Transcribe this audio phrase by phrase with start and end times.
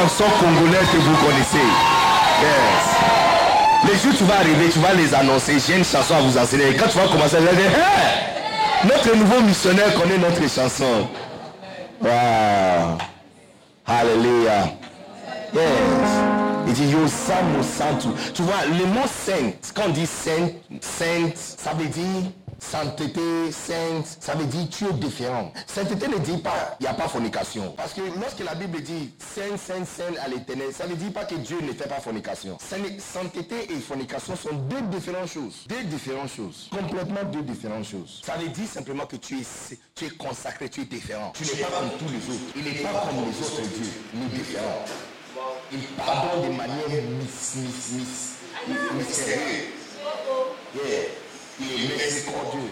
[0.00, 1.66] Chansons congolaises que vous connaissez.
[2.40, 2.86] Yes.
[3.86, 5.58] Les jours tu vas arriver, tu vas les annoncer.
[5.58, 6.74] J'ai une chanson à vous enseigner.
[6.76, 7.70] Quand tu vas commencer, tu vas dire,
[8.84, 11.08] notre nouveau missionnaire connaît notre chanson.
[12.00, 12.98] Wow.
[13.86, 14.72] Hallelujah.
[15.52, 15.62] Yes.
[16.66, 18.08] Il dit Yosamo Santu.
[18.32, 20.48] Tu vois, le mot saint, quand on dit saint,
[20.80, 22.30] sainte, ça veut dire
[22.70, 25.52] sainteté, sainte, ça veut dire tu es différent.
[25.66, 27.72] Sainteté ne dit pas il n'y a pas fornication.
[27.76, 31.24] Parce que lorsque la Bible dit saint, saint, saint à l'éternel, ça ne dit pas
[31.24, 32.58] que Dieu ne fait pas fornication.
[32.60, 35.66] Sainteté et fornication sont deux différentes choses.
[35.68, 36.68] Deux différentes choses.
[36.70, 38.22] Complètement deux différentes choses.
[38.24, 41.32] Ça veut dire simplement que tu es, tu es consacré, tu es différent.
[41.34, 42.52] Tu n'es pas comme tous les autres.
[42.54, 43.92] Il n'est pas comme les autres dieux.
[44.14, 44.84] Il est différent.
[45.72, 48.36] Il pardonne de manière mystérieuse.
[50.72, 51.29] Yeah.
[51.60, 52.70] Il est miséricordieux.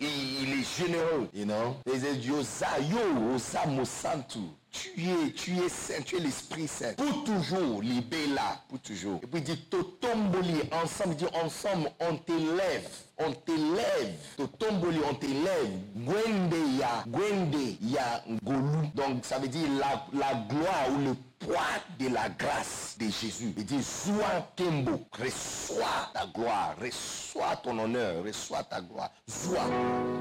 [0.00, 1.28] Il, il est généreux.
[1.32, 1.76] You know?
[1.86, 4.40] Il dit Yosa, yo, Osa Mosantu.
[4.76, 6.92] Tu es, tu es saint, tu es l'Esprit Saint.
[6.94, 9.20] Pour toujours, libé là, pour toujours.
[9.22, 12.88] Et puis dit Totomboli, ensemble, dit ensemble, on t'élève.
[13.18, 14.14] On t'élève.
[14.36, 15.70] Totomboli, on t'élève.
[15.96, 18.88] Gwende ya, Gwende ya Ngolu.
[18.94, 23.54] Donc ça veut dire la, la gloire ou le poids de la grâce de Jésus.
[23.56, 29.10] Il dit Zoua Kembo, reçois ta gloire, reçois ton honneur, reçois ta gloire.
[29.28, 29.64] Zoua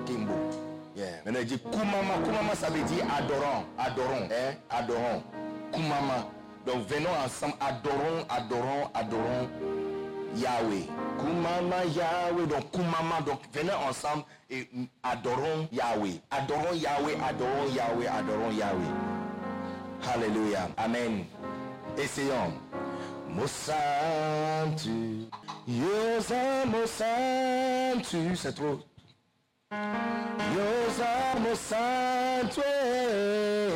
[0.06, 0.75] Kembo.
[0.96, 1.22] Yeah.
[1.26, 5.24] Maintenant il dit Kumama, Kumama ça veut dire adorant, adorons, hein, adorons.
[5.74, 6.30] Kumama.
[6.66, 9.50] Donc venons ensemble, adorons, adorons, adorons
[10.36, 10.88] Yahweh.
[11.20, 12.48] Kumama Yahweh.
[12.48, 14.70] Donc Kumama, donc venons ensemble et
[15.04, 16.22] adorons Yahweh.
[16.32, 18.94] Adorons Yahweh, adorons Yahweh, adorons Yahweh.
[20.14, 20.70] Alléluia.
[20.78, 21.26] Amen.
[21.98, 22.54] Essayons.
[23.30, 25.28] Mosantu.
[25.68, 28.36] Yosa Mosantu.
[28.36, 28.80] C'est trop.
[30.56, 31.14] Yosa
[31.44, 32.62] Mosantu.
[32.62, 33.75] Libela.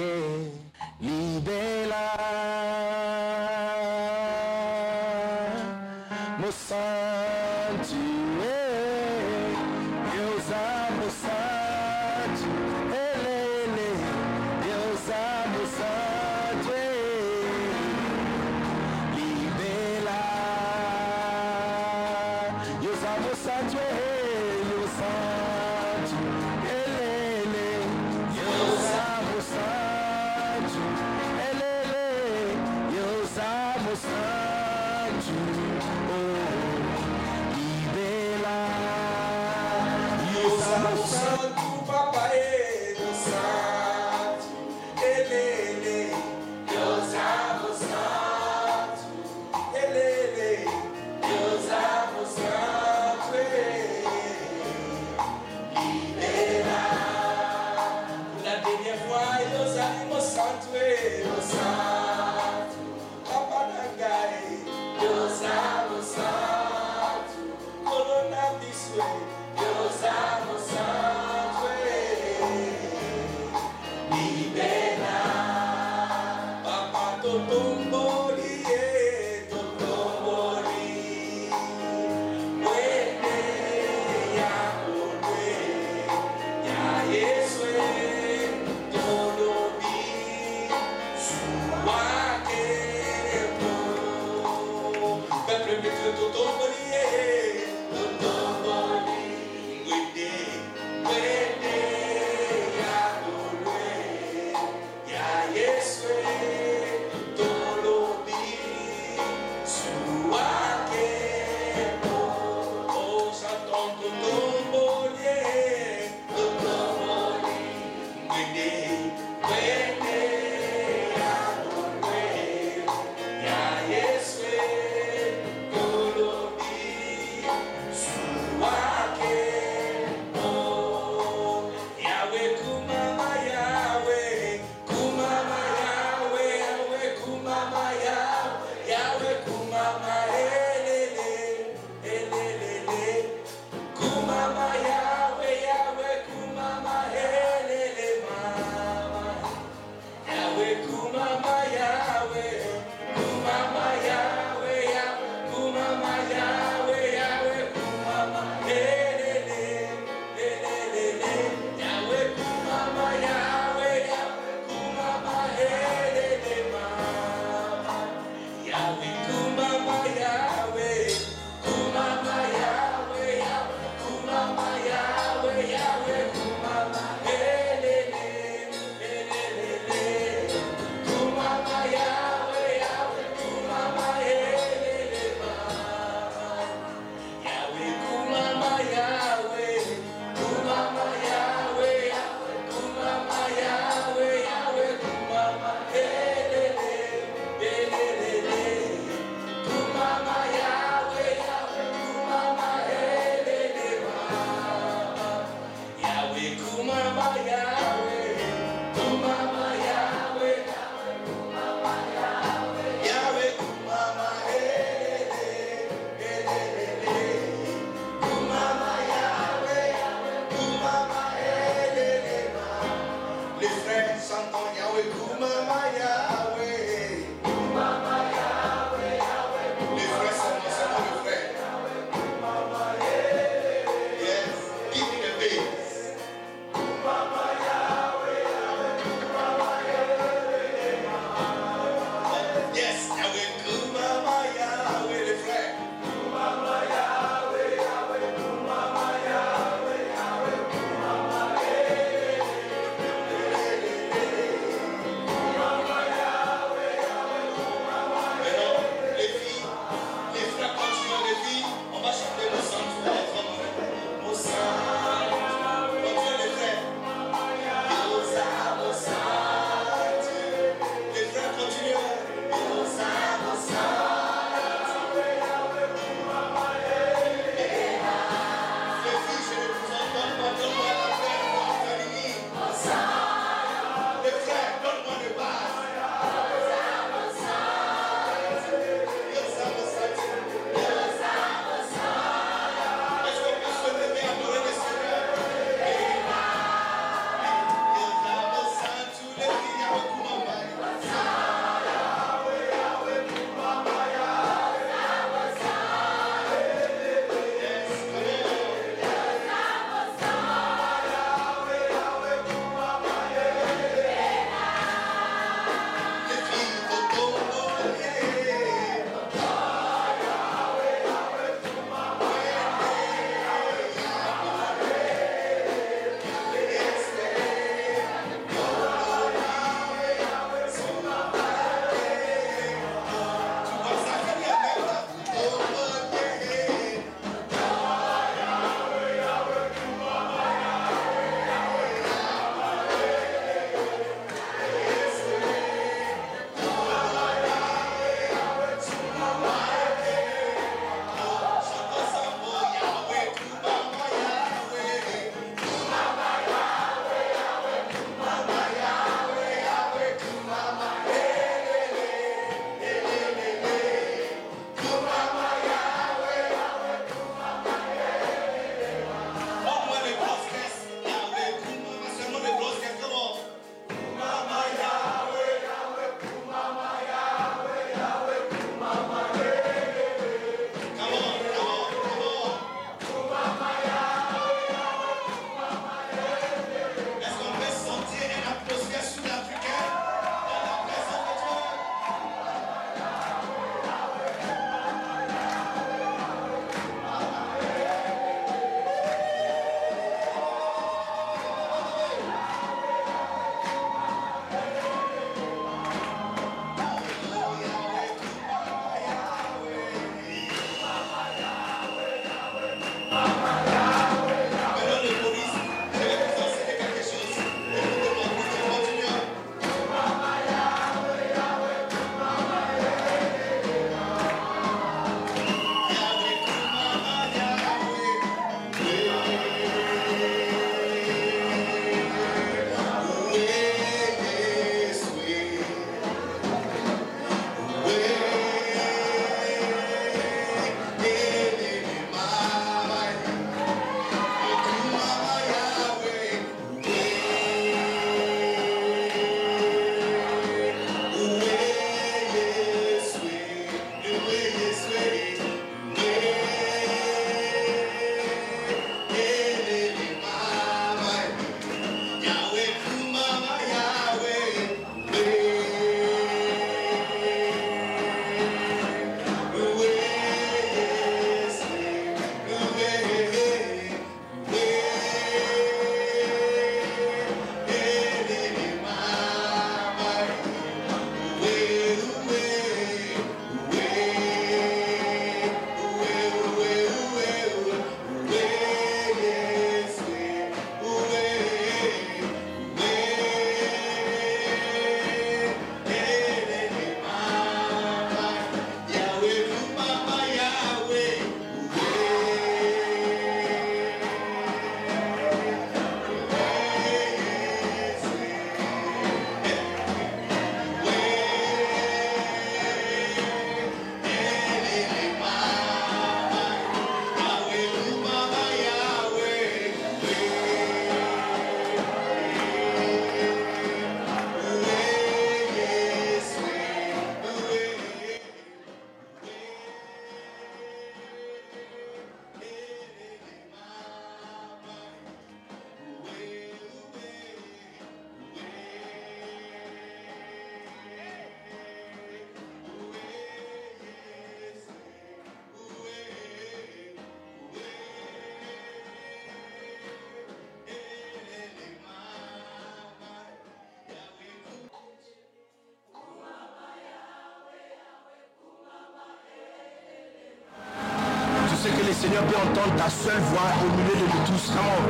[562.00, 564.52] Seigneur peut entendre ta seule voix au milieu de nous tous.
[564.52, 564.88] Come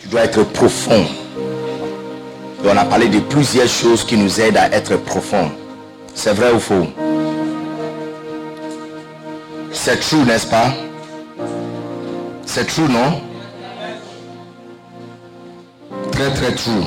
[0.00, 1.06] Tu dois être profond.
[2.64, 5.50] On a parlé de plusieurs choses qui nous aident à être profond.
[6.14, 6.86] C'est vrai ou faux?
[9.72, 10.72] C'est true, n'est-ce pas?
[12.44, 13.20] C'est true, non?
[16.12, 16.86] Très, très true.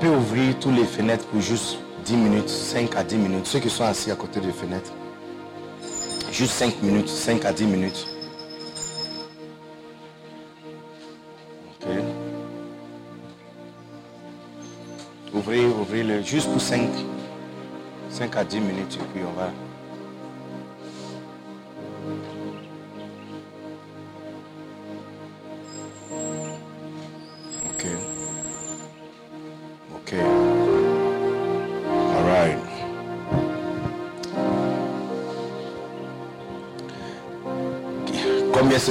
[0.00, 3.46] Peut ouvrir toutes les fenêtres pour juste 10 minutes, 5 à 10 minutes.
[3.46, 4.92] Ceux qui sont assis à côté des fenêtres.
[6.30, 8.06] Juste 5 minutes, 5 à 10 minutes.
[11.80, 11.88] Ok.
[15.34, 16.88] Ouvrez, ouvrez-le juste pour 5,
[18.10, 19.50] 5 à 10 minutes et puis on va.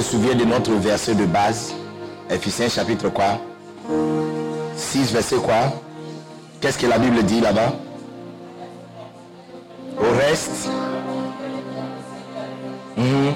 [0.02, 1.74] Se souvient de notre verset de base
[2.30, 3.40] Ephésiens chapitre quoi?
[4.76, 5.72] 6 verset quoi?
[6.60, 7.72] Qu'est-ce que la Bible dit là-bas?
[9.98, 10.68] Au reste,
[12.96, 13.32] mhm,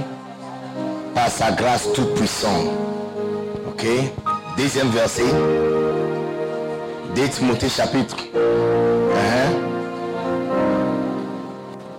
[1.15, 2.69] par sa grâce toute puissante.
[3.69, 3.85] Ok?
[4.57, 5.33] Deuxième verset.
[7.17, 8.17] 2 Timothée chapitre.
[8.37, 9.51] Hein?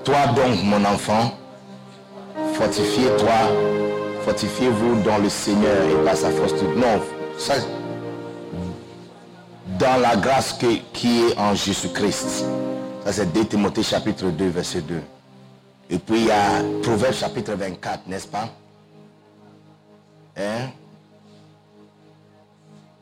[0.05, 1.33] Toi donc, mon enfant,
[2.53, 3.82] fortifiez-toi,
[4.23, 6.53] fortifiez-vous dans le Seigneur et pas sa force.
[6.53, 7.01] Non,
[7.37, 7.55] ça,
[9.79, 10.53] dans la grâce
[10.93, 12.45] qui est en Jésus-Christ.
[13.05, 15.01] Ça, c'est 2 Timothée chapitre 2, verset 2.
[15.89, 18.49] Et puis il y a Proverbe chapitre 24, n'est-ce pas?
[20.37, 20.69] Hein?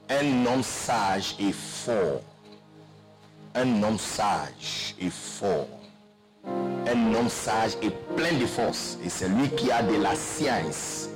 [0.09, 2.21] Un homme sage et fort.
[3.55, 5.67] Un homme sage et fort.
[6.45, 8.97] Un homme sage et plein de force.
[9.03, 11.09] Et c'est lui qui a de la science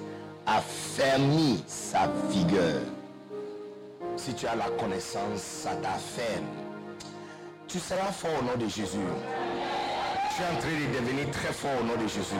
[0.45, 2.81] affermi sa vigueur.
[4.15, 6.45] Si tu as la connaissance, ça t'afferme.
[7.67, 8.97] Tu seras fort au nom de Jésus.
[10.35, 12.35] Tu es en train de devenir très fort au nom de Jésus.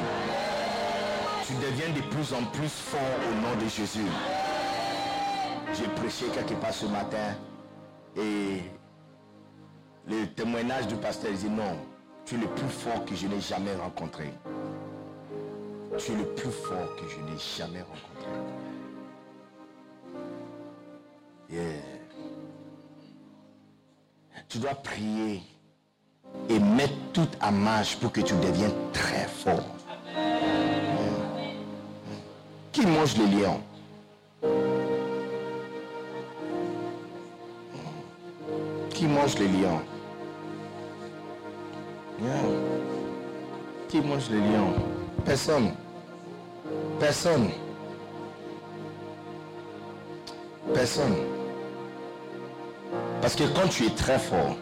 [1.47, 4.07] Tu deviens de plus en plus fort au nom de Jésus.
[5.73, 7.35] J'ai prêché quelque part ce matin
[8.15, 8.61] et
[10.07, 11.77] le témoignage du pasteur dit non,
[12.25, 14.33] tu es le plus fort que je n'ai jamais rencontré.
[15.97, 18.31] Tu es le plus fort que je n'ai jamais rencontré.
[24.49, 25.43] Tu dois prier
[26.49, 29.75] et mettre toute à marche pour que tu deviennes très fort.
[32.71, 33.61] Qui mange les lions
[38.89, 39.94] Qui mange les lions.
[43.89, 44.73] Qui mange les lions
[45.25, 45.71] Personne.
[46.99, 47.49] Personne.
[50.73, 51.15] Personne.
[53.21, 54.55] Parce que quand tu es très fort,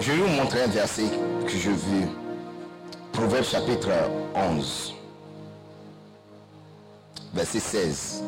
[0.00, 1.10] je vais vous montrer un verset
[1.46, 2.06] que je vis.
[3.12, 3.90] Proverbe chapitre
[4.34, 4.94] 11,
[7.32, 8.24] verset 16.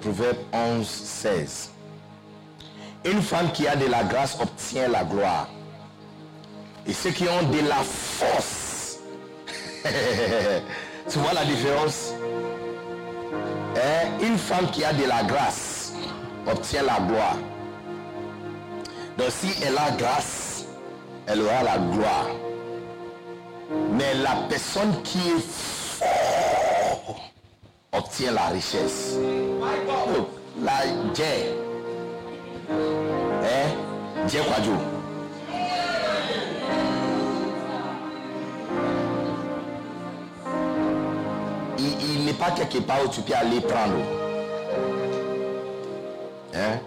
[0.00, 1.70] Proverbe 11, 16.
[3.04, 5.48] Une femme qui a de la grâce obtient la gloire.
[6.86, 9.00] Et ceux qui ont de la force.
[11.10, 12.12] tu vois la différence?
[13.76, 14.08] Hein?
[14.22, 15.92] Une femme qui a de la grâce
[16.46, 17.36] obtient la gloire.
[19.16, 20.64] Donc si elle a grâce,
[21.26, 22.26] elle aura la gloire.
[23.92, 25.44] Mais la personne qui est
[25.98, 26.57] fort
[27.92, 29.16] obtient la richesse.
[30.14, 30.28] Look,
[30.62, 31.24] la Dieu.
[32.70, 34.26] Hein?
[34.26, 34.72] Dieu Kwadjo.
[41.78, 43.94] Il, il n'est pas quelque part où tu peux aller prendre.
[46.54, 46.78] Hein?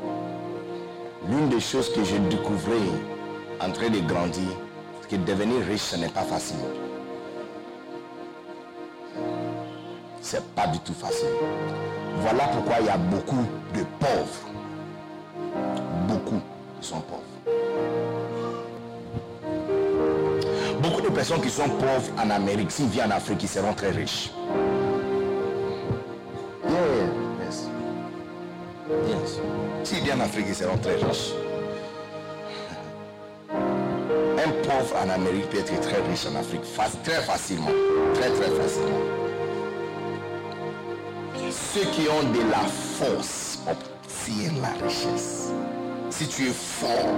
[1.27, 2.75] L'une des choses que j'ai découvert
[3.61, 4.49] en train de grandir,
[5.01, 6.57] c'est que devenir riche, ce n'est pas facile.
[10.21, 11.27] C'est pas du tout facile.
[12.19, 14.49] Voilà pourquoi il y a beaucoup de pauvres.
[16.07, 16.39] Beaucoup
[16.79, 17.21] sont pauvres.
[20.81, 23.91] Beaucoup de personnes qui sont pauvres en Amérique, s'ils viennent en Afrique, ils seront très
[23.91, 24.31] riches.
[26.67, 26.79] Yeah,
[27.45, 27.67] yes.
[29.07, 29.39] Yes.
[29.83, 31.33] S'ils viennent en Afrique, ils seront très riches.
[33.51, 36.61] Un pauvre en Amérique peut être très riche en Afrique,
[37.03, 37.71] très facilement.
[38.15, 39.20] Très, très facilement.
[41.51, 45.51] Ceux qui ont de la force obtiennent la richesse.
[46.09, 47.13] Si tu es fort,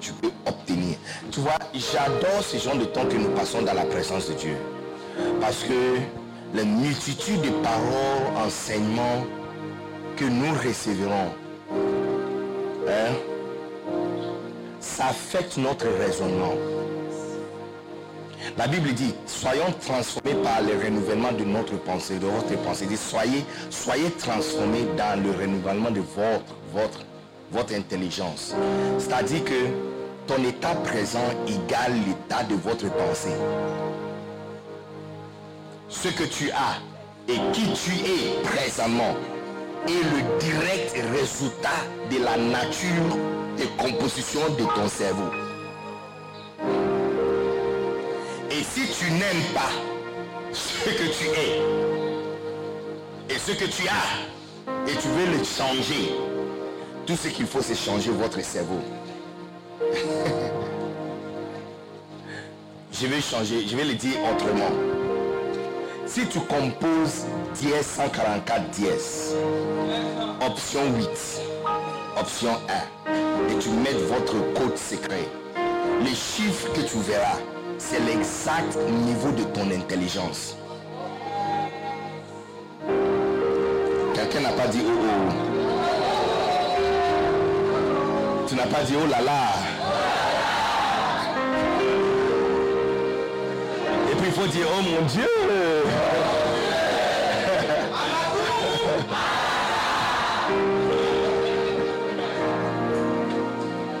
[0.00, 0.96] tu peux obtenir.
[1.30, 4.56] Tu vois, j'adore ce genre de temps que nous passons dans la présence de Dieu.
[5.40, 5.98] Parce que
[6.54, 9.26] la multitude de paroles, enseignements
[10.16, 11.32] que nous recevrons,
[12.88, 13.12] hein,
[14.80, 16.54] ça affecte notre raisonnement.
[18.58, 22.86] La Bible dit, soyons transformés par le renouvellement de notre pensée, de votre pensée.
[22.86, 27.00] Dit, soyez, soyez transformés dans le renouvellement de votre, votre,
[27.50, 28.54] votre intelligence.
[28.98, 29.92] C'est-à-dire que
[30.26, 33.36] ton état présent égale l'état de votre pensée.
[35.88, 36.78] Ce que tu as
[37.28, 39.14] et qui tu es présentement
[39.86, 41.68] est le direct résultat
[42.10, 43.16] de la nature
[43.58, 45.41] et composition de ton cerveau.
[48.62, 49.72] Et si tu n'aimes pas
[50.52, 51.58] ce que tu es
[53.28, 54.20] et ce que tu as
[54.88, 56.14] et tu veux le changer,
[57.04, 58.78] tout ce qu'il faut c'est changer votre cerveau.
[62.92, 64.70] je vais changer, je vais le dire autrement.
[66.06, 69.34] Si tu composes dièse 144 dièse,
[70.40, 71.08] option 8,
[72.16, 72.52] option
[73.08, 73.12] 1,
[73.50, 75.26] et tu mets votre code secret,
[76.04, 77.40] les chiffres que tu verras,
[77.88, 80.56] c'est l'exact niveau de ton intelligence.
[84.14, 85.32] Quelqu'un n'a pas dit oh oh.
[88.46, 89.54] Tu n'as pas dit oh là là.
[94.10, 95.28] Et puis il faut dire oh mon Dieu.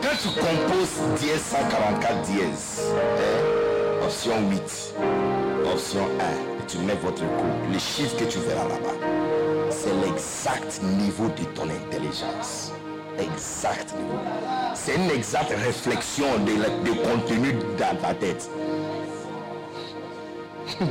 [0.02, 3.61] Quand tu composes dièse 144 dièse, hein,
[4.04, 4.94] option 8,
[5.72, 8.96] option 1, et tu mets votre coup, les chiffres que tu verras là-bas,
[9.70, 12.72] c'est l'exact niveau de ton intelligence.
[13.18, 14.18] Exact niveau.
[14.74, 18.48] C'est une exacte réflexion de, la- de contenu dans ta tête.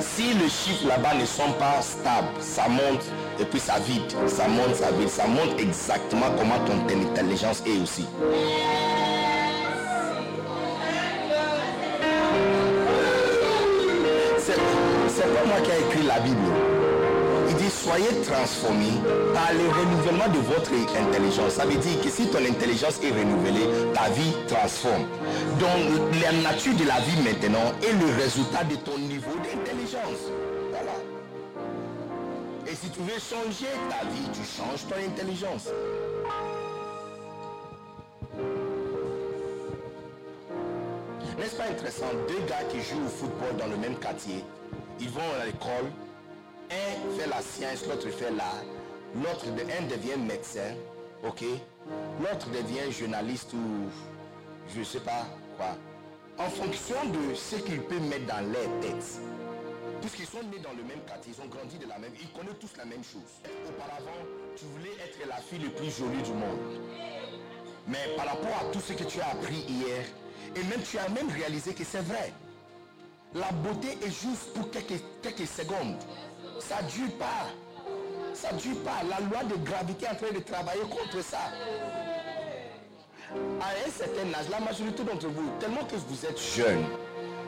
[0.00, 3.04] Si les chiffres là-bas ne sont pas stables, ça monte
[3.40, 7.80] et puis ça vide, ça monte, ça vide, ça montre exactement comment ton intelligence est
[7.80, 8.06] aussi.
[15.08, 16.36] C'est pas moi qui ai écrit la Bible.
[17.48, 19.00] Il dit soyez transformés
[19.34, 21.54] par le renouvellement de votre intelligence.
[21.54, 25.06] Ça veut dire que si ton intelligence est renouvelée, ta vie transforme.
[25.58, 30.30] Donc la nature de la vie maintenant est le résultat de ton niveau d'intelligence.
[32.80, 35.68] Si tu veux changer ta vie, tu changes ton intelligence.
[41.36, 44.44] N'est-ce pas intéressant Deux gars qui jouent au football dans le même quartier,
[45.00, 45.90] ils vont à l'école,
[46.70, 48.62] un fait la science, l'autre fait l'art,
[49.16, 50.76] l'autre, un devient médecin,
[51.26, 51.42] ok?
[52.20, 53.88] L'autre devient journaliste ou
[54.76, 55.76] je sais pas quoi.
[56.38, 59.20] En fonction de ce qu'ils peuvent mettre dans leur tête.
[60.00, 62.58] Puisqu'ils sont nés dans le même quartier, ils ont grandi de la même, ils connaissent
[62.60, 63.42] tous la même chose.
[63.68, 64.22] Auparavant,
[64.56, 66.80] tu voulais être la fille la plus jolie du monde.
[67.86, 70.04] Mais par rapport à tout ce que tu as appris hier,
[70.54, 72.32] et même tu as même réalisé que c'est vrai.
[73.34, 75.98] La beauté est juste pour quelques, quelques secondes.
[76.60, 77.48] Ça ne dure pas.
[78.34, 79.02] Ça ne dure pas.
[79.08, 81.38] La loi de gravité est en train de travailler contre ça.
[83.60, 86.86] À un certain âge, la majorité d'entre vous, tellement que vous êtes jeune,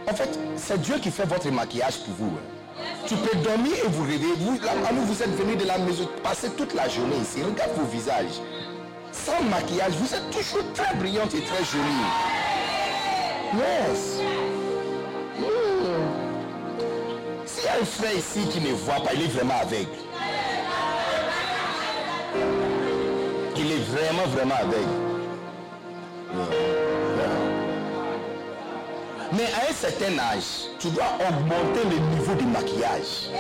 [0.09, 2.33] en fait, c'est Dieu qui fait votre maquillage pour vous.
[2.37, 2.85] hein.
[3.07, 4.33] Tu peux dormir et vous rêver.
[4.39, 7.43] Vous, là, vous êtes venus de la maison, passer toute la journée ici.
[7.43, 8.41] Regarde vos visages.
[9.13, 12.07] Sans maquillage, vous êtes toujours très brillante et très jolie.
[13.55, 14.21] Yes.
[15.39, 15.45] Hmm.
[17.47, 19.89] S'il y a un frère ici qui ne voit pas, il est vraiment aveugle.
[23.57, 25.11] Il est vraiment, vraiment aveugle.
[26.33, 26.90] Yeah.
[29.33, 33.31] Mais à un certain âge, tu dois augmenter le niveau de maquillage.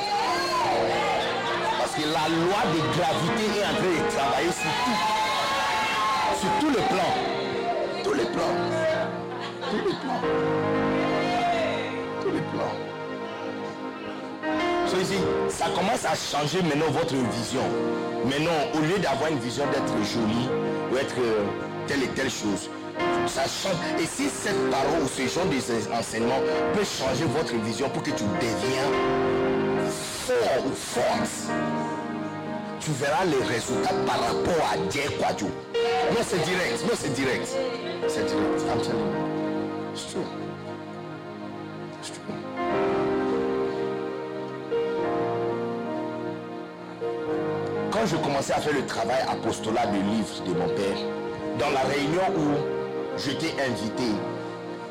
[1.78, 5.00] Parce que la loi de gravité est en train de travailler sur tout.
[6.40, 7.14] Sur tous les plans.
[8.04, 8.56] Tous les plans.
[9.70, 10.20] Tous les plans.
[12.22, 12.90] Tous les plans.
[15.48, 17.62] Ça commence à changer maintenant votre vision.
[18.24, 20.48] Maintenant, au lieu d'avoir une vision d'être jolie
[20.92, 21.44] ou être euh,
[21.86, 22.68] telle et telle chose,
[23.26, 23.76] ça change.
[23.98, 26.40] Et si cette parole ou ce genre d'enseignement
[26.74, 28.90] peut changer votre vision pour que tu deviens
[30.26, 31.50] fort ou forte,
[32.80, 35.46] tu verras les résultats par rapport à Dieu Kwadjo.
[35.46, 36.82] Non, c'est direct.
[36.84, 37.48] Non, c'est direct.
[38.08, 38.64] C'est direct.
[47.90, 50.96] Quand je commençais à faire le travail apostolat de livre de mon père,
[51.58, 52.79] dans la réunion où
[53.24, 54.04] j'étais invité,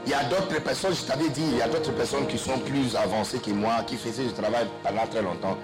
[0.06, 2.58] il y a d'autres personnes, je t'avais dit, il y a d'autres personnes qui sont
[2.60, 5.58] plus avancées que moi, qui faisaient du travail pendant très longtemps.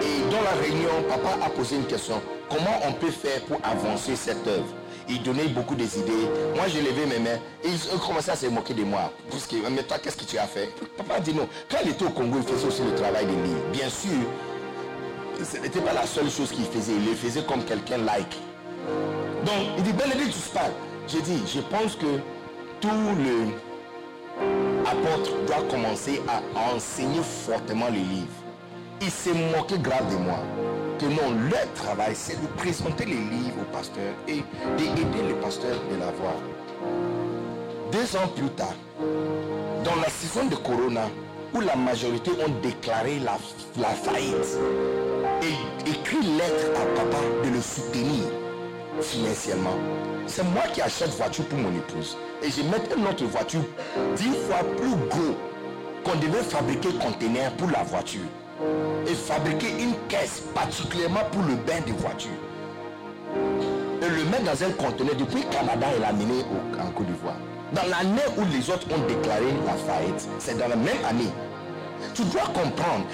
[0.00, 2.20] Et dans la réunion, papa a posé une question.
[2.48, 4.66] Comment on peut faire pour avancer cette œuvre?
[5.08, 6.28] Il donnait beaucoup des idées.
[6.54, 9.12] Moi, j'ai levé mes mains et ils ont commencé à se moquer de moi.
[9.70, 10.68] Mais toi, qu'est-ce que tu as fait?
[10.96, 11.48] Papa a dit non.
[11.70, 13.64] Quand il était au Congo, il faisait aussi le travail des livres.
[13.72, 14.10] Bien sûr,
[15.42, 16.92] ce n'était pas la seule chose qu'il faisait.
[16.92, 18.36] Il le faisait comme quelqu'un like.
[19.44, 20.72] Donc, il dit, Bénédicte, tu parles.
[21.08, 22.20] J'ai dit, je pense que
[22.80, 23.48] tout le
[24.86, 26.40] apôtre doit commencer à
[26.74, 28.28] enseigner fortement les livres.
[29.00, 30.38] Il s'est moqué grave de moi.
[30.98, 34.42] Que non, leur travail, c'est de présenter les livres au pasteur et
[34.78, 36.34] d'aider le pasteur de l'avoir.
[37.90, 38.74] Deux ans plus tard,
[39.84, 41.08] dans la saison de Corona,
[41.54, 43.38] où la majorité ont déclaré la,
[43.78, 44.56] la faillite,
[45.42, 48.41] et écrit lettre à papa de le soutenir
[49.00, 49.76] financièrement.
[50.26, 52.16] C'est moi qui achète voiture pour mon épouse.
[52.42, 53.62] Et je mets une autre voiture
[54.16, 55.36] dix fois plus gros
[56.04, 58.20] qu'on devait fabriquer conteneur pour la voiture.
[59.06, 62.30] Et fabriquer une caisse particulièrement pour le bain de voiture.
[64.30, 67.34] mettre dans un conteneur depuis Canada et l'amener au- en Côte d'Ivoire.
[67.72, 71.28] Dans l'année où les autres ont déclaré la faillite, c'est dans la même année.
[72.14, 73.04] Tu dois comprendre,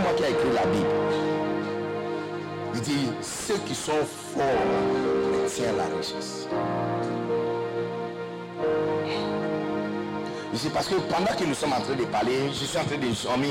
[0.00, 0.86] moi qui ai écrit la Bible.
[2.74, 3.92] Il dit, ceux qui sont
[4.34, 4.44] forts
[5.48, 6.48] tiennent la richesse.
[10.54, 12.96] Ici, parce que pendant que nous sommes en train de parler, je suis en train
[12.96, 13.42] de, on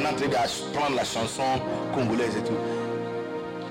[0.00, 1.42] est en train de prendre la chanson
[1.94, 2.58] congolaise et tout.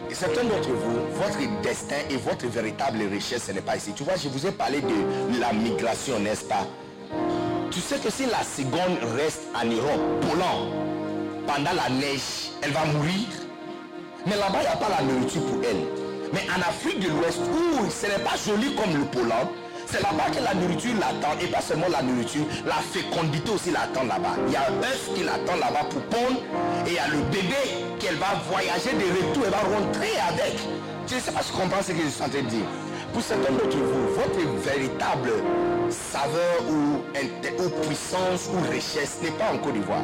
[0.10, 3.94] Et certains d'entre vous, votre destin et votre véritable richesse, ce n'est pas ici.
[3.96, 6.68] Tu vois, je vous ai parlé de la migration, n'est-ce pas?
[7.72, 10.85] Tu sais que si la seconde reste en Europe, Poland,
[11.48, 13.28] pendant la neige, elle va mourir.
[14.26, 15.86] Mais là-bas, il n'y a pas la nourriture pour elle.
[16.34, 19.54] Mais en Afrique de l'Ouest, où ce n'est pas joli comme le Pologne,
[19.86, 21.38] c'est là-bas que la nourriture l'attend.
[21.42, 24.36] Et pas seulement la nourriture, la fécondité aussi l'attend là-bas.
[24.48, 26.42] Il y a un œuf qui l'attend là-bas pour pondre.
[26.88, 29.44] Et il y a le bébé qu'elle va voyager de retour.
[29.46, 30.58] Elle va rentrer avec.
[31.08, 32.66] Je ne sais pas si tu comprends ce que je suis en train de dire.
[33.14, 35.32] Pour certains d'entre vous, votre véritable
[35.90, 37.06] saveur ou,
[37.64, 40.04] ou puissance ou richesse n'est pas en Côte d'Ivoire.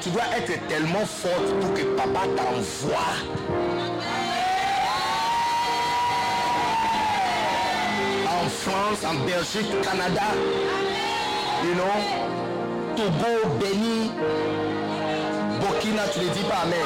[0.00, 3.16] Tu dois être tellement forte pour que papa t'envoie
[8.46, 10.22] en France, en Belgique, Canada,
[11.64, 14.10] you know, Togo, Béni,
[15.60, 16.78] Burkina, tu ne dis pas Amen.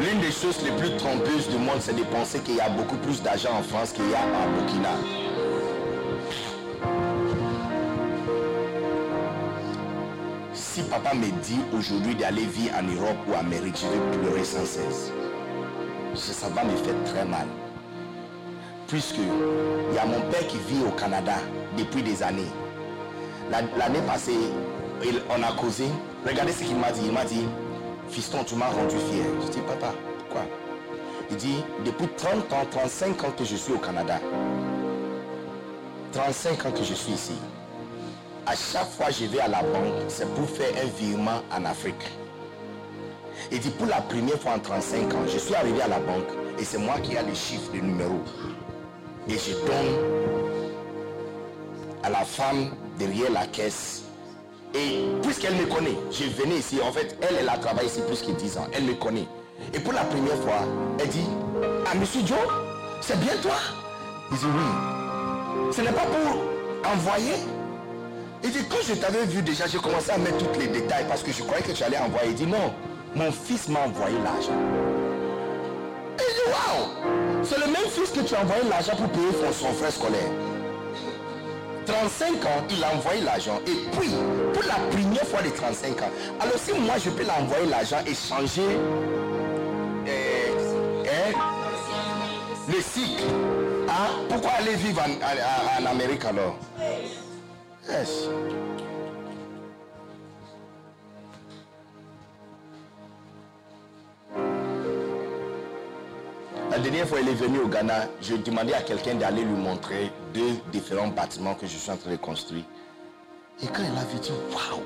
[0.00, 2.96] L'une des choses les plus trompeuses du monde, c'est de penser qu'il y a beaucoup
[2.96, 4.94] plus d'argent en France qu'il y a en Burkina.
[10.72, 14.44] Si papa me dit aujourd'hui d'aller vivre en Europe ou en Amérique, je vais pleurer
[14.44, 15.10] sans cesse.
[16.14, 17.46] Ça, va me faire très mal.
[18.86, 21.34] Puisque il y a mon père qui vit au Canada
[21.76, 22.50] depuis des années.
[23.50, 24.38] La- L'année passée,
[25.28, 25.86] on a causé.
[26.24, 27.00] Regardez ce qu'il m'a dit.
[27.04, 27.46] Il m'a dit,
[28.08, 29.24] fiston, tu m'as rendu fier.
[29.44, 29.92] Je dis, papa,
[30.30, 30.42] quoi?
[31.32, 34.20] Il dit, depuis 30 ans, 35 ans que je suis au Canada.
[36.12, 37.32] 35 ans que je suis ici.
[38.46, 41.64] À chaque fois que je vais à la banque, c'est pour faire un virement en
[41.64, 42.02] Afrique.
[43.52, 46.28] Il dit, pour la première fois en 35 ans, je suis arrivé à la banque
[46.58, 48.22] et c'est moi qui ai les chiffres, les numéros.
[49.28, 49.94] Et je donne
[52.02, 54.02] à la femme derrière la caisse.
[54.74, 58.22] Et puisqu'elle me connaît, je venais ici, en fait, elle, elle a travaillé ici plus
[58.22, 59.26] que 10 ans, elle me connaît.
[59.74, 60.64] Et pour la première fois,
[60.98, 61.26] elle dit,
[61.86, 62.38] ah, monsieur Joe,
[63.00, 63.56] c'est bien toi?
[64.32, 65.72] Il dit, oui.
[65.72, 67.34] Ce n'est pas pour envoyer.
[68.42, 71.22] Il dit, quand je t'avais vu déjà, j'ai commencé à mettre tous les détails parce
[71.22, 72.30] que je croyais que tu allais envoyer.
[72.30, 72.72] Il dit, non,
[73.14, 74.56] mon fils m'a envoyé l'argent.
[76.18, 79.30] Et il dit, waouh, c'est le même fils que tu as envoyé l'argent pour payer
[79.32, 80.30] son, son frère scolaire.
[81.84, 83.60] 35 ans, il a envoyé l'argent.
[83.66, 84.10] Et puis,
[84.54, 88.14] pour la première fois de 35 ans, alors si moi je peux l'envoyer l'argent et
[88.14, 88.62] changer
[90.08, 90.54] euh,
[91.04, 91.32] hein,
[92.68, 93.24] le cycle,
[93.88, 96.56] hein, pourquoi aller vivre en Amérique alors?
[106.70, 110.12] La dernière fois, il est venu au Ghana, je demandais à quelqu'un d'aller lui montrer
[110.32, 112.62] deux différents bâtiments que je suis en train de construire.
[113.62, 114.82] Et quand il a vu, il dit, waouh.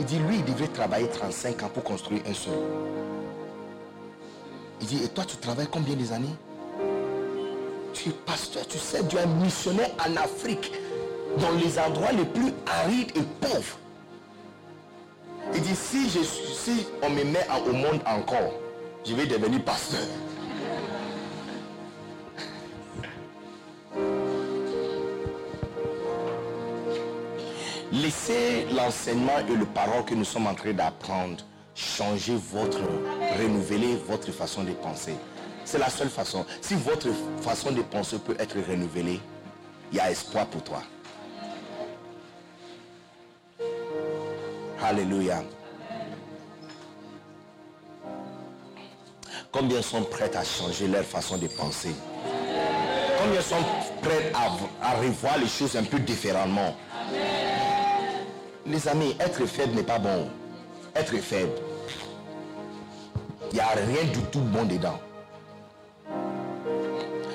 [0.00, 2.54] Il dit, lui, il devait travailler 35 ans pour construire un seul.
[4.80, 6.34] Il dit, et toi, tu travailles combien des années?
[7.92, 10.72] Tu es pasteur, tu sais, tu es missionnaire en Afrique,
[11.38, 13.78] dans les endroits les plus arides et pauvres.
[15.54, 18.54] Il dit, si, si on me met au monde encore,
[19.04, 20.00] je vais devenir pasteur.
[27.92, 32.80] Laissez l'enseignement et le parole que nous sommes en train d'apprendre changer votre,
[33.38, 35.14] renouveler votre façon de penser.
[35.64, 36.44] C'est la seule façon.
[36.60, 37.08] Si votre
[37.40, 39.20] façon de penser peut être renouvelée,
[39.90, 40.82] il y a espoir pour toi.
[44.84, 45.42] Alléluia.
[49.52, 51.94] Combien sont prêts à changer leur façon de penser?
[53.22, 53.62] Combien sont
[54.02, 56.74] prêts à, revoir les choses un peu différemment?
[58.66, 60.28] Les amis, être faible n'est pas bon.
[60.96, 61.52] Être faible,
[63.50, 64.98] il n'y a rien du tout bon dedans.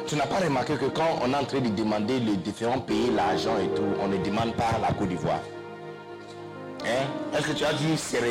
[0.06, 3.10] Tu n'as pas remarqué que quand on est en train de demander les différents pays
[3.16, 5.40] l'argent et tout, on ne demande pas la Côte d'Ivoire.
[6.88, 7.38] Hein?
[7.38, 8.28] Est-ce que tu as vu Sierra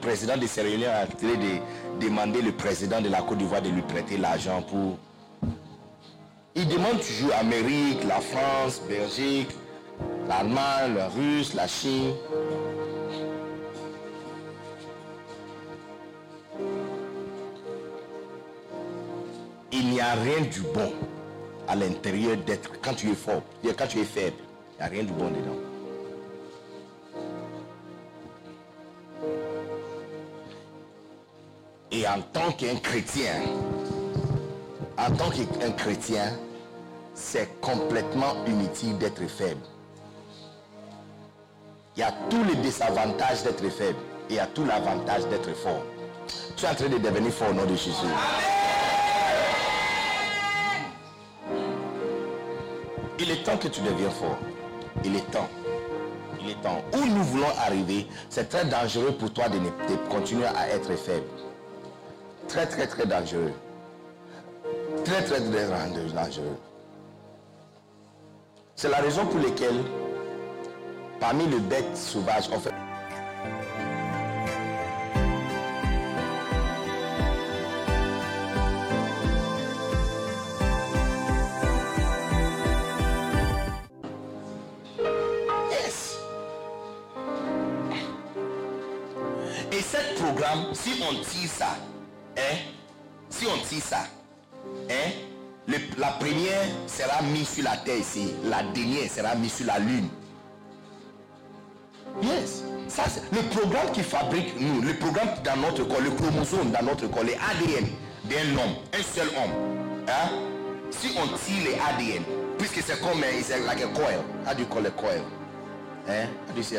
[0.00, 4.16] président de Sierra a de demander le président de la Côte d'Ivoire de lui prêter
[4.16, 4.98] l'argent pour...
[6.56, 9.50] Il demande toujours Amérique, la France, Belgique,
[10.28, 12.12] L'Allemagne, le Russe, la Chine.
[19.72, 20.92] Il n'y a rien du bon
[21.68, 23.42] à l'intérieur d'être quand tu es fort,
[23.76, 24.36] quand tu es faible.
[24.72, 25.69] Il n'y a rien du bon dedans.
[31.92, 33.42] Et en tant qu'un chrétien,
[34.96, 36.38] en tant qu'un chrétien,
[37.14, 39.60] c'est complètement inutile d'être faible.
[41.96, 45.52] Il y a tous les désavantages d'être faible et il y a tout l'avantage d'être
[45.56, 45.82] fort.
[46.56, 48.06] Tu es en train de devenir fort au nom de Jésus.
[53.18, 54.38] Il est temps que tu deviens fort.
[55.04, 55.48] Il est temps.
[56.40, 56.82] Il est temps.
[56.94, 60.94] Où nous voulons arriver, c'est très dangereux pour toi de, ne, de continuer à être
[60.96, 61.26] faible.
[62.50, 63.52] Très, très, très dangereux.
[65.04, 65.68] Très, très, très
[66.12, 66.58] dangereux.
[68.74, 69.84] C'est la raison pour laquelle,
[71.20, 72.72] parmi les bêtes sauvages, on fait...
[85.70, 86.18] Yes.
[89.70, 91.76] Et ce programme, si on tire ça,
[92.36, 92.56] hein,
[93.28, 94.06] si on tire ça,
[94.90, 95.10] hein,
[95.98, 100.08] la première sera mise sur la terre ici, la dernière sera mise sur la lune.
[102.22, 102.64] Yes.
[103.32, 107.22] Le programme qui fabrique nous, le programme dans notre corps, le chromosome dans notre corps,
[107.22, 107.86] les ADN
[108.24, 110.04] d'un homme, un seul homme.
[110.08, 110.30] Hein?
[110.90, 112.24] Si on tire les ADN,
[112.58, 114.18] puisque c'est comme un, c'est like coil.
[114.44, 115.22] How do you call coil?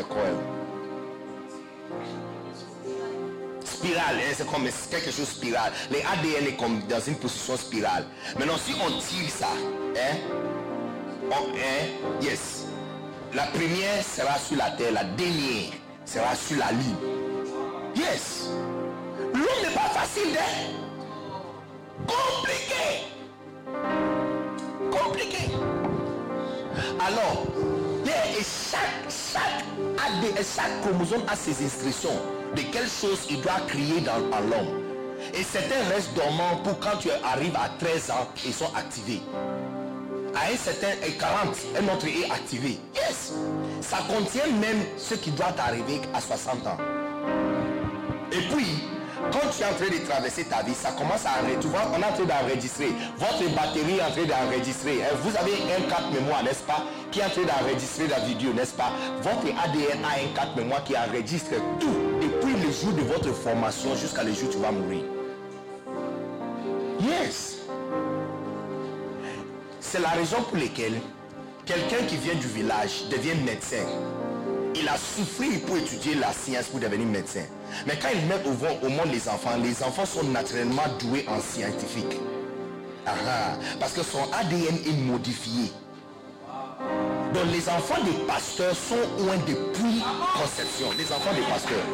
[0.10, 0.61] Coil?
[3.82, 5.72] Spirale, hein, c'est comme quelque chose de spirale.
[5.90, 8.06] Les ADN est comme dans une position spirale.
[8.38, 9.48] Maintenant, si on tire ça,
[9.98, 10.18] hein,
[11.32, 12.66] on- hein, yes,
[13.34, 15.72] la première sera sur la terre, la dernière
[16.06, 16.98] sera sur la lune.
[17.96, 18.50] Yes.
[19.34, 20.74] L'homme n'est pas facile, hein?
[22.08, 23.08] Compliqué.
[24.92, 25.52] Compliqué.
[27.06, 27.46] Alors,
[28.06, 29.64] et chaque, chaque,
[29.98, 32.20] AD, chaque chromosome a ses instructions
[32.56, 34.82] de quelle chose il doit créer dans, l'homme.
[35.34, 39.22] Et certains restent dormants pour quand tu arrives à 13 ans, ils sont activés.
[40.34, 42.78] À un certain et 40, un autre est activé.
[42.96, 43.34] Yes!
[43.82, 46.78] Ça contient même ce qui doit arriver à 60 ans.
[48.32, 48.84] Et puis,
[49.32, 51.60] quand tu es en train de traverser ta vie, ça commence à enregistrer.
[51.62, 52.92] Tu vois, on est en train d'enregistrer.
[53.18, 55.00] Votre batterie est en train d'enregistrer.
[55.24, 58.74] Vous avez un carte mémoire, n'est-ce pas, qui est en train d'enregistrer la vidéo, n'est-ce
[58.74, 58.92] pas?
[59.22, 61.96] Votre ADN a un carte mémoire qui enregistre tout.
[62.22, 65.04] Depuis le jour de votre formation jusqu'à le jour où tu vas mourir.
[67.00, 67.58] Yes.
[69.80, 71.02] C'est la raison pour laquelle
[71.66, 73.86] quelqu'un qui vient du village devient médecin.
[74.76, 77.44] Il a souffert pour étudier la science pour devenir médecin.
[77.88, 81.26] Mais quand il met au, vo- au monde les enfants, les enfants sont naturellement doués
[81.28, 82.20] en scientifique.
[83.06, 85.72] Ah ah, parce que son ADN est modifié.
[87.34, 90.04] Donc les enfants des pasteurs sont loin depuis
[90.40, 90.88] conception.
[90.98, 91.86] Les enfants des pasteurs.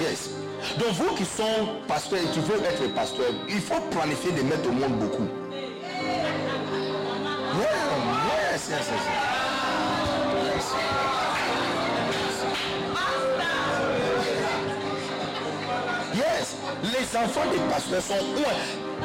[0.00, 0.30] Yes.
[0.78, 4.68] Donc vous qui sont pasteurs et qui veulent être pasteur, il faut planifier de mettre
[4.68, 5.26] au monde beaucoup.
[7.56, 9.33] Yeah, yes, yes, yes.
[17.04, 18.54] Les enfants des pasteurs sont loin.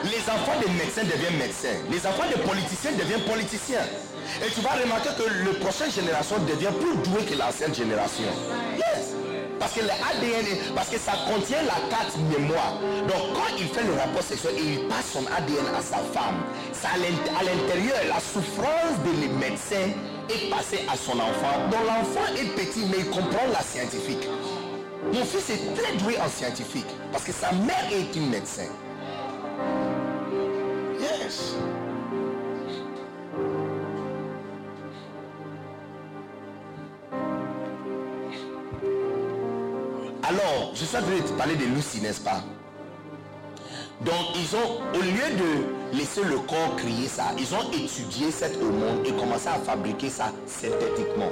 [0.03, 1.75] Les enfants des médecins deviennent médecins.
[1.91, 3.83] Les enfants des politiciens deviennent politiciens.
[4.45, 8.31] Et tu vas remarquer que la prochaine génération devient plus douée que l'ancienne génération.
[8.77, 9.15] Yes.
[9.59, 12.79] Parce que l'ADN, parce que ça contient la carte mémoire.
[13.03, 16.39] Donc quand il fait le rapport sexuel et il passe son ADN à sa femme,
[16.71, 19.91] ça à l'intérieur, la souffrance des médecins
[20.29, 21.67] est passée à son enfant.
[21.69, 24.29] Donc l'enfant est petit mais il comprend la scientifique.
[25.05, 28.67] Mon fils est très doué en scientifique parce que sa mère est une médecin.
[30.99, 31.55] Yes.
[40.23, 42.43] Alors, je suis en train de parler de Lucie, n'est-ce pas?
[44.01, 48.55] Donc, ils ont, au lieu de laisser le corps crier ça, ils ont étudié cette
[48.61, 51.31] hormone et commencé à fabriquer ça synthétiquement.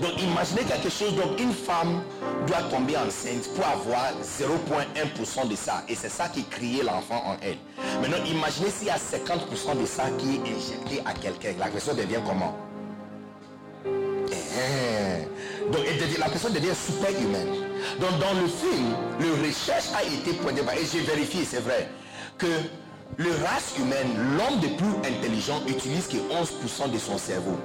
[0.00, 2.02] Donc imaginez quelque chose, donc une femme
[2.46, 5.82] doit tomber enceinte pour avoir 0.1% de ça.
[5.88, 7.58] Et c'est ça qui crée l'enfant en elle.
[8.00, 11.52] Maintenant imaginez s'il y a 50% de ça qui est injecté à quelqu'un.
[11.58, 12.56] La personne devient comment?
[13.86, 17.48] Eh, Donc elle devient- la personne devient super humaine.
[18.00, 21.88] Donc dans le film, le recherche a été pointé et j'ai vérifié, c'est vrai,
[22.38, 22.46] que
[23.16, 27.58] le race humaine, l'homme le plus intelligent, utilise que 11% de son cerveau.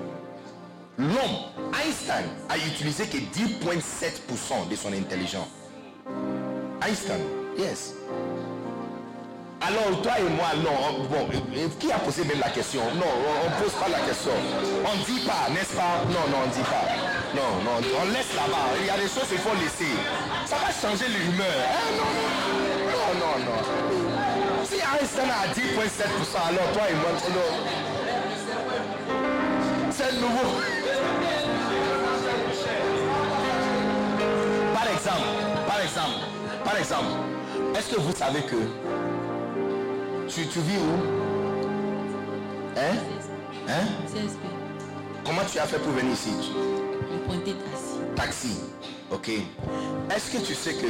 [0.98, 5.48] L'homme, Einstein, a utilisé que 10,7% de son intelligence.
[6.82, 7.20] Einstein,
[7.58, 7.94] yes.
[9.60, 12.82] Alors, toi et moi, non, bon, euh, qui a posé même la question?
[12.96, 14.32] Non, on ne pose pas la question.
[14.86, 16.06] On ne dit pas, n'est-ce pas?
[16.08, 16.86] Non, non, on ne dit pas.
[17.36, 18.78] Non, non, on laisse là-bas.
[18.80, 19.92] Il y a des choses qu'il faut laisser.
[20.46, 21.60] Ça va changer l'humeur.
[21.66, 21.92] Hein?
[22.88, 23.60] Non, non, non.
[24.64, 27.52] Si Einstein a 10,7%, alors toi et moi, non.
[29.92, 30.75] C'est nouveau.
[35.06, 35.28] Exemple,
[35.68, 36.20] par exemple,
[36.64, 37.06] par exemple,
[37.78, 38.56] est-ce que vous savez que
[40.28, 40.98] tu, tu vis où?
[42.78, 42.96] Hein?
[43.70, 43.86] Hein?
[44.08, 44.40] CSP.
[45.24, 46.32] Comment tu as fait pour venir ici?
[47.30, 48.00] Le taxi.
[48.16, 48.60] Taxi.
[49.12, 49.30] Ok.
[50.16, 50.88] Est-ce que tu sais que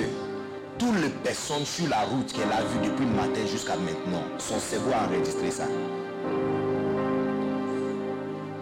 [0.78, 4.59] toutes les personnes sur la route qu'elle a vues depuis le matin jusqu'à maintenant, son
[4.59, 5.66] cerveau a enregistré ça?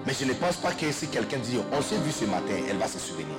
[0.06, 2.78] Mais je ne pense pas que si quelqu'un dit on s'est vu ce matin, elle
[2.78, 3.38] va se souvenir.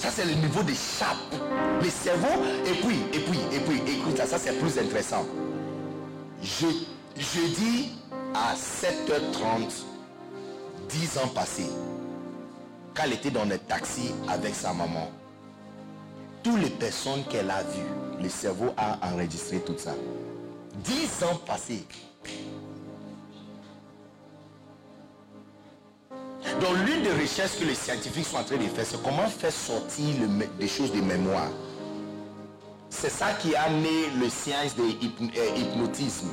[0.00, 1.18] Ça c'est le niveau des chapes.
[1.82, 5.26] Le cerveau, et puis, et puis, et puis, écoute ça, ça c'est plus intéressant.
[6.42, 6.66] Je,
[7.18, 7.92] jeudi
[8.32, 9.84] à 7h30,
[10.88, 11.68] 10 ans passés,
[12.94, 15.10] quand elle était dans le taxi avec sa maman,
[16.42, 19.92] toutes les personnes qu'elle a vues, le cerveau a enregistré tout ça.
[20.82, 21.84] 10 ans passés.
[26.60, 29.52] Donc l'une des recherches que les scientifiques sont en train de faire, c'est comment faire
[29.52, 31.50] sortir le des choses de mémoire.
[32.88, 36.28] C'est ça qui a amené le science de euh, hypnotisme.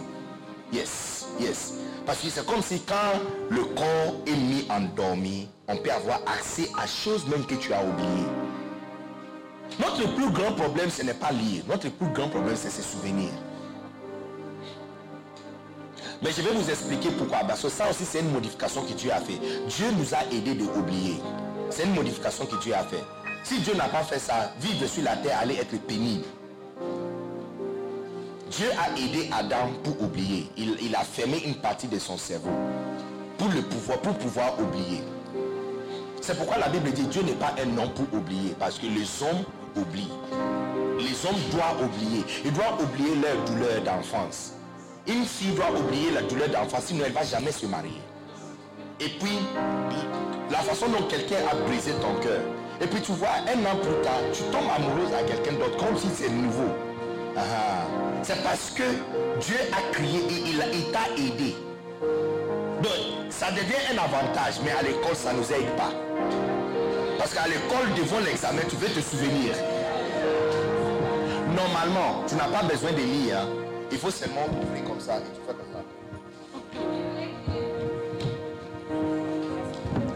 [0.74, 1.76] Yes, yes.
[2.05, 6.70] Parce que c'est comme si quand le corps est mis endormi, on peut avoir accès
[6.78, 8.28] à choses même que tu as oubliées.
[9.80, 11.64] Notre plus grand problème, ce n'est pas lire.
[11.70, 13.30] Notre plus grand problème, c'est se souvenir.
[16.22, 17.39] Mais je vais vous expliquer pourquoi.
[17.39, 19.39] Parce que ça aussi, c'est une modification que Dieu a fait.
[19.68, 21.22] Dieu nous a aidé de oublier.
[21.70, 23.03] C'est une modification que Dieu a fait.
[23.43, 26.26] Si Dieu n'a pas fait ça, vivre sur la terre allait être pénible.
[28.49, 30.49] Dieu a aidé Adam pour oublier.
[30.57, 32.49] Il, il a fermé une partie de son cerveau
[33.38, 35.01] pour le pouvoir, pour pouvoir oublier.
[36.22, 39.05] C'est pourquoi la Bible dit Dieu n'est pas un homme pour oublier, parce que les
[39.22, 39.45] hommes
[39.76, 40.11] oublient.
[40.97, 42.26] Les hommes doivent oublier.
[42.43, 44.53] Ils doivent oublier leur douleur d'enfance.
[45.08, 48.01] Une fille doit oublier la douleur d'enfance, sinon elle ne va jamais se marier.
[48.99, 49.39] Et puis,
[50.51, 52.41] la façon dont quelqu'un a brisé ton cœur.
[52.82, 55.97] Et puis tu vois, un an plus tard, tu tombes amoureuse à quelqu'un d'autre, comme
[55.97, 56.70] si c'est nouveau.
[57.38, 57.86] Ah,
[58.22, 58.84] c'est parce que
[59.39, 61.55] Dieu a crié et il, t'a aidé.
[62.82, 65.91] Donc, ça devient un avantage, mais à l'école, ça ne nous aide pas.
[67.18, 69.53] Parce qu'à l'école, devant l'examen, tu veux te souvenir.
[71.55, 73.38] Normalement, tu n'as pas besoin de lire.
[73.92, 75.80] Il faut seulement ouvrir comme ça et tu fais comme ça.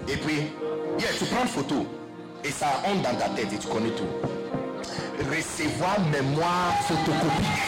[0.08, 0.52] Et puis,
[1.00, 1.86] yeah, tu prends une photo
[2.44, 4.04] et ça entre dans ta tête et tu connais tout.
[5.20, 7.62] Recevoir mémoire photocopique.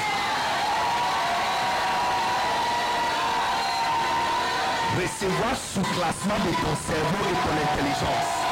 [5.01, 8.42] Recevoir sous-classement de ton cerveau et ton intelligence.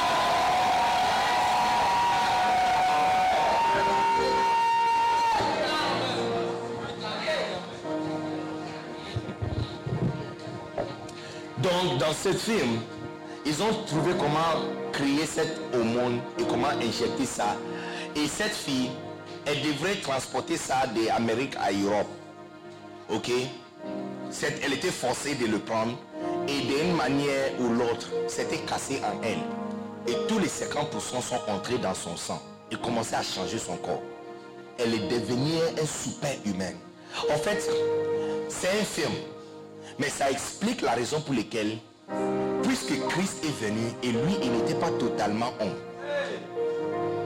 [11.62, 12.80] Donc, dans ce film,
[13.46, 17.56] ils ont trouvé comment créer cette hormone et comment injecter ça.
[18.16, 18.90] Et cette fille,
[19.46, 22.08] elle devrait transporter ça d'Amérique à Europe.
[23.10, 23.32] Ok?
[24.64, 25.98] Elle était forcée de le prendre
[26.48, 29.40] et d'une manière ou l'autre, c'était cassé en elle.
[30.08, 32.42] Et tous les 50% sont entrés dans son sang
[32.72, 34.02] et commençaient à changer son corps.
[34.80, 36.74] Elle est devenue un super humain.
[37.30, 37.70] En fait,
[38.50, 39.12] c'est un film.
[40.00, 41.78] Mais ça explique la raison pour laquelle,
[42.64, 45.76] puisque Christ est venu et lui, il n'était pas totalement homme.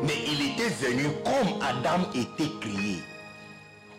[0.04, 2.98] Mais il était venu comme Adam était créé.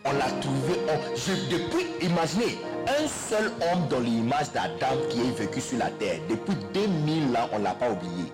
[0.04, 1.16] On l'a trouvé homme.
[1.16, 6.20] Je- depuis, imaginez, un seul homme dans l'image d'Adam qui est vécu sur la terre.
[6.28, 8.30] Depuis 2000 ans, on ne l'a pas oublié.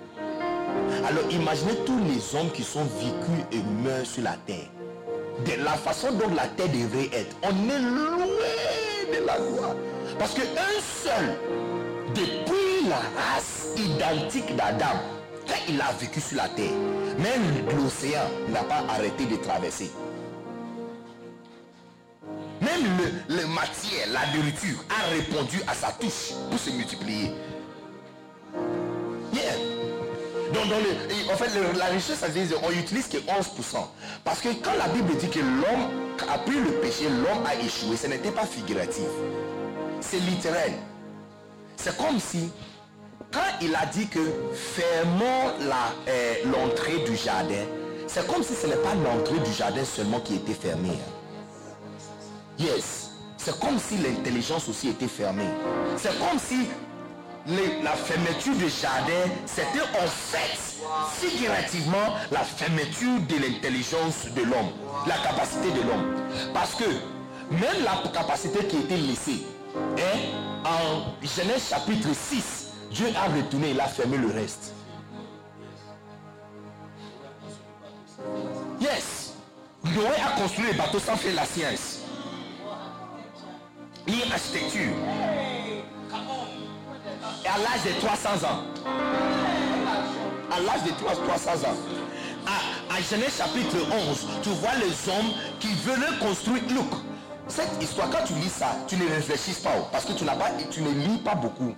[1.07, 4.69] Alors imaginez tous les hommes qui sont vécus et meurent sur la terre.
[5.47, 7.35] De la façon dont la terre devrait être.
[7.43, 9.75] On est loin de la gloire.
[10.19, 10.43] Parce qu'un
[11.05, 11.37] seul,
[12.15, 14.99] depuis la race identique d'Adam,
[15.47, 16.71] quand il a vécu sur la terre,
[17.19, 19.91] même l'océan n'a pas arrêté de traverser.
[22.61, 22.83] Même
[23.29, 27.33] le, le matière, la nourriture a répondu à sa touche pour se multiplier.
[29.33, 29.57] Yeah.
[30.53, 30.65] Donc,
[31.33, 33.79] en fait, la richesse, ça dire, on utilise que 11%.
[34.23, 35.89] Parce que quand la Bible dit que l'homme
[36.33, 39.05] a pris le péché, l'homme a échoué, ce n'était pas figuratif.
[40.03, 40.73] C'est littéral.
[41.77, 42.51] C'est comme si,
[43.33, 44.21] quand il a dit que
[44.53, 45.53] fermons
[46.09, 47.65] euh, l'entrée du jardin,
[48.07, 50.91] c'est comme si ce n'est pas l'entrée du jardin seulement qui était fermée.
[50.91, 51.13] hein.
[52.59, 53.11] Yes.
[53.39, 55.49] C'est comme si l'intelligence aussi était fermée.
[55.97, 56.67] C'est comme si
[57.83, 60.79] la fermeture du jardin, c'était en fait,
[61.19, 64.71] figurativement, la fermeture de l'intelligence de l'homme,
[65.09, 66.15] la capacité de l'homme.
[66.55, 66.85] Parce que
[67.51, 69.43] même la capacité qui était laissée,
[69.77, 70.19] hein,
[70.65, 74.73] en Genèse chapitre 6, Dieu a retourné, il a fermé le reste.
[78.81, 79.35] Yes.
[79.85, 82.01] Noé a construit le bateau sans faire la science.
[84.07, 84.93] Ni architecture.
[87.45, 88.63] Et à l'âge de 300 ans.
[90.51, 91.77] À l'âge de 3 300 ans.
[92.47, 93.77] À, à Genèse chapitre
[94.11, 96.63] 11, tu vois les hommes qui venaient construire.
[96.75, 96.93] Look,
[97.49, 99.71] cette histoire, quand tu lis ça, tu ne réfléchis pas.
[99.79, 101.75] oh, Parce que tu n'as pas, tu ne lis pas beaucoup.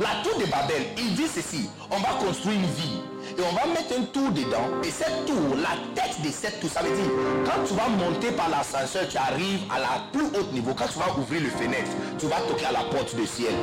[0.00, 3.00] La tour de Babel, il dit ceci, on va construire une ville
[3.38, 4.66] et on va mettre un tour dedans.
[4.82, 7.10] Et cette tour, la tête de cette tour, ça veut dire,
[7.44, 10.74] quand tu vas monter par l'ascenseur, tu arrives à la plus haute niveau.
[10.74, 13.54] Quand tu vas ouvrir le fenêtre, tu vas toquer à la porte du ciel.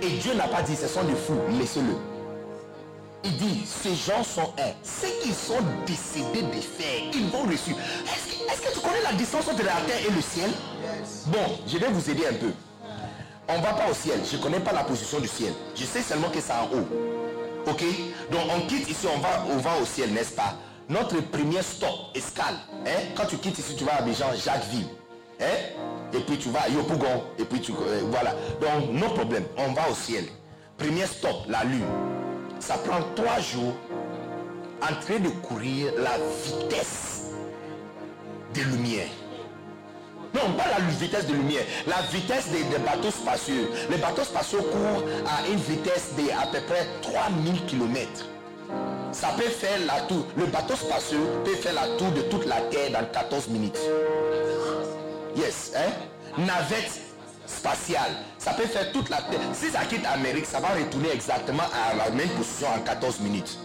[0.00, 1.94] Et Dieu n'a pas dit, ce sont des fous, laissez-le.
[3.24, 4.72] Il dit, ces gens sont un.
[4.82, 7.70] Ce qu'ils sont décidés de faire, ils vont reçu.
[7.72, 10.50] Est-ce que, tu connais la distance entre la terre et le ciel?
[11.26, 12.52] Bon, je vais vous aider un peu.
[13.48, 14.20] On va pas au ciel.
[14.30, 15.52] Je connais pas la position du ciel.
[15.74, 16.88] Je sais seulement que c'est en haut.
[17.66, 17.84] Ok?
[18.30, 20.54] Donc on quitte ici, on va, on va au ciel, n'est-ce pas?
[20.88, 22.56] Notre premier stop, escale.
[22.86, 23.12] Hein?
[23.16, 24.88] Quand tu quittes ici, tu vas à Abidjan, Jacquesville.
[25.40, 25.44] Hein?
[26.12, 27.24] Et puis tu vas à Yopougon.
[27.38, 27.72] Et puis tu...
[27.72, 28.34] euh, voilà.
[28.60, 29.44] Donc, no problème.
[29.56, 30.24] On va au ciel.
[30.76, 31.86] Premier stop, la lune.
[32.62, 33.74] Ça prend trois jours
[34.80, 37.24] en train de courir la vitesse
[38.54, 39.08] des lumières.
[40.32, 43.66] Non, pas la vitesse de lumière, la vitesse des, bateaux spatiaux.
[43.90, 48.26] Les bateaux spatiaux courent à une vitesse de à peu près 3000 km.
[49.10, 50.24] Ça peut faire la tour.
[50.36, 53.78] Le bateau spatial peut faire la tour de toute la Terre dans 14 minutes.
[55.36, 55.90] Yes, hein?
[56.38, 57.00] Navette
[57.44, 58.12] spatiale.
[58.42, 59.38] Ça peut faire toute la Terre.
[59.52, 63.56] Si ça quitte l'Amérique, ça va retourner exactement à la même position en 14 minutes.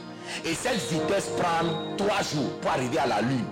[0.46, 3.48] Et cette vitesse prend 3 jours pour arriver à la Lune.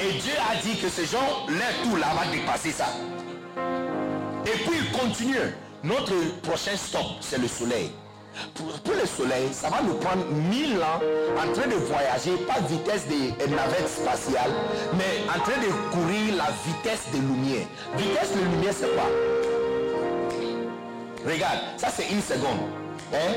[0.00, 2.86] Et Dieu a dit que ces gens, leur tour là va dépasser ça.
[4.46, 5.54] Et puis il continue.
[5.84, 7.92] Notre prochain stop, c'est le soleil.
[8.54, 11.00] Pour, le soleil, ça va nous prendre 1000 ans
[11.36, 14.50] en train de voyager, pas vitesse des navettes spatiales,
[14.94, 17.66] mais en train de courir la vitesse des lumières.
[17.96, 19.04] Vitesse de lumière, c'est quoi?
[21.26, 22.58] Regarde, ça c'est une seconde.
[23.14, 23.32] Hein?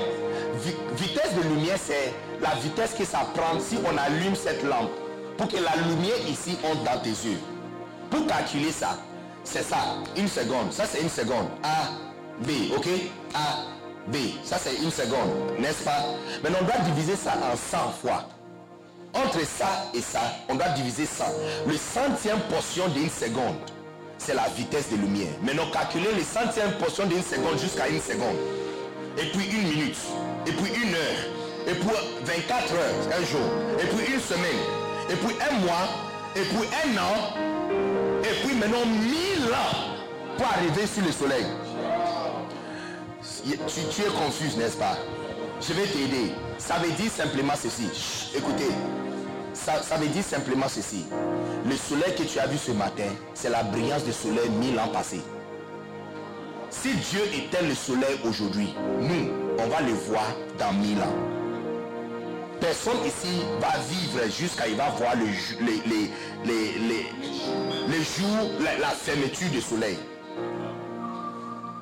[0.63, 4.89] Vi- vitesse de lumière, c'est la vitesse que ça prend si on allume cette lampe
[5.37, 7.39] pour que la lumière ici entre dans tes yeux.
[8.09, 8.97] Pour calculer ça,
[9.43, 9.77] c'est ça,
[10.15, 10.71] une seconde.
[10.71, 11.47] Ça c'est une seconde.
[11.63, 11.89] A,
[12.43, 12.87] B, ok?
[13.35, 13.39] A,
[14.07, 14.17] B.
[14.43, 16.05] Ça c'est une seconde, n'est-ce pas?
[16.43, 18.25] Maintenant on doit diviser ça en 100 fois.
[19.15, 21.23] Entre ça et ça, on doit diviser 100.
[21.67, 23.55] Le centième portion d'une seconde,
[24.17, 25.31] c'est la vitesse de lumière.
[25.41, 28.35] Maintenant, calculez les centièmes portions d'une seconde jusqu'à une seconde.
[29.17, 29.97] Et puis une minute.
[30.45, 31.21] Et puis une heure.
[31.65, 31.89] Et puis
[32.25, 33.47] 24 heures, un jour.
[33.79, 34.61] Et puis une semaine.
[35.09, 35.87] Et puis un mois.
[36.35, 38.21] Et puis un an.
[38.21, 39.95] Et puis maintenant 1000 ans
[40.37, 41.45] pour arriver sur le soleil.
[43.45, 43.51] Tu,
[44.01, 44.97] es confus, n'est-ce pas?
[45.61, 46.31] Je vais t'aider.
[46.57, 48.31] Ça veut dire simplement ceci.
[48.35, 48.71] Écoutez.
[49.53, 51.05] Ça, veut dire simplement ceci.
[51.63, 54.87] Le soleil que tu as vu ce matin, c'est la brillance du soleil mille ans
[54.87, 55.21] passés.
[56.71, 59.29] Si Dieu éteint le soleil aujourd'hui, nous,
[59.59, 60.25] on va le voir
[60.57, 61.15] dans mille ans.
[62.59, 65.25] Personne ici va vivre jusqu'à il va voir le,
[65.63, 66.79] les,
[67.87, 69.97] les jours, la, la fermeture du soleil.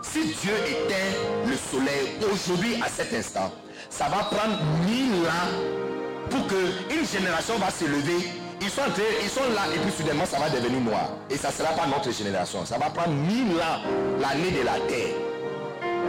[0.03, 3.51] Si Dieu éteint le soleil aujourd'hui à cet instant,
[3.89, 8.29] ça va prendre mille ans pour que une génération va se lever.
[8.61, 8.81] Ils sont,
[9.23, 11.09] ils sont là et puis soudainement ça va devenir noir.
[11.29, 12.65] Et ça ne sera pas notre génération.
[12.65, 13.81] Ça va prendre mille ans,
[14.21, 15.15] l'année de la terre,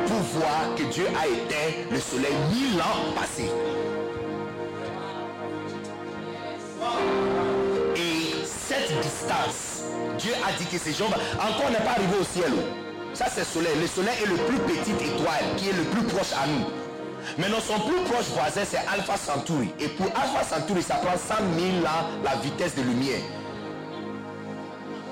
[0.06, 3.50] pour voir que Dieu a éteint le soleil mille ans passés.
[7.96, 9.84] Et cette distance,
[10.18, 12.52] Dieu a dit que ces gens, encore n'est pas arrivé au ciel.
[13.14, 13.72] Ça c'est le soleil.
[13.80, 16.66] Le soleil est le plus petite étoile qui est le plus proche à nous.
[17.38, 19.72] Maintenant son plus proche voisin c'est Alpha Centauri.
[19.78, 23.22] Et pour Alpha Centauri, ça prend 100 000 ans la vitesse de lumière.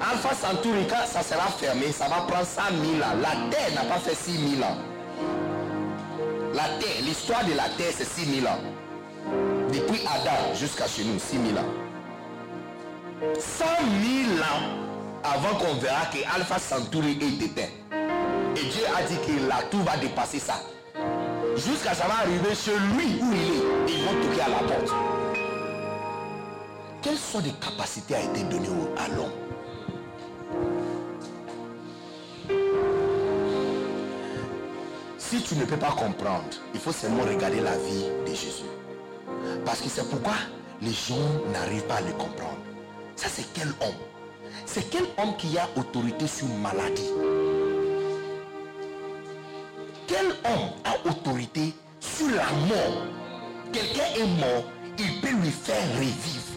[0.00, 3.14] Alpha Centauri, quand ça sera fermé, ça va prendre 100 000 ans.
[3.22, 4.76] La Terre n'a pas fait 6 000 ans.
[6.54, 8.58] La Terre, l'histoire de la Terre, c'est 6 000 ans.
[9.72, 11.70] Depuis Adam jusqu'à chez nous, 6 000 ans.
[13.38, 13.64] 100
[14.28, 14.91] 000 ans
[15.24, 17.70] avant qu'on verra que Alpha Centauri est éteint.
[18.56, 20.54] Et Dieu a dit que là, tout va dépasser ça.
[21.56, 23.94] Jusqu'à ça va arriver chez lui où il est.
[23.94, 24.92] Ils vont toquer à la porte.
[27.02, 29.32] Quelles sortes de capacités a été données au- à l'homme?
[35.18, 36.44] Si tu ne peux pas comprendre,
[36.74, 38.64] il faut seulement regarder la vie de Jésus.
[39.64, 40.34] Parce que c'est pourquoi
[40.80, 41.16] les gens
[41.52, 42.58] n'arrivent pas à le comprendre.
[43.16, 43.94] Ça, c'est quel homme?
[44.66, 47.10] C'est quel homme qui a autorité sur maladie?
[50.06, 53.06] Quel homme a autorité sur la mort?
[53.72, 54.64] Quelqu'un est mort,
[54.98, 56.52] il peut lui faire revivre.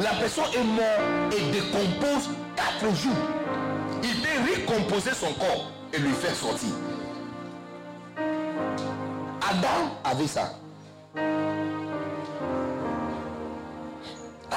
[0.00, 3.12] La personne est morte et décompose quatre jours.
[4.02, 6.70] Il peut recomposer son corps et lui faire sortir.
[9.40, 10.52] Adam avait ça.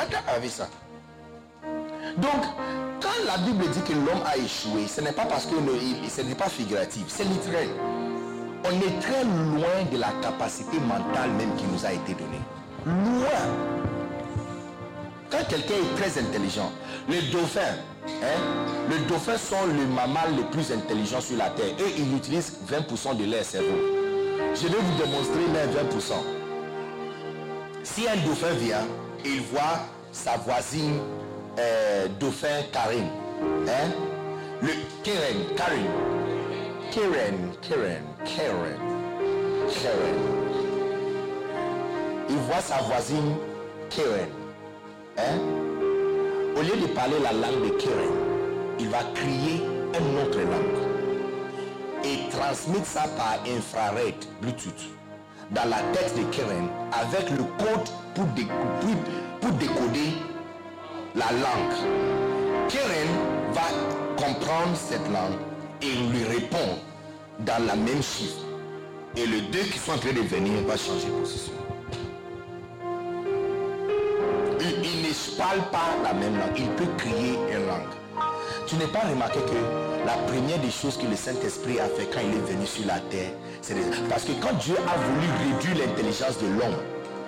[0.01, 0.67] Adam ça.
[2.17, 2.41] Donc,
[3.01, 6.21] quand la Bible dit que l'homme a échoué, ce n'est pas parce que le- ce
[6.21, 7.67] n'est pas figuratif, c'est littéral.
[8.65, 12.41] On est très loin de la capacité mentale même qui nous a été donnée.
[12.85, 13.47] Loin.
[15.29, 16.71] Quand quelqu'un est très intelligent,
[17.09, 17.75] les dauphins,
[18.23, 18.39] hein,
[18.89, 23.13] les dauphins sont le mammal le plus intelligent sur la terre et ils utilisent 20%
[23.13, 23.77] de leur cerveau.
[24.55, 26.23] Je vais vous démontrer les 20%.
[27.83, 28.85] Si un dauphin vient
[29.25, 29.79] il voit
[30.11, 30.99] sa voisine
[31.59, 33.09] euh, dauphin Karine,
[33.67, 33.91] hein,
[34.61, 34.69] le
[35.03, 35.91] Karen, Karine,
[36.91, 38.79] Karen, Karen, Karen,
[39.67, 40.37] Karen.
[42.29, 43.35] Il voit sa voisine
[43.89, 44.29] Karen.
[45.17, 45.39] Hein?
[46.55, 48.13] Au lieu de parler la langue de Karen,
[48.79, 49.63] il va crier
[49.99, 50.87] une autre langue
[52.03, 54.91] et transmettre ça par infrared Bluetooth
[55.51, 58.47] dans la tête de Karen avec le code pour, dé-
[59.39, 60.11] pour- décoder
[61.15, 61.77] la langue.
[62.67, 63.07] Karen
[63.53, 63.67] va
[64.17, 65.37] comprendre cette langue
[65.83, 66.79] et lui répond
[67.41, 68.41] dans la même chiffre.
[69.15, 71.53] Et les deux qui sont en train de venir va changer de position.
[74.59, 76.57] Il, il ne parle pas la même langue.
[76.57, 77.93] Il peut crier une langue.
[78.65, 82.19] Tu n'as pas remarqué que la première des choses que le Saint-Esprit a fait quand
[82.21, 83.75] il est venu sur la terre, c'est
[84.09, 86.75] parce que quand Dieu a voulu réduire l'intelligence de l'homme,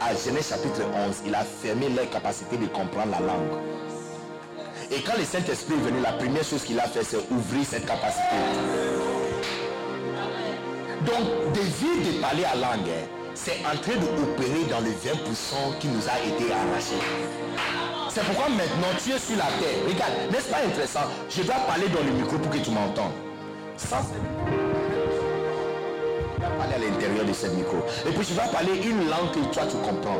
[0.01, 3.49] à Genèse chapitre 11, il a fermé leur capacité de comprendre la langue.
[4.91, 7.85] Et quand le Saint-Esprit est venu, la première chose qu'il a fait, c'est ouvrir cette
[7.85, 8.35] capacité.
[11.05, 15.77] Donc, de vivre de parler à langue, hein, c'est en train d'opérer dans le 20%
[15.79, 16.95] qui nous a été arraché.
[18.09, 19.85] C'est pourquoi maintenant tu es sur la terre.
[19.87, 21.07] Regarde, n'est-ce pas intéressant?
[21.29, 23.13] Je dois parler dans le micro pour que tu m'entendes.
[23.77, 23.97] Sans...
[26.59, 27.77] Parler à l'intérieur de ce micro.
[28.05, 30.19] Et puis je dois parler une langue que toi tu comprends.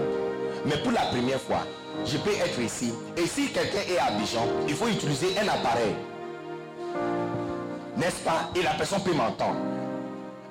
[0.65, 1.65] Mais pour la première fois,
[2.05, 2.93] je peux être ici.
[3.17, 5.95] Et si quelqu'un est à Abidjan, il faut utiliser un appareil.
[7.97, 8.49] N'est-ce pas?
[8.55, 9.57] Et la personne peut m'entendre.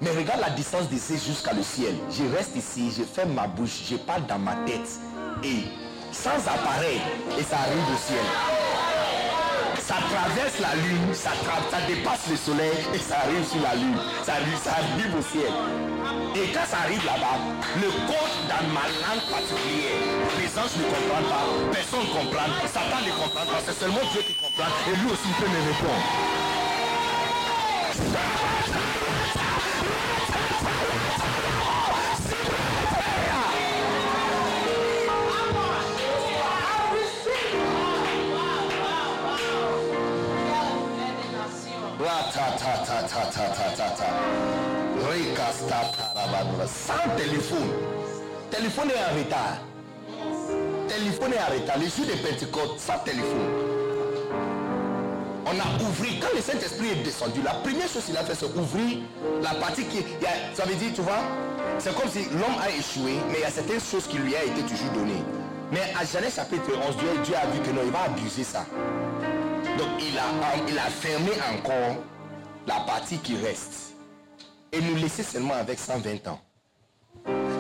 [0.03, 1.95] Mais regarde la distance d'ici jusqu'à le ciel.
[2.11, 4.91] Je reste ici, je ferme ma bouche, je parle dans ma tête.
[5.43, 5.65] Et
[6.13, 7.01] sans appareil,
[7.39, 8.25] et ça arrive au ciel.
[9.89, 11.31] Ça traverse la lune, ça,
[11.89, 13.97] dépasse le soleil et ça arrive sur la lune.
[14.23, 15.49] Ça arrive, ça arrive au ciel.
[16.37, 17.41] Et quand ça arrive là-bas,
[17.81, 21.41] le code dans ma langue particulière, les anges ne comprennent pas,
[21.73, 25.33] personne ne comprend, Satan ne comprend pas, c'est seulement Dieu qui comprend et lui aussi
[25.41, 26.05] peut me répondre.
[46.67, 47.71] Sans téléphone.
[48.51, 49.59] Téléphone est en retard.
[50.89, 51.79] Téléphone est en retard.
[51.79, 53.69] Les jours de Pentecôte, sans téléphone.
[55.47, 58.55] On a ouvert, quand le Saint-Esprit est descendu, la première chose qu'il a fait, c'est
[58.55, 58.99] ouvrir
[59.43, 60.05] la partie qui.
[60.55, 61.23] ça veut dire, tu vois,
[61.79, 64.45] c'est comme si l'homme a échoué, mais il y a certaines choses qui lui a
[64.45, 65.25] été toujours données.
[65.73, 68.67] Mais à Genèse chapitre 11, Dieu, Dieu a vu que non, il va abuser ça.
[69.79, 70.25] Donc il a,
[70.69, 71.97] il a fermé encore
[72.69, 73.95] la partie qui reste.
[74.73, 76.41] Et nous laisser seulement avec 120 ans.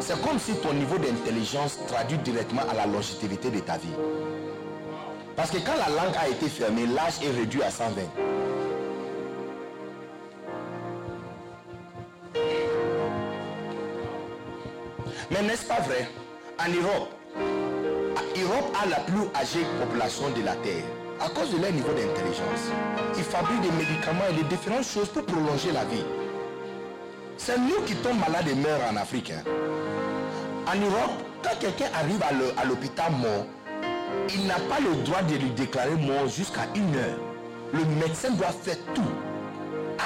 [0.01, 3.89] C'est comme si ton niveau d'intelligence traduit directement à la longévité de ta vie.
[5.35, 8.03] Parce que quand la langue a été fermée, l'âge est réduit à 120.
[15.31, 16.09] Mais n'est-ce pas vrai?
[16.59, 17.19] En Europe,
[18.49, 20.85] L'Europe a la plus âgée population de la Terre
[21.21, 22.71] à cause de leur niveau d'intelligence.
[23.17, 26.05] Ils fabriquent des médicaments et des différentes choses pour prolonger la vie.
[27.37, 29.31] C'est nous qui tombons malades et meurent en Afrique.
[29.33, 29.43] hein.
[30.67, 33.47] En Europe, quand quelqu'un arrive à l'hôpital mort,
[34.35, 37.19] il n'a pas le droit de lui déclarer mort jusqu'à une heure.
[37.73, 39.03] Le médecin doit faire tout.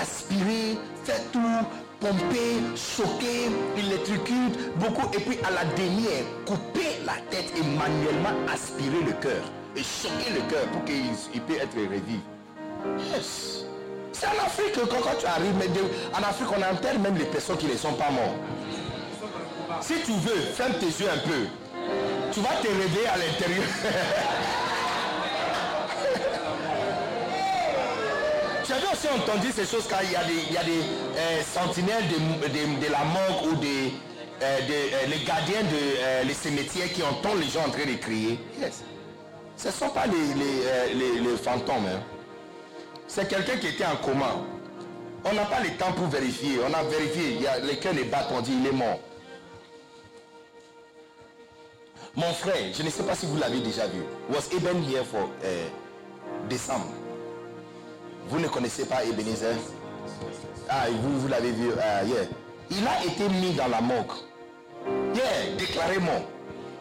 [0.01, 1.67] Aspirer, faire tout,
[2.01, 5.09] pomper, choquer, électrocute, beaucoup.
[5.17, 9.43] Et puis à la dernière, couper la tête et manuellement aspirer le cœur.
[9.75, 10.97] Et choquer le cœur pour qu'il
[11.35, 12.21] il puisse être revive.
[13.13, 13.65] Yes.
[14.13, 15.69] C'est en Afrique quand, quand tu arrives, mais
[16.13, 18.37] en Afrique on enterre même les personnes qui ne sont pas mortes.
[19.81, 21.47] Si tu veux, ferme tes yeux un peu.
[22.33, 23.65] Tu vas te réveiller à l'intérieur.
[28.65, 30.81] Tu avais aussi entendu ces choses quand il y a des, des
[31.19, 33.93] euh, sentinelles de, la morgue ou des,
[34.41, 37.97] euh, des, euh, les gardiens de les cimetières qui entendent les gens en train de
[37.97, 38.39] crier.
[38.61, 38.85] Yes.
[39.57, 40.17] Ce ne sont pas les,
[40.67, 41.87] euh, fantômes.
[41.87, 42.01] hein.
[43.07, 44.35] C'est quelqu'un qui était en coma.
[45.25, 46.59] On n'a pas le temps pour vérifier.
[46.69, 47.35] On a vérifié.
[47.37, 48.31] Il y a, les cœurs les battent.
[48.33, 48.99] On dit il est mort.
[52.15, 54.03] Mon frère, je ne sais pas si vous l'avez déjà vu.
[54.31, 55.69] Was Eben here for euh,
[56.49, 56.87] décembre.
[58.29, 59.55] Vous ne connaissez pas Ebenezer?
[60.69, 61.69] Ah, vous, vous l'avez vu.
[61.69, 62.25] yeah.
[62.71, 64.13] Il a été mis dans la morgue.
[65.15, 66.23] Yeah, déclaré mort.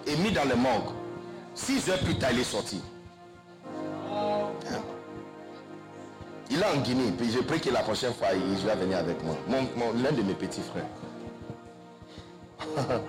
[0.07, 0.89] Et mis dans le morgue.
[1.53, 2.81] Six heures plus tard, il est sorti.
[4.13, 4.81] Hein?
[6.49, 7.11] Il est en Guinée.
[7.17, 9.35] Puis je prie que la prochaine fois, il va venir avec moi.
[9.47, 10.87] Mon- L'un de mes petits frères.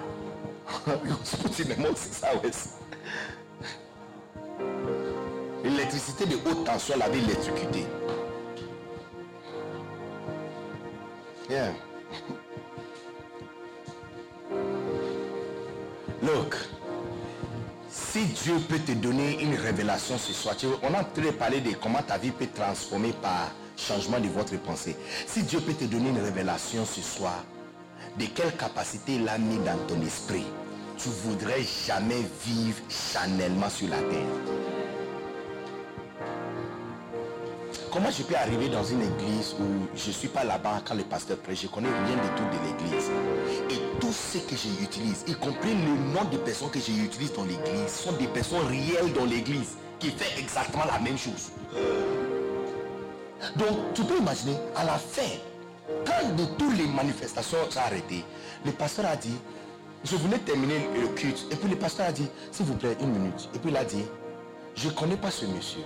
[5.64, 7.86] L'électricité de haute tension l'avait électrocuté.
[11.49, 11.72] Yeah.
[16.22, 16.57] Look,
[18.12, 22.02] si Dieu peut te donner une révélation ce soir, on a de parler de comment
[22.02, 24.94] ta vie peut transformer par changement de votre pensée.
[25.26, 27.42] Si Dieu peut te donner une révélation ce soir,
[28.18, 30.44] de quelle capacité il a mis dans ton esprit,
[30.98, 34.60] tu voudrais jamais vivre chanellement sur la terre.
[37.90, 41.04] Comment je peux arriver dans une église où je ne suis pas là-bas quand le
[41.04, 43.10] pasteur prêche, je connais rien du tout de l'église.
[43.70, 47.88] Et tout ce que j'utilise, y compris le nom des personnes que j'utilise dans l'église,
[47.88, 51.50] sont des personnes réelles dans l'église qui font exactement la même chose.
[53.56, 55.22] Donc tu peux imaginer, à la fin,
[56.04, 58.24] quand de toutes les manifestations sont arrêtées,
[58.66, 59.36] le pasteur a dit,
[60.04, 61.46] je voulais terminer le culte.
[61.50, 63.48] Et puis le pasteur a dit, s'il vous plaît, une minute.
[63.54, 64.04] Et puis il a dit,
[64.74, 65.82] je ne connais pas ce monsieur.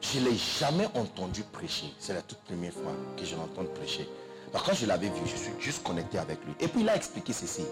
[0.00, 1.92] Je ne l'ai jamais entendu prêcher.
[1.98, 4.08] C'est la toute première fois que je l'entends prêcher.
[4.52, 6.54] Quand je l'avais vu, je suis juste connecté avec lui.
[6.60, 7.64] Et puis il a expliqué ceci.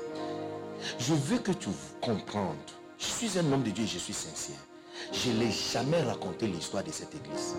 [0.98, 1.68] Je veux que tu
[2.00, 2.56] comprennes.
[2.98, 4.56] Je suis un homme de Dieu et je suis sincère.
[5.12, 7.54] Je n'ai jamais raconté l'histoire de cette église.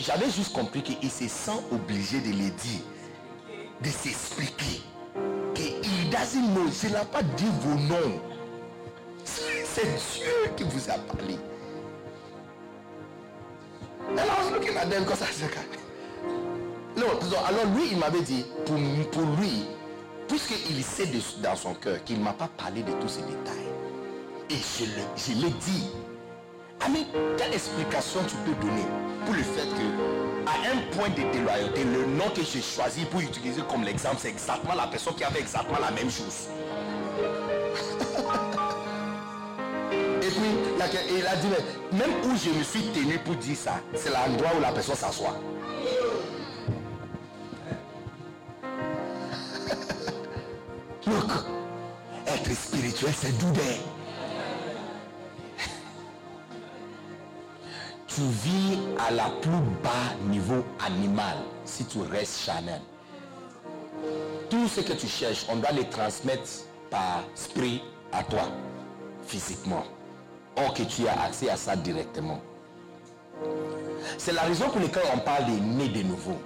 [0.00, 2.82] J'avais juste compris qu'il se sent obligé de le dire,
[3.82, 4.82] de s'expliquer.
[5.54, 8.20] Qu'il je n'ai pas dit vos noms.
[9.24, 11.38] C'est Dieu qui vous a parlé.
[16.98, 17.06] Non,
[17.46, 18.76] alors lui, il m'avait dit, pour,
[19.40, 19.64] lui,
[20.28, 21.08] puisqu'il sait
[21.42, 23.68] dans son cœur qu'il ne m'a pas parlé de tous ces détails,
[24.50, 25.90] et je le- je l'ai dit,
[26.80, 28.86] Ami, quelle explication tu peux donner
[29.26, 33.18] pour le fait que, à un point de déloyauté, le nom que j'ai choisi pour
[33.20, 36.46] utiliser comme l'exemple, c'est exactement la personne qui avait exactement la même chose.
[40.22, 40.50] Et puis,
[41.16, 41.64] il a, dit, mais
[41.98, 45.34] même où je me suis tenu pour dire ça, c'est l'endroit où la personne s'assoit.
[53.06, 53.80] Être spirituel, c'est doudé.
[58.06, 59.50] Tu vis à la plus
[59.82, 62.80] bas niveau animal si tu restes charnel.
[64.50, 66.48] Tout ce que tu cherches, on doit les transmettre
[66.90, 67.82] par esprit
[68.12, 68.48] à toi,
[69.26, 69.84] physiquement.
[70.56, 72.40] Or que tu as accès à ça directement.
[74.16, 76.38] C'est la raison pour laquelle on parle de né de nouveau.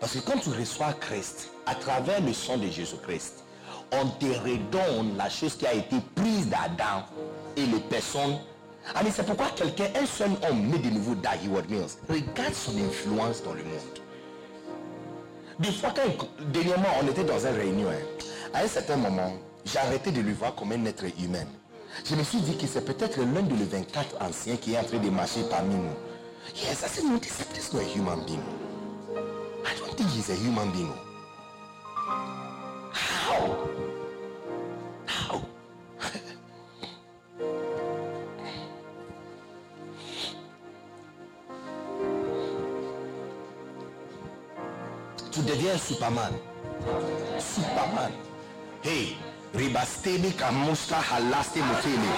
[0.00, 3.44] Parce que quand tu reçois Christ, à travers le sang de Jésus-Christ,
[3.92, 7.04] on te redonne la chose qui a été prise d'Adam
[7.56, 8.38] et les personnes.
[9.02, 13.42] Mais c'est pourquoi quelqu'un, un seul homme né de nouveau d'Heward Mills, regarde son influence
[13.42, 13.98] dans le monde.
[15.58, 18.24] Des fois, quand, dernièrement, on était dans une réunion, hein,
[18.54, 19.32] à un certain moment,
[19.64, 21.46] j'ai arrêté de le voir comme un être humain.
[22.04, 24.84] Je me suis dit que c'est peut-être l'un de les 24 anciens qui est en
[24.84, 25.96] train de marcher parmi nous.
[26.54, 28.42] Yes, I said, no, human being.
[29.64, 30.92] I don't think he's a human being.
[32.92, 33.77] How?
[45.50, 46.32] Un Superman.
[47.38, 48.12] Superman.
[48.82, 49.16] Hey,
[49.54, 52.10] ribasteni kamusta halaste mutini.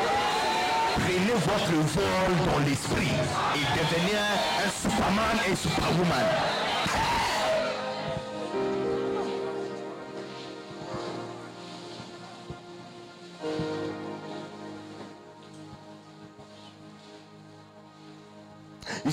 [0.96, 3.12] Prenez votre vol dans l'esprit
[3.54, 6.59] et devenez un Superman et Superwoman.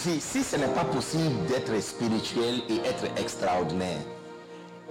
[0.07, 3.99] Si ce n'est pas possible d'être spirituel et être extraordinaire,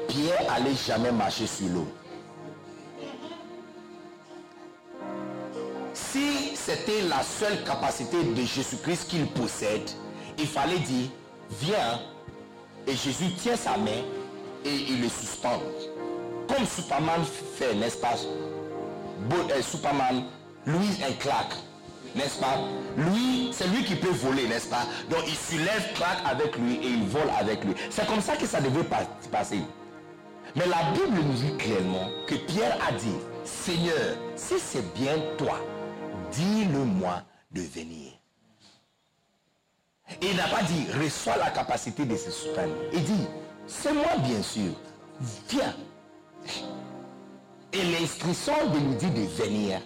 [0.09, 1.89] Pierre allait jamais marcher sur l'eau.
[5.95, 9.89] Si c'était la seule capacité de Jésus-Christ qu'il possède,
[10.39, 11.09] il fallait dire,
[11.63, 11.99] viens,
[12.87, 14.05] et Jésus tient sa main
[14.67, 15.63] et il le suspend.
[16.47, 17.23] Comme Superman
[17.57, 18.17] fait, n'est-ce pas?
[19.33, 20.25] Euh, Superman,
[20.67, 21.55] lui, un claque,
[22.17, 22.59] n'est-ce pas?
[22.97, 24.87] Lui, c'est lui qui peut voler, n'est-ce pas?
[25.11, 27.75] Donc il soulève, claque avec lui et il vole avec lui.
[27.91, 29.61] C'est comme ça que ça devait pas- passer.
[30.55, 35.61] Mais la Bible nous dit clairement que Pierre a dit, Seigneur, si c'est bien toi,
[36.33, 38.13] dis-le-moi de venir.
[40.23, 42.73] Et il n'a pas dit, reçois la capacité de se soutenu.
[42.93, 43.27] Il dit,
[43.67, 44.73] c'est moi bien sûr,
[45.51, 45.75] viens.
[47.73, 49.81] Et l'instruction de nous dit de venir.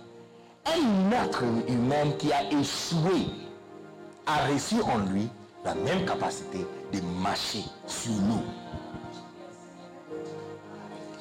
[0.73, 3.27] Un être humain qui a échoué
[4.27, 5.29] a reçu en lui
[5.65, 8.43] la même capacité de marcher sur l'eau.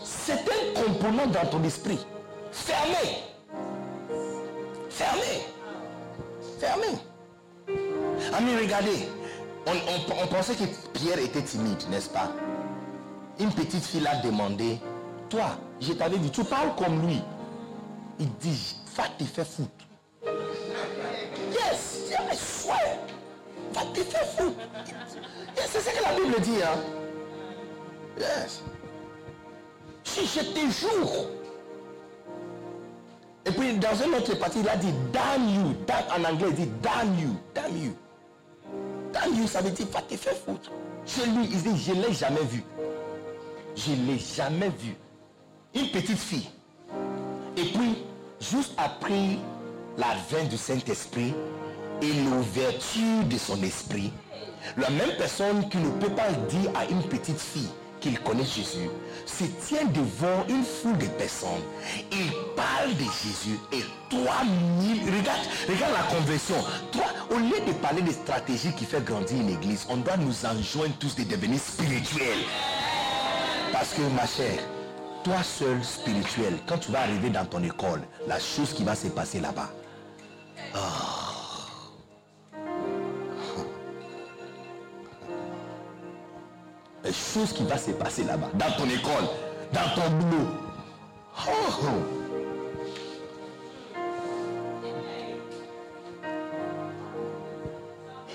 [0.03, 1.99] C'est un component dans ton esprit.
[2.51, 3.23] Fermé.
[4.89, 5.45] Fermé.
[6.59, 6.87] Fermé.
[8.33, 9.07] Amis, regardez.
[9.67, 12.31] On, pensait que Pierre était timide, n'est-ce pas?
[13.39, 14.79] Une petite fille a demandé,
[15.29, 17.21] toi, je t'avais dit, tu parles comme lui.
[18.19, 19.85] Il dit, va te faire foutre.
[21.53, 22.97] Yes, I swear.
[23.73, 24.59] Va te faire foutre.
[25.55, 26.61] Yes, c'est ce que la Bible dit.
[26.61, 26.79] Hein?
[28.19, 28.61] Yes.
[30.03, 31.29] Si je te jure.
[33.45, 35.75] Et puis dans une autre partie, il a dit damn you.
[35.87, 37.35] Damn, en anglais, il dit damn you.
[37.55, 37.95] Damn you.
[39.13, 40.71] Damn you, ça veut dire va te faire foutre.
[41.05, 42.63] Chez lui, il dit je l'ai jamais vu.
[43.75, 44.95] Je l'ai jamais vu.
[45.73, 46.49] Une petite fille.
[47.55, 48.08] Et puis,
[48.39, 49.37] juste après
[49.97, 51.33] l'advent du Saint-Esprit
[52.01, 54.11] et l'ouverture de son esprit,
[54.77, 57.69] la même personne qui ne peut pas dire à une petite fille
[57.99, 58.89] qu'il connaît Jésus
[59.25, 61.49] se tient devant une foule de personnes.
[62.11, 66.55] Il parle de Jésus et 3000, regarde, regarde la conversion.
[67.29, 70.93] Au lieu de parler de stratégie qui fait grandir une église, on doit nous enjoindre
[70.99, 72.45] tous de devenir spirituels.
[73.73, 74.59] Parce que ma chère,
[75.23, 79.07] toi seul spirituel, quand tu vas arriver dans ton école, la chose qui va se
[79.07, 79.69] passer là-bas.
[80.73, 81.29] Ah.
[87.03, 89.27] La chose qui va se passer là-bas, dans ton école,
[89.73, 90.47] dans ton boulot.
[91.47, 91.73] Oh.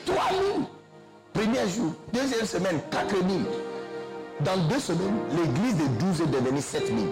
[0.06, 0.66] Trois mille.
[1.32, 3.44] Premier jour, deuxième semaine, quatre mille.
[4.40, 7.06] Dans deux semaines, l'église de 12 est devenue 7000.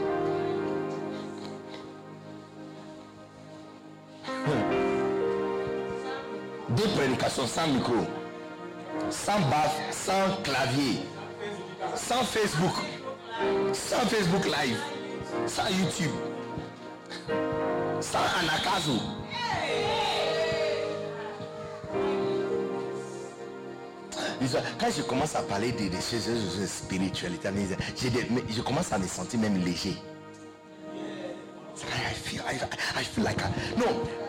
[6.70, 7.94] Deux prédications sans micro,
[9.10, 11.06] sans baffe, sans clavier,
[11.94, 12.74] sans Facebook,
[13.72, 14.78] sans Facebook Live,
[15.46, 16.10] sans YouTube,
[18.00, 18.98] sans Anakazo.
[24.78, 27.48] Quand je commence à parler de, des choses de spiritualité,
[28.50, 29.96] je commence à me sentir même léger.
[31.74, 32.14] I
[33.04, 33.86] feel, like I- non,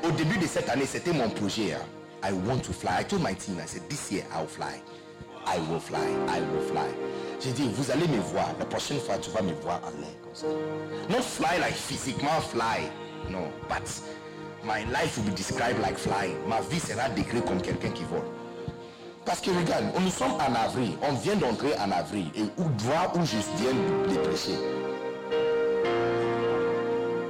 [0.07, 1.73] au début de cette année, c'était mon projet.
[1.73, 1.81] hein.
[2.23, 3.01] I want to fly.
[3.01, 4.81] I told my team, I said, this year I'll fly.
[5.45, 5.99] I will fly.
[6.29, 6.87] I will fly.
[7.41, 8.47] J'ai dit, vous allez me voir.
[8.59, 10.47] La prochaine fois, tu vas me voir en l'air comme ça.
[11.09, 12.89] Not fly like physiquement fly.
[13.29, 13.83] No, but
[14.63, 16.37] my life will be described like flying.
[16.47, 18.21] Ma vie sera décrite comme quelqu'un qui vole.
[19.25, 23.11] Parce que regarde, nous sommes en avril, on vient d'entrer en avril, et où droit
[23.15, 23.73] où je viens
[24.09, 24.57] de prêcher.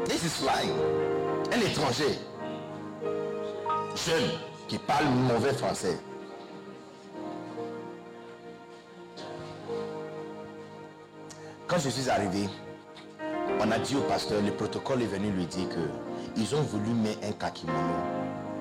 [0.05, 0.73] This is flying.
[1.51, 2.19] Un étranger,
[3.95, 4.29] jeune,
[4.67, 5.99] qui parle mauvais français.
[11.67, 12.49] Quand je suis arrivé,
[13.59, 15.89] on a dit au pasteur, le protocole est venu lui dire que
[16.35, 17.77] ils ont voulu mettre un kakimono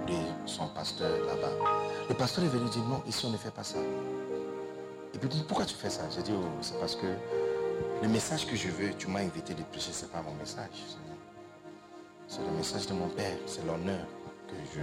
[0.07, 0.15] de
[0.47, 1.92] son pasteur là-bas.
[2.09, 3.79] Le pasteur est venu dire non, ici on ne fait pas ça.
[5.15, 6.03] Et puis pourquoi tu fais ça?
[6.15, 7.07] J'ai dit oh, c'est parce que
[8.03, 10.85] le message que je veux, tu m'as invité de prêcher, c'est pas mon message.
[12.27, 14.05] C'est le message de mon père, c'est l'honneur
[14.49, 14.81] que je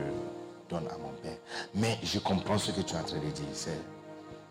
[0.70, 1.38] donne à mon père.
[1.76, 3.46] Mais je comprends ce que tu es en train de dire.
[3.54, 3.82] C'est,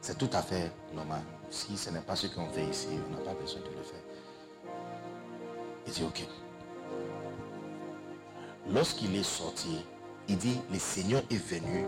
[0.01, 1.23] c'est tout à fait normal.
[1.51, 4.03] Si ce n'est pas ce qu'on fait ici, on n'a pas besoin de le faire.
[5.87, 6.27] Il dit ok.
[8.71, 9.85] Lorsqu'il est sorti,
[10.29, 11.87] il dit, le Seigneur est venu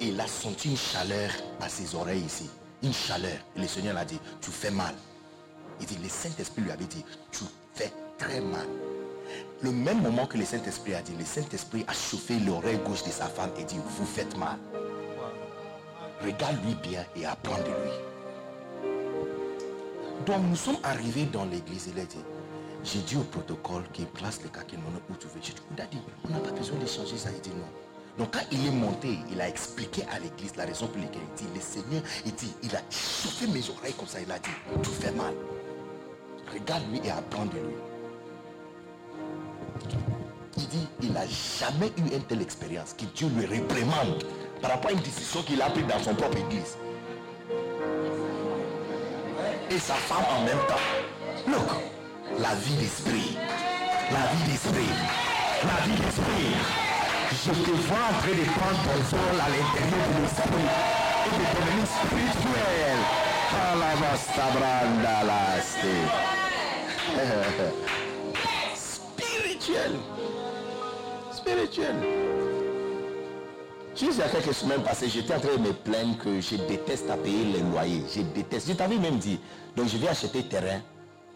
[0.00, 2.48] et il a senti une chaleur à ses oreilles ici.
[2.82, 3.38] Une chaleur.
[3.56, 4.94] Et le Seigneur l'a dit, tu fais mal.
[5.80, 8.66] Il dit, le Saint-Esprit lui avait dit, tu fais très mal.
[9.62, 13.10] Le même moment que le Saint-Esprit a dit, le Saint-Esprit a chauffé l'oreille gauche de
[13.10, 14.58] sa femme et dit, vous faites mal.
[16.22, 17.92] Regarde-lui bien et apprends de lui.
[20.24, 21.88] Donc nous sommes arrivés dans l'église.
[21.94, 22.18] Il a dit,
[22.86, 25.40] j'ai dit au protocole qu'il place le kaki mono où tu veux.
[25.42, 27.30] J'ai dit, Daddy, on n'a pas besoin de changer ça.
[27.34, 27.66] Il dit non.
[28.16, 31.46] Donc quand il est monté, il a expliqué à l'église la raison pour laquelle il
[31.46, 34.20] dit, le Seigneur, il dit, il a chauffé mes oreilles comme ça.
[34.20, 34.50] Il a dit,
[34.82, 35.34] tu fais mal.
[36.52, 37.74] Regarde-lui et apprends de lui.
[40.56, 44.24] Il dit, il n'a jamais eu une telle expérience que Dieu lui réprimande
[44.62, 46.78] par rapport à une décision qu'il a prise dans son propre église.
[49.70, 51.48] Et sa femme en même temps.
[51.48, 51.68] Look,
[52.40, 53.36] la vie d'esprit.
[54.10, 54.92] La vie d'esprit.
[55.64, 56.54] La vie d'esprit.
[57.30, 60.68] Je te vois en train de prendre ton vol à l'intérieur de l'esprit
[61.26, 62.98] et de devenir spirituel.
[68.74, 69.92] Spirituel.
[71.32, 71.96] Spirituel.
[73.96, 76.56] Juste il y a quelques semaines passées, j'étais en train de me plaindre que je
[76.56, 78.02] déteste à payer les loyers.
[78.14, 78.68] Je déteste.
[78.68, 79.40] Je t'avais même dit.
[79.74, 80.80] Donc je vais acheter terrain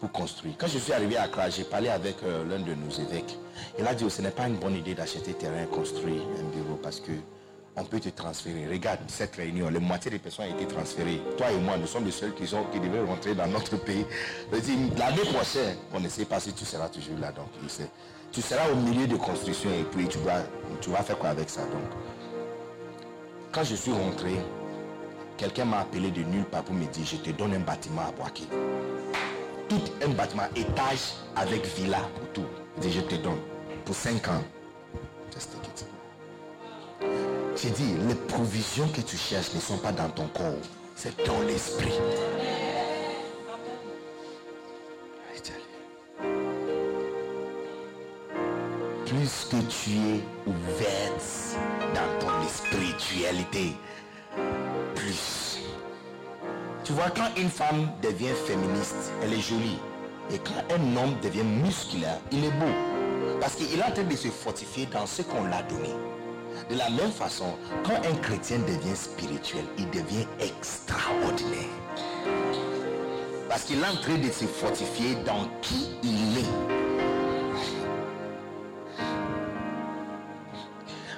[0.07, 0.55] construire.
[0.57, 3.37] Quand je suis arrivé à Accra, j'ai parlé avec euh, l'un de nos évêques.
[3.79, 6.79] Il a dit, oh, ce n'est pas une bonne idée d'acheter terrain, construire un bureau
[6.81, 7.11] parce que
[7.75, 8.67] on peut te transférer.
[8.67, 11.21] Regarde cette réunion, la moitié des personnes ont été transférées.
[11.37, 14.05] Toi et moi, nous sommes les seuls qui, sont, qui devaient rentrer dans notre pays.
[14.51, 17.31] Je dis, l'année prochaine, on ne sait pas si tu seras toujours là.
[17.31, 17.89] Donc, il sait.
[18.31, 20.43] tu seras au milieu de construction et puis tu vas,
[20.81, 21.61] tu vas faire quoi avec ça?
[21.61, 21.89] Donc,
[23.51, 24.35] quand je suis rentré,
[25.37, 28.11] quelqu'un m'a appelé de nulle part pour me dire, je te donne un bâtiment à
[28.11, 28.43] Boaké.
[29.71, 32.45] Tout un bâtiment, étage avec villa pour tout.
[32.83, 33.39] Je je te donne
[33.85, 34.43] pour 5 ans.
[37.55, 40.59] J'ai dit, les provisions que tu cherches ne sont pas dans ton corps,
[40.97, 41.93] c'est dans l'esprit.
[49.05, 51.55] Plus que tu es ouverte
[51.95, 53.71] dans ton spiritualité,
[54.95, 55.50] plus.
[56.83, 59.77] Tu vois, quand une femme devient féministe, elle est jolie.
[60.33, 62.71] Et quand un homme devient musculaire, il est beau.
[63.39, 65.89] Parce qu'il est en train de se fortifier dans ce qu'on l'a donné.
[66.69, 71.69] De la même façon, quand un chrétien devient spirituel, il devient extraordinaire.
[73.47, 76.51] Parce qu'il est en train de se fortifier dans qui il est.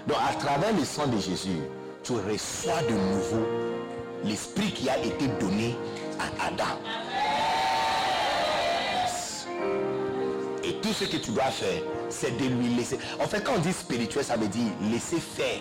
[0.08, 1.62] Donc à travers le sang de Jésus,
[2.04, 3.46] tu reçois de nouveau
[4.24, 5.76] l'esprit qui a été donné
[6.20, 6.80] à Adam.
[10.64, 12.98] Et tout ce que tu dois faire, c'est de lui laisser.
[13.20, 15.60] En fait, quand on dit spirituel, ça veut dire laisser faire.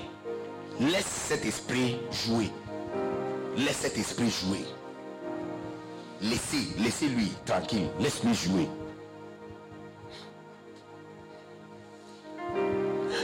[0.81, 2.51] Laisse cet esprit jouer.
[3.57, 4.65] Laisse cet esprit jouer.
[6.23, 7.89] Laissez, laissez-lui tranquille.
[7.99, 8.69] Laisse-lui jouer.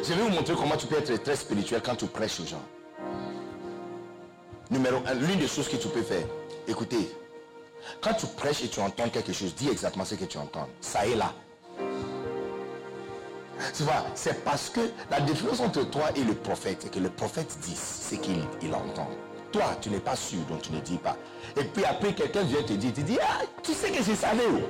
[0.02, 2.62] Je vais vous montrer comment tu peux être très spirituel quand tu prêches aux gens.
[4.70, 6.26] Numéro un, l'une des choses que tu peux faire,
[6.66, 7.10] écoutez,
[8.00, 10.68] quand tu prêches et tu entends quelque chose, dis exactement ce que tu entends.
[10.80, 11.32] Ça est là.
[13.74, 17.10] Tu vois, c'est parce que la différence entre toi et le prophète, c'est que le
[17.10, 19.08] prophète dit ce qu'il il entend.
[19.50, 21.16] Toi, tu n'es pas sûr, donc tu ne dis pas.
[21.56, 24.44] Et puis après, quelqu'un vient te dire, tu dis, ah, tu sais que je savais.
[24.52, 24.60] oh.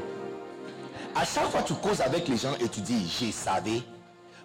[1.17, 3.83] À chaque fois, tu causes avec les gens et tu dis, je savais.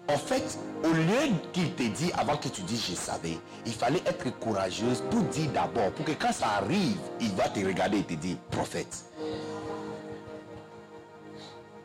[0.08, 4.02] En fait, au lieu qu'il te dit avant que tu dises je savais, il fallait
[4.06, 8.02] être courageuse pour dire d'abord, pour que quand ça arrive, il va te regarder et
[8.02, 9.04] te dire prophète.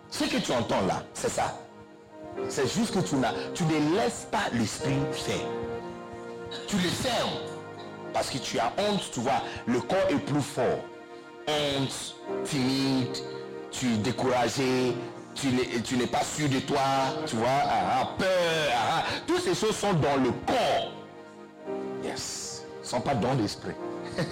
[0.09, 1.57] Ce que tu entends là, c'est ça.
[2.49, 5.47] C'est juste que tu, n'as, tu ne laisses pas l'esprit faire.
[6.67, 7.29] Tu le fermes.
[8.13, 10.79] Parce que tu as honte, tu vois, le corps est plus fort.
[11.47, 13.17] Honte, timide,
[13.71, 14.95] tu es découragé,
[15.41, 16.79] tu n'es, pas sûr de toi,
[17.25, 18.27] tu vois, ah, ah, peur,
[18.73, 19.03] ah, ah.
[19.25, 20.91] toutes ces choses sont dans le corps.
[22.03, 23.73] Yes, ne sont pas dans l'esprit.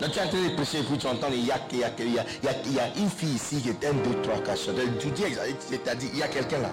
[0.00, 2.18] Là, tu es en train tu entends, il y a, il y a, il y
[2.18, 2.24] a,
[2.66, 4.70] il y a, une fille ici qui est un, deux, trois, quatre.
[4.98, 5.22] Tu dis,
[5.60, 6.70] c'est-à-dire, il y a quelqu'un là.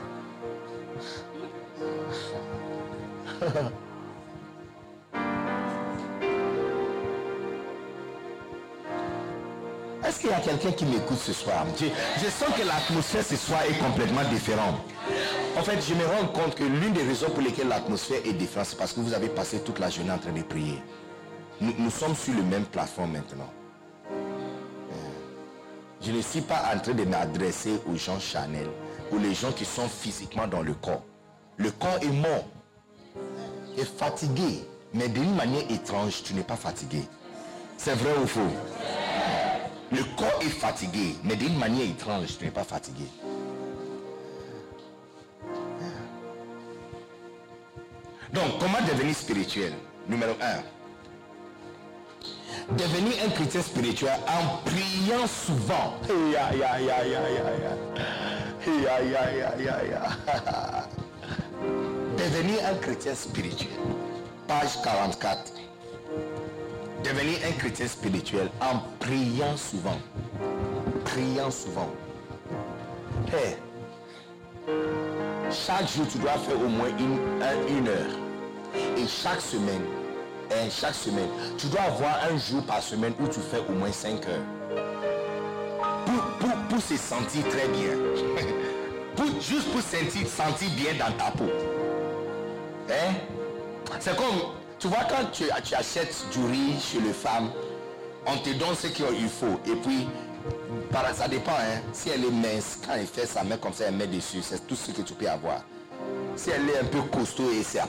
[10.22, 13.78] qu'il y a quelqu'un qui m'écoute ce soir je, sens que l'atmosphère ce soir est
[13.78, 14.76] complètement différente.
[15.58, 18.68] En fait, je me rends compte que l'une des raisons pour lesquelles l'atmosphère est différente,
[18.68, 20.82] c'est parce que vous avez passé toute la journée en train de prier.
[21.60, 23.52] Nous, sommes sur le même plateforme maintenant.
[24.12, 24.96] Euh,
[26.02, 28.68] Je ne suis pas en train de m'adresser aux gens Chanel,
[29.12, 31.04] ou les gens qui sont physiquement dans le corps.
[31.58, 32.46] Le corps est mort,
[33.78, 37.04] est fatigué, mais d'une manière étrange, tu n'es pas fatigué.
[37.78, 38.42] C'est vrai ou faux?
[39.92, 43.04] Le corps est fatigué, mais d'une manière étrange, tu n'es pas fatigué.
[48.34, 49.74] Donc, comment devenir spirituel?
[50.08, 50.64] Numéro 1.
[52.76, 55.96] Devenir un chrétien spirituel en priant souvent.
[62.18, 63.68] Devenir un chrétien spirituel.
[64.48, 65.52] Page 44.
[67.04, 69.98] Devenir un chrétien spirituel en priant souvent.
[71.06, 71.90] Priant souvent.
[73.34, 73.56] Hey,
[75.52, 78.12] chaque jour, tu dois faire au moins une, un- une heure.
[78.98, 79.82] Et chaque semaine,
[80.52, 83.92] hein, chaque semaine, tu dois avoir un jour par semaine où tu fais au moins
[83.92, 84.46] 5 heures.
[86.06, 87.96] Pour, pour, pour se sentir très bien.
[89.16, 91.50] Pour- juste pour sentir, sentir bien dans ta peau.
[92.90, 93.14] Hein?
[94.00, 97.52] C'est comme, tu vois, quand tu, achètes du riz chez les femmes,
[98.26, 99.60] on te donne ce qu'il faut.
[99.68, 100.08] Et puis,
[101.16, 101.82] ça dépend, hein.
[101.94, 104.42] Si elle est mince, quand elle fait sa main comme ça, elle met dessus.
[104.42, 105.62] C'est tout ce que tu peux avoir.
[106.36, 107.84] Si elle est un peu costaud et sa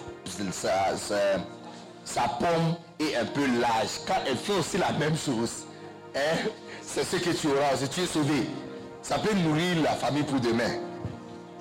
[2.39, 5.65] pomme est un peu large, quand elle fait aussi la même chose,
[6.15, 6.51] hein,
[6.83, 7.75] c'est ce que tu auras.
[7.77, 8.51] Si tu es sauvé,
[9.01, 10.75] ça peut nourrir la famille pour demain.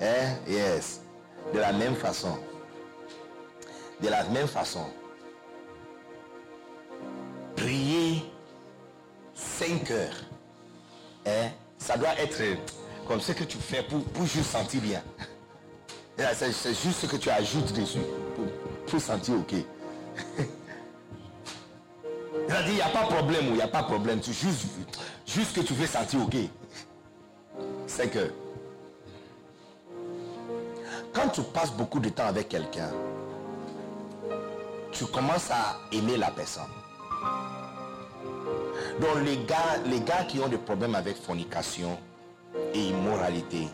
[0.02, 0.36] Hein?
[0.46, 1.00] Yes.
[1.54, 2.38] De la même façon.
[4.02, 4.84] De la même façon.
[7.56, 8.24] Prier
[9.34, 10.24] 5 heures.
[11.26, 12.42] Hein, ça doit être
[13.06, 15.02] comme ce que tu fais pour, pour juste sentir bien.
[16.34, 17.98] C'est juste ce que tu ajoutes dessus
[18.36, 18.44] pour,
[18.86, 19.54] pour sentir ok.
[22.48, 24.20] Il a dit, il n'y a pas de problème il n'y a pas de problème.
[24.20, 24.66] Tu juste,
[25.26, 26.36] juste que tu veux sentir ok.
[27.86, 28.32] C'est que
[31.12, 32.90] quand tu passes beaucoup de temps avec quelqu'un,
[34.90, 36.64] tu commences à aimer la personne.
[39.00, 41.98] Donc les gars, les gars qui ont des problèmes avec fornication
[42.74, 43.68] et immoralité,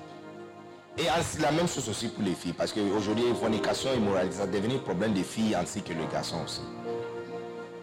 [0.98, 1.04] et
[1.40, 4.78] la même chose aussi pour les filles, parce qu'aujourd'hui, fornication et immoralité, ça devient un
[4.78, 6.62] problème des filles ainsi que les garçons aussi.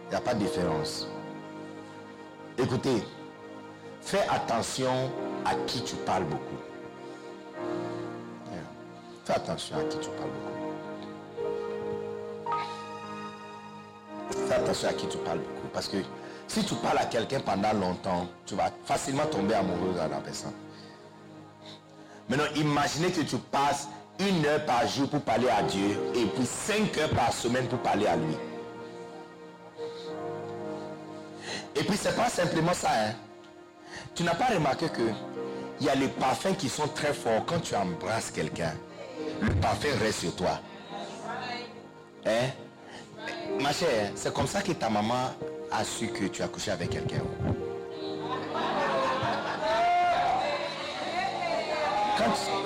[0.06, 1.08] Il n'y a pas de différence.
[2.58, 3.02] Écoutez,
[4.02, 5.10] fais attention
[5.46, 6.56] à qui tu parles beaucoup.
[9.24, 10.56] Fais attention à qui tu parles beaucoup.
[14.46, 15.55] Fais attention à qui tu parles beaucoup.
[15.76, 15.98] Parce que
[16.48, 20.54] si tu parles à quelqu'un pendant longtemps, tu vas facilement tomber amoureux de la personne.
[22.30, 23.86] Maintenant, imaginez que tu passes
[24.18, 27.78] une heure par jour pour parler à Dieu et puis cinq heures par semaine pour
[27.80, 28.34] parler à lui.
[31.74, 32.88] Et puis c'est pas simplement ça.
[32.90, 33.12] hein.
[34.14, 35.10] Tu n'as pas remarqué que
[35.78, 38.72] il y a les parfums qui sont très forts quand tu embrasses quelqu'un.
[39.42, 40.58] Le parfum reste sur toi.
[42.24, 42.48] Hein?
[43.60, 45.32] Ma chère, c'est comme ça que ta maman
[45.70, 47.22] a su que tu as couché avec quelqu'un.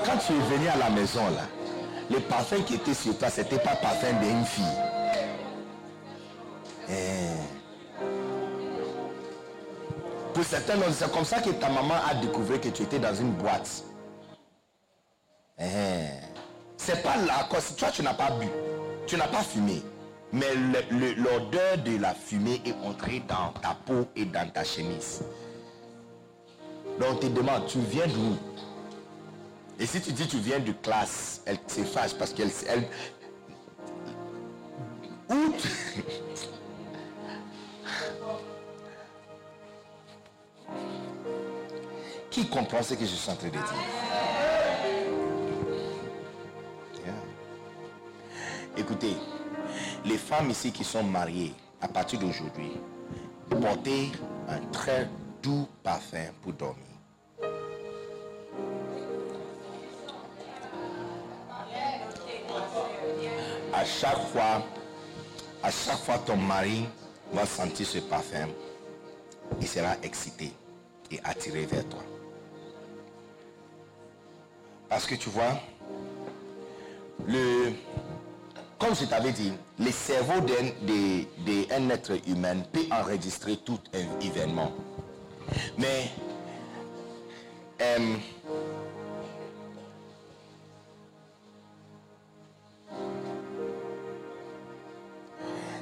[0.05, 1.47] Quand, tu es venu à la maison, là,
[2.11, 4.65] le parfum qui était sur toi, c'était pas parfum d'une fille.
[6.89, 7.37] Hein.
[10.35, 13.33] Pour certains, c'est comme ça que ta maman a découvert que tu étais dans une
[13.33, 13.85] boîte.
[15.59, 15.67] Hein.
[16.77, 17.47] C'est pas là,
[17.77, 18.47] Toi, tu n'as pas bu.
[19.07, 19.83] Tu n'as pas fumé.
[20.32, 25.23] Mais l'odeur de la fumée est entrée dans ta peau et dans ta chemise.
[27.01, 28.36] Donc, on te demande, tu viens d'où?
[29.78, 32.51] Et si tu dis tu viens de classe, elle se fâche parce qu'elle...
[32.69, 32.86] Elle,
[35.31, 35.55] où
[42.31, 43.65] Qui comprend ce que je suis en train de dire?
[48.77, 49.16] Écoutez,
[50.05, 52.73] les femmes ici qui sont mariées, à partir d'aujourd'hui,
[53.49, 54.11] portez
[54.49, 55.09] un très
[55.43, 56.85] doux parfum pour dormir.
[63.73, 64.63] À chaque fois,
[65.63, 66.87] à chaque fois ton mari
[67.33, 68.49] va sentir ce parfum,
[69.61, 70.53] il sera excité
[71.11, 72.03] et attiré vers toi.
[74.89, 75.61] Parce que tu vois,
[77.27, 77.73] le,
[78.81, 84.73] comme je t'avais dit, le cerveau d'un être humain peut enregistrer tout un événement.
[85.77, 86.11] Mais
[87.82, 88.16] euh,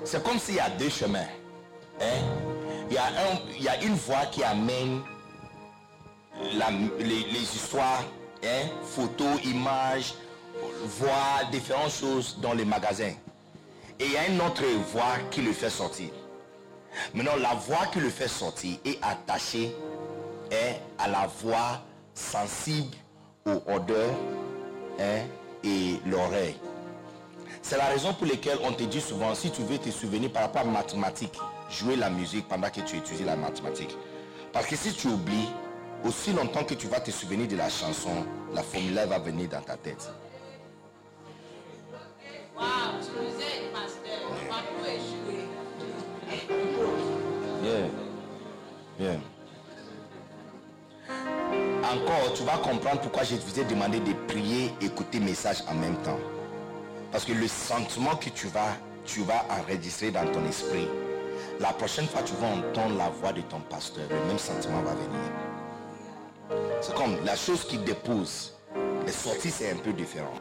[0.04, 1.20] c'est comme s'il y a deux chemins.
[2.00, 2.04] hein.
[2.90, 5.02] Il, y a une voie qui amène
[6.98, 8.02] les histoires
[8.42, 10.14] hein, photos, images,
[10.84, 13.14] voix, différentes choses dans les magasins.
[14.00, 16.10] Et il y a une autre voix qui le fait sortir.
[17.14, 19.74] Maintenant, la voix qui le fait sortir est attachée
[20.98, 21.80] à la voix
[22.14, 22.96] sensible
[23.46, 24.14] aux odeurs
[24.98, 25.20] hein,
[25.64, 26.56] et l'oreille.
[27.62, 30.42] C'est la raison pour laquelle on te dit souvent, si tu veux te souvenir par
[30.42, 31.38] rapport à mathématiques,
[31.70, 33.96] jouer la musique pendant que tu étudies la mathématique.
[34.52, 35.48] Parce que si tu oublies,
[36.05, 38.24] aussi longtemps que tu vas te souvenir de la chanson,
[38.55, 40.10] la formule va venir dans ta tête.
[47.62, 47.89] Yeah.
[48.98, 49.18] Yeah.
[51.85, 55.97] Encore, tu vas comprendre pourquoi je vous ai demandé de prier, écouter message en même
[56.02, 56.18] temps.
[57.12, 60.89] Parce que le sentiment que tu vas, tu vas enregistrer dans ton esprit,
[61.60, 64.94] la prochaine fois tu vas entendre la voix de ton pasteur, le même sentiment va
[64.94, 65.20] venir.
[66.80, 68.55] C'est comme la chose qui dépose.
[69.06, 70.35] Les sorties, c'est un peu différent.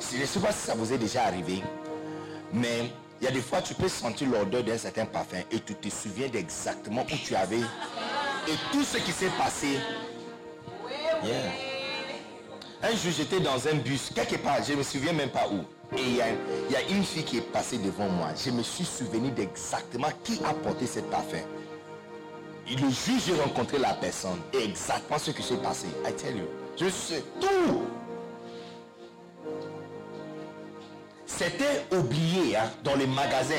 [0.00, 1.62] Je ne sais pas si ça vous est déjà arrivé,
[2.52, 2.90] mais
[3.20, 5.88] il y a des fois tu peux sentir l'odeur d'un certain parfum et tu te
[5.88, 9.78] souviens d'exactement où tu avais et tout ce qui s'est passé.
[12.82, 15.64] Un jour, j'étais dans un bus, quelque part, je ne me souviens même pas où.
[15.96, 18.28] Et il y, a, une fille qui est passée devant moi.
[18.36, 21.38] Je me suis souvenu d'exactement qui a porté cet parfum.
[22.68, 25.86] Le jour j'ai rencontré la personne, et exactement ce qui s'est passé.
[26.06, 26.46] I tell you.
[26.76, 27.82] Je sais tout.
[31.36, 33.54] C'était oublié hein, dans les magasins.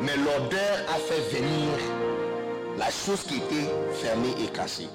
[0.00, 1.68] Mais l'odeur a fait venir
[2.78, 4.88] la chose qui était fermée et cachée.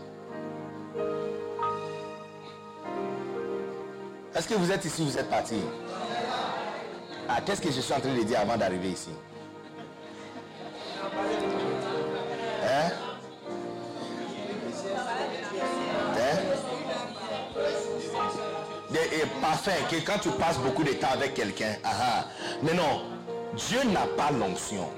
[4.36, 5.62] Est-ce que vous êtes ici, vous êtes parti?
[7.30, 9.12] Ah, qu'est-ce que je suis en train de dire avant d'arriver ici?
[12.64, 13.11] Hein?
[19.42, 22.26] Parfums que quand tu passes beaucoup de temps avec quelqu'un, ah ah.
[22.64, 23.04] mais non,
[23.56, 24.90] Dieu n'a pas l'onction.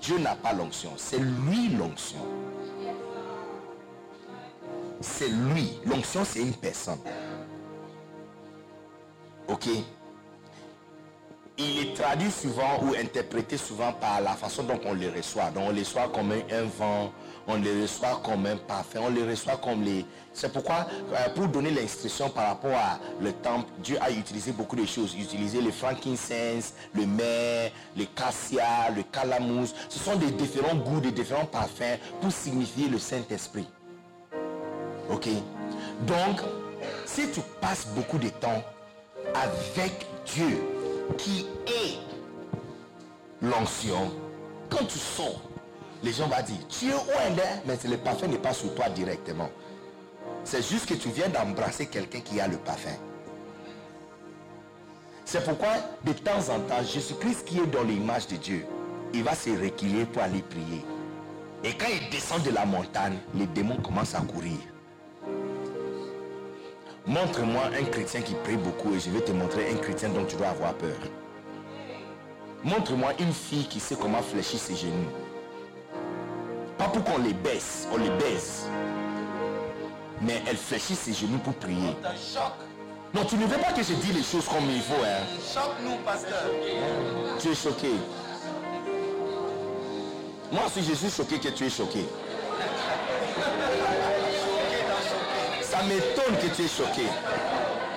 [0.00, 2.18] Dieu n'a pas l'onction, c'est lui l'onction.
[5.00, 5.78] C'est lui.
[5.86, 6.98] L'onction, c'est une personne.
[9.48, 9.66] Ok?
[11.58, 15.50] Il est traduit souvent ou interprété souvent par la façon dont on les reçoit.
[15.50, 17.12] Donc on les reçoit comme un vent,
[17.46, 20.04] on les reçoit comme un parfum, on les reçoit comme les...
[20.32, 24.76] C'est pourquoi, euh, pour donner l'instruction par rapport à le temple, Dieu a utilisé beaucoup
[24.76, 25.14] de choses.
[25.14, 29.74] Il a utilisé le frankincense, le myrrhe, le cassia, le calamus.
[29.88, 33.68] Ce sont des différents goûts, des différents parfums pour signifier le Saint-Esprit.
[35.10, 35.28] Ok?
[36.06, 36.40] Donc,
[37.04, 38.62] si tu passes beaucoup de temps
[39.34, 40.62] avec Dieu,
[41.18, 41.98] qui est
[43.42, 44.12] l'onction,
[44.68, 45.40] quand tu sors,
[46.02, 49.50] les gens vont dire, tu es oindé, mais le parfum n'est pas sur toi directement.
[50.44, 52.90] C'est juste que tu viens d'embrasser quelqu'un qui a le parfum.
[55.24, 55.74] C'est pourquoi,
[56.04, 58.66] de temps en temps, Jésus-Christ qui est dans l'image de Dieu,
[59.12, 60.84] il va se reculer pour aller prier.
[61.62, 64.58] Et quand il descend de la montagne, les démons commencent à courir.
[67.06, 70.36] Montre-moi un chrétien qui prie beaucoup et je vais te montrer un chrétien dont tu
[70.36, 70.98] dois avoir peur.
[72.64, 75.10] Montre-moi une fille qui sait comment fléchir ses genoux.
[76.80, 78.64] Pas pour qu'on les baisse, on les baisse.
[80.22, 81.94] Mais elle fléchit ses genoux pour prier.
[83.12, 84.94] Non, tu ne veux pas que je dise les choses comme il faut.
[84.94, 85.26] Hein?
[85.52, 86.50] Choque-nous, pasteur.
[87.38, 87.90] Tu es choqué.
[90.50, 92.06] Moi aussi, je suis choqué que tu es choqué.
[95.60, 97.04] Ça m'étonne que tu es choqué.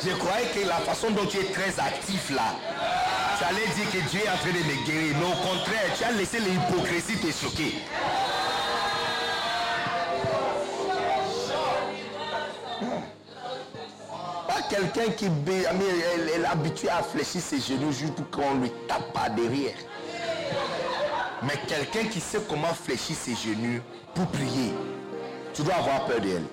[0.04, 2.56] Je croyais que la façon dont tu es très actif là,
[3.38, 5.16] tu allais dire que Dieu est en train de me guérir.
[5.20, 7.76] Mais au contraire, tu as laissé l'hypocrisie te choquer.
[14.70, 19.12] Quelqu'un qui elle, elle est habituée à fléchir ses genoux juste pour qu'on lui tape
[19.14, 19.76] par derrière.
[21.44, 23.82] Mais quelqu'un qui sait comment fléchir ses genoux
[24.16, 24.74] pour prier,
[25.54, 26.46] tu dois avoir peur d'elle.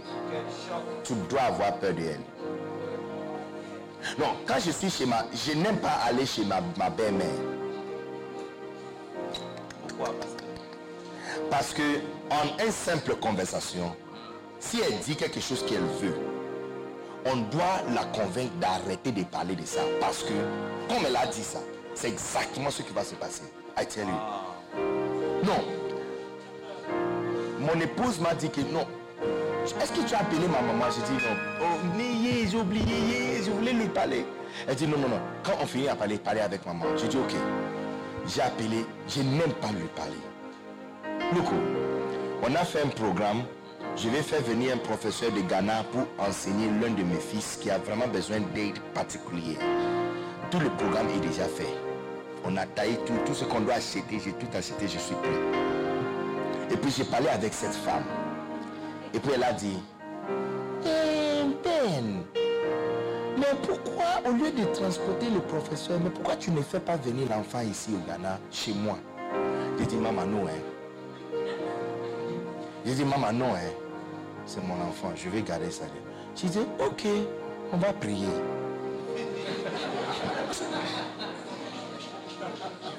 [1.05, 2.21] Tu dois avoir peur d'elle.
[4.19, 5.25] Non, quand je suis chez ma...
[5.33, 7.27] Je n'aime pas aller chez ma, ma belle-mère.
[9.87, 10.15] Pourquoi,
[11.51, 11.99] Parce que
[12.31, 13.95] en une simple conversation,
[14.59, 16.17] si elle dit quelque chose qu'elle veut,
[17.27, 19.81] on doit la convaincre d'arrêter de parler de ça.
[20.01, 20.33] Parce que,
[20.89, 21.61] comme elle a dit ça,
[21.95, 23.45] c'est exactement ce qui va se passer.
[23.79, 25.45] I tell you.
[25.45, 25.65] Non.
[27.61, 28.87] Mon épouse m'a dit que non.
[29.65, 30.87] Est-ce que tu as appelé ma maman?
[30.91, 31.37] J'ai dit non.
[31.61, 32.01] Oh,
[32.51, 34.25] j'ai oublié, je voulais lui parler.
[34.67, 35.21] Elle dit non, non, non.
[35.43, 36.87] Quand on finit à parler, parler avec maman.
[36.97, 37.35] J'ai dit ok.
[38.27, 40.13] J'ai appelé, je n'aime pas lui parler.
[41.35, 41.47] Look,
[42.43, 43.43] on a fait un programme
[44.03, 47.71] je vais faire venir un professeur de Ghana pour enseigner l'un de mes fils qui
[47.71, 49.59] a vraiment besoin d'aide particulière.
[50.51, 51.75] Tout le programme est déjà fait.
[52.45, 55.29] On a taillé tout, tout ce qu'on doit acheter, j'ai tout acheté, je suis prêt.
[56.71, 58.05] Et puis j'ai parlé avec cette femme.
[59.13, 59.79] Et puis elle a dit,
[60.87, 62.23] Eh, Ben,
[63.37, 67.29] mais pourquoi au lieu de transporter le professeur, mais pourquoi tu ne fais pas venir
[67.29, 68.99] l'enfant ici au Ghana, chez moi?
[69.79, 71.39] J'ai dit, maman, non, hein.
[72.87, 73.80] J'ai dit, maman, non, hein.
[74.53, 75.85] C'est mon enfant, je vais garder ça.
[76.35, 77.07] J'ai dit, ok,
[77.73, 78.27] on va prier.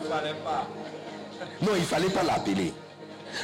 [0.08, 0.66] fallait pas.
[1.62, 2.74] Non, il fallait pas l'appeler.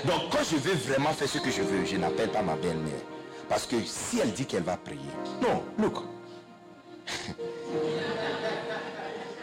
[0.05, 3.01] Donc quand je veux vraiment faire ce que je veux, je n'appelle pas ma belle-mère.
[3.49, 5.11] Parce que si elle dit qu'elle va prier.
[5.41, 5.97] Non, look.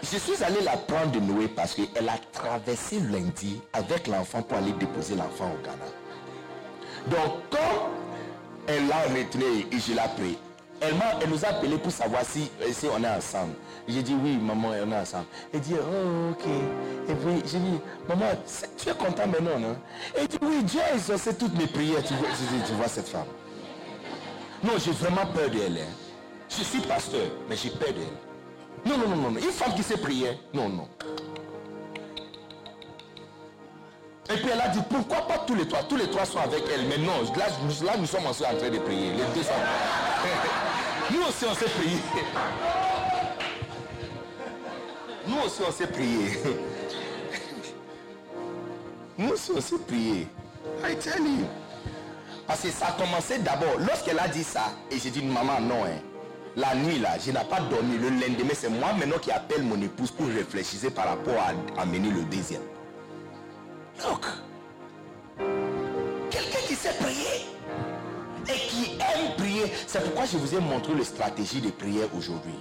[0.02, 4.56] Je suis allé la prendre de Noé parce qu'elle a traversé lundi avec l'enfant pour
[4.58, 5.86] aller déposer l'enfant au Ghana.
[7.08, 7.90] Donc quand
[8.66, 10.38] elle l'a retenue et je l'ai pris,
[10.80, 13.54] elle, elle nous a appelé pour savoir si, euh, si on est ensemble.
[13.86, 15.26] J'ai dit oui, maman, on est ensemble.
[15.52, 16.46] Elle dit, oh, ok.
[17.08, 17.78] Et puis, j'ai dit,
[18.08, 18.26] maman,
[18.78, 19.76] tu es content maintenant, non?
[20.16, 22.02] Elle dit, oui, Dieu a exaucé toutes mes prières.
[22.02, 22.14] Tu
[22.74, 23.26] vois, cette femme.
[24.62, 25.78] Non, j'ai vraiment peur d'elle.
[25.78, 25.92] hein.
[26.48, 28.90] Je suis pasteur, mais j'ai peur d'elle.
[28.90, 29.38] Non, non, non, non.
[29.38, 30.88] Une femme qui sait prier, non, non.
[34.30, 35.82] Et puis elle a dit, pourquoi pas tous les trois?
[35.82, 36.86] Tous les trois sont avec elle.
[36.88, 37.48] Mais non, là,
[37.98, 39.10] nous- sommes en train de prier.
[39.12, 39.46] Les deux.
[41.10, 41.98] Nous aussi, on sait prier.
[45.26, 46.38] Nous aussi, on sait prier.
[49.18, 50.26] Nous aussi, on sait prier.
[50.82, 51.46] I tell you.
[52.46, 53.76] Parce que ça a commencé d'abord.
[53.78, 55.98] Lorsqu'elle a dit ça, et j'ai dit, maman, non, hein.
[56.56, 57.98] La nuit, là, je n'ai pas dormi.
[57.98, 61.52] Le lendemain, c'est moi maintenant qui appelle mon épouse pour réfléchir par rapport à
[61.82, 62.62] amener le deuxième.
[64.02, 64.26] Look.
[66.30, 67.46] Quelqu'un qui sait prier
[68.48, 69.72] et qui aime prier.
[69.86, 72.58] C'est pourquoi je vous ai montré la stratégie de prière aujourd'hui.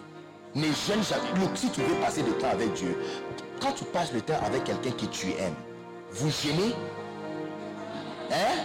[0.56, 1.30] Ne gêne jamais.
[1.40, 2.96] Look, si tu veux passer du temps avec Dieu,
[3.60, 5.56] quand tu passes le temps avec quelqu'un que tu aimes,
[6.12, 6.76] vous gênez?
[8.32, 8.64] Hein?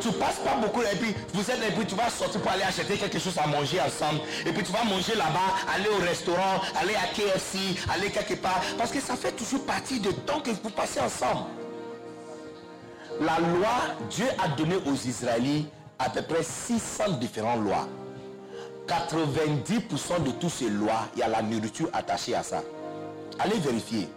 [0.00, 2.62] Tu passes pas beaucoup et puis vous êtes et puis tu vas sortir pour aller
[2.62, 6.60] acheter quelque chose à manger ensemble et puis tu vas manger là-bas, aller au restaurant,
[6.80, 7.58] aller à KFC,
[7.92, 11.42] aller quelque part parce que ça fait toujours partie du temps que vous passez ensemble.
[13.20, 15.68] La loi, Dieu a donné aux Israélites
[15.98, 17.88] à peu près 600 différentes lois.
[18.86, 22.62] 90% de toutes ces lois, il y a la nourriture attachée à ça.
[23.38, 24.08] Allez vérifier.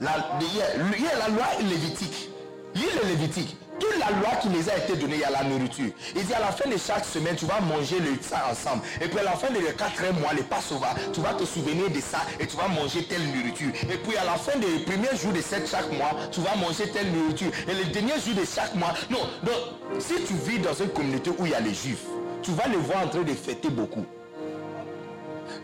[0.00, 2.30] La, il y a- il y a la loi lévitique.
[2.74, 3.56] Lis le Lévitique.
[3.84, 5.90] Toute la loi qui les a été donnée, il y a la nourriture.
[6.14, 8.82] Il à la fin de chaque semaine, tu vas manger le ça ensemble.
[9.00, 12.00] Et puis à la fin de quatrième mois, le Passover, tu vas te souvenir de
[12.00, 13.70] ça et tu vas manger telle nourriture.
[13.90, 16.88] Et puis à la fin des premiers jours de cette chaque mois, tu vas manger
[16.90, 17.50] telle nourriture.
[17.68, 21.30] Et le dernier jour de chaque mois, non, donc si tu vis dans une communauté
[21.38, 22.04] où il y a les juifs,
[22.42, 24.04] tu vas les voir en train de fêter beaucoup.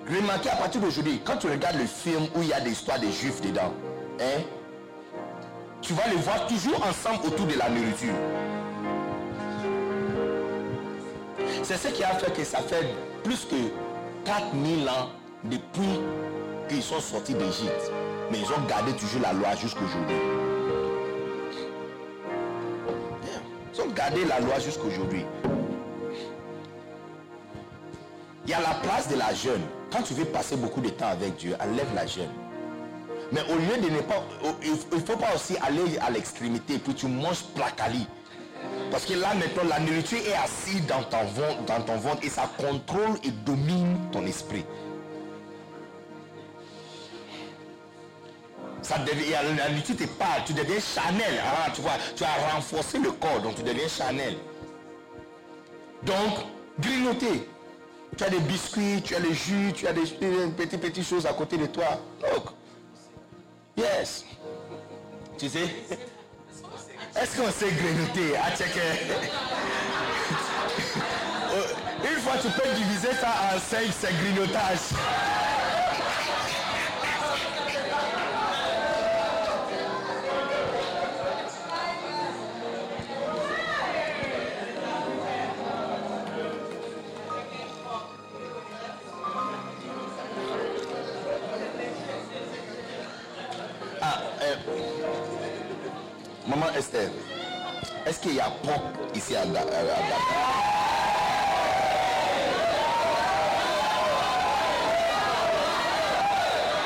[0.08, 2.98] Remarquez à partir d'aujourd'hui, quand tu regardes le film où il y a des histoires
[2.98, 3.72] des juifs dedans,
[4.20, 4.42] hein,
[5.82, 8.14] tu vas les voir toujours ensemble autour de la nourriture.
[11.62, 12.86] C'est ce qui a fait que ça fait
[13.22, 13.56] plus que
[14.24, 15.10] 4000 ans
[15.44, 16.00] depuis
[16.68, 17.92] qu'ils sont sortis d'Égypte.
[18.30, 20.16] Mais ils ont gardé toujours la loi jusqu'aujourd'hui.
[23.74, 25.24] Ils ont gardé la loi jusqu'aujourd'hui.
[28.44, 29.62] Il y a la place de la jeûne.
[29.92, 32.30] Quand tu veux passer beaucoup de temps avec Dieu, enlève la jeûne.
[33.32, 34.24] Mais au lieu de ne pas,
[34.62, 38.06] il ne faut pas aussi aller à l'extrémité, puis tu manges placali.
[38.90, 42.28] Parce que là maintenant, la nourriture est assise dans ton ventre, dans ton ventre et
[42.28, 44.64] ça contrôle et domine ton esprit.
[48.82, 51.38] Ça devient, la nourriture te parle, tu deviens Chanel.
[51.38, 54.36] hein, tu vois, tu as renforcé le corps, donc tu deviens Chanel.
[56.02, 56.46] Donc,
[56.80, 57.48] grignoter.
[58.16, 60.02] Tu as des biscuits, tu as des jus, tu as des
[60.56, 61.84] petites petites choses à côté de toi.
[62.22, 62.46] Look.
[63.80, 64.24] Yes.
[65.38, 65.68] Tu sais
[67.16, 68.36] Est-ce qu'on sait grignoter?
[68.36, 68.80] À checker
[71.52, 71.62] Euh,
[72.14, 74.78] Une fois, tu peux diviser ça en 5, c'est grignotage.
[96.50, 97.10] Maman Esther,
[98.06, 98.82] est-ce qu'il y a pop
[99.14, 101.40] ici à, Da- à- à Dakar?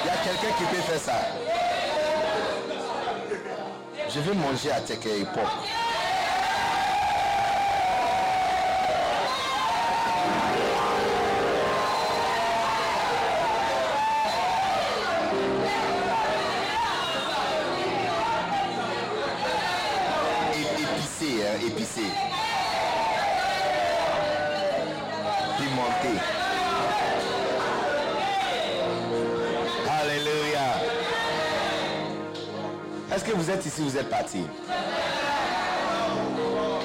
[0.02, 1.12] Il y a quelqu'un qui peut faire ça.
[4.10, 5.42] Je vais manger à Teke Époque.
[5.42, 5.83] É-
[29.88, 30.74] Alléluia.
[33.14, 34.46] Est-ce que vous êtes ici, vous êtes partis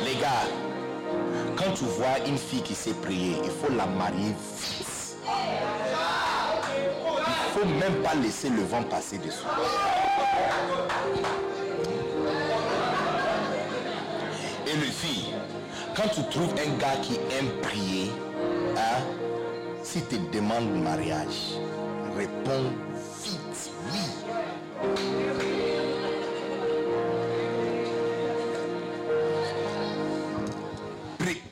[0.06, 0.46] Les gars,
[1.58, 5.18] quand tu vois une fille qui sait prier, il faut la marier vite.
[7.26, 9.48] Il faut même pas laisser le vent passer dessous.
[14.72, 15.34] Et le fille,
[15.96, 18.12] quand tu trouves un gars qui aime prier,
[18.78, 19.02] hein,
[19.82, 21.58] s'il te demande mariage,
[22.16, 22.72] réponds
[23.24, 24.00] vite, oui.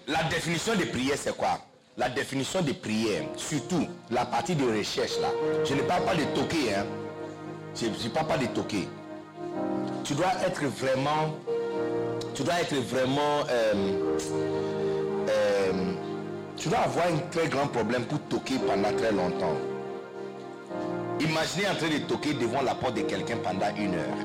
[0.08, 1.60] La définition de prière, c'est quoi?
[1.98, 5.30] La définition de prière, surtout la partie de recherche là.
[5.66, 6.86] Je ne parle pas de toquer, hein.
[7.76, 8.88] Je ne parle pas de toquer.
[10.04, 11.34] Tu dois être vraiment
[12.38, 13.74] tu dois être vraiment euh,
[15.28, 15.72] euh,
[16.56, 19.58] tu dois avoir un très grand problème pour toquer pendant très longtemps.
[21.20, 24.20] Imaginez en train de toquer devant la porte de quelqu'un pendant une heure.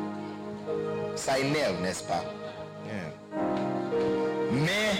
[1.16, 2.22] Ça énerve n'est-ce pas?
[4.52, 4.92] Mais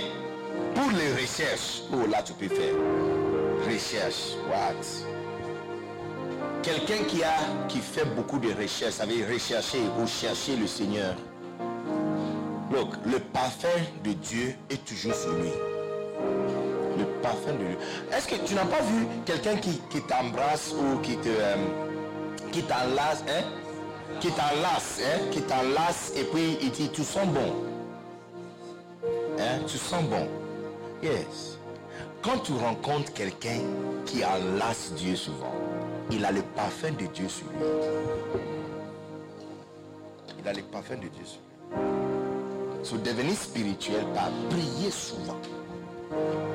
[0.75, 2.75] pour les recherches oh là tu peux faire.
[3.67, 5.05] Recherche what?
[6.63, 7.35] Quelqu'un qui a
[7.69, 11.15] qui fait beaucoup de recherches ça veut rechercher ou chercher le Seigneur
[12.73, 13.69] Look, le parfum
[14.03, 15.51] de Dieu est toujours sur lui.
[16.99, 17.79] Le parfum de Dieu.
[18.11, 21.57] Est-ce que tu n'as pas vu quelqu'un qui, qui t'embrasse ou qui te euh,
[22.51, 23.45] qui t'enlace, hein?
[24.21, 25.19] Qui t'enlace, hein?
[25.31, 27.53] Qui t'enlace et puis il dit tu sens bon.
[29.39, 29.59] Hein?
[29.67, 30.27] Tu sens bon.
[31.03, 31.59] Yes.
[32.23, 33.61] Quand tu rencontres quelqu'un
[34.07, 35.55] qui enlace Dieu souvent,
[36.11, 37.67] il a le parfum de Dieu sur lui.
[40.39, 42.12] Il a le parfum de Dieu sur lui.
[42.83, 45.39] So, devenir spirituel par prier souvent.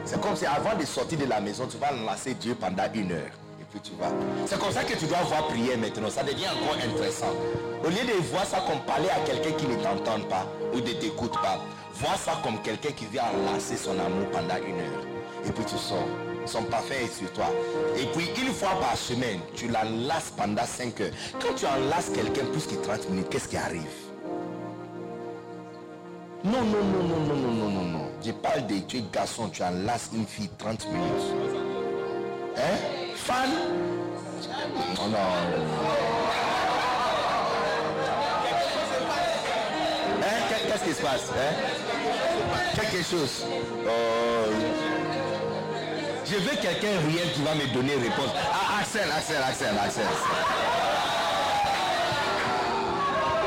[0.04, 3.12] C'est comme si avant de sortir de la maison, tu vas enlacer Dieu pendant une
[3.14, 3.32] heure.
[3.62, 4.10] Et puis tu vas.
[4.46, 6.10] C'est comme ça que tu dois voir prier maintenant.
[6.10, 7.34] Ça devient encore intéressant.
[7.84, 10.82] Au lieu de voir ça comme parler à quelqu'un qui ne t'entend pas ou ne
[10.82, 11.62] t'écoute pas,
[11.94, 15.06] vois ça comme quelqu'un qui vient enlacer son amour pendant une heure.
[15.46, 16.08] Et puis tu sors.
[16.46, 17.48] Son parfum est sur toi.
[17.98, 21.12] Et puis une fois par semaine, tu l'enlaces pendant 5 heures.
[21.42, 24.07] Quand tu enlaces quelqu'un plus que 30 minutes, qu'est-ce qui arrive?
[26.44, 28.06] Non, non, non, non, non, non, non, non, non.
[28.24, 31.34] Je parle de tu es garçon, tu enlaces une fille 30 minutes.
[32.58, 32.78] Hein?
[33.16, 33.50] Fan?
[34.96, 35.18] Non, non.
[40.22, 40.40] Hein?
[40.50, 41.30] Qu'est- Qu'est-ce qui se passe?
[41.32, 42.76] Hein?
[42.76, 43.46] Quelque chose.
[43.86, 44.52] Oh.
[46.26, 48.32] Je veux quelqu'un réel qui va me donner réponse.
[48.52, 50.04] Ah, Axel, Axel, Axel, Axel.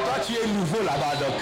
[0.04, 1.34] Toi, tu es nouveau là-bas, donc.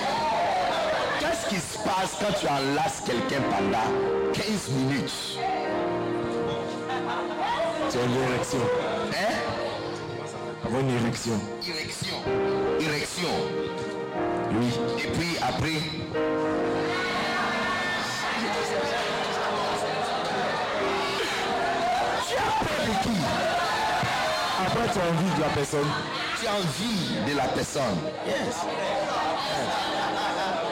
[1.89, 3.89] Passe quand tu enlaces quelqu'un pendant
[4.35, 5.39] 15 minutes
[7.90, 8.59] Tu as une érection.
[9.15, 9.35] Hein?
[10.69, 11.40] Une érection.
[11.66, 12.16] Érection.
[12.78, 13.28] Érection.
[14.52, 14.69] Oui.
[14.98, 15.81] Et puis après?
[22.28, 23.16] Tu as peur de qui?
[24.66, 25.90] Après, tu as envie de la personne.
[26.39, 27.98] Tu as envie de la personne.
[28.27, 28.66] Yes.
[30.36, 30.68] Et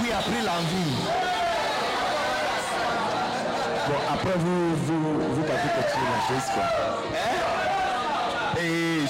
[0.00, 0.94] puis après l'envie.
[3.86, 6.64] Bon, après, vous, vous, vous continuer la chose, quoi.
[8.62, 9.00] Et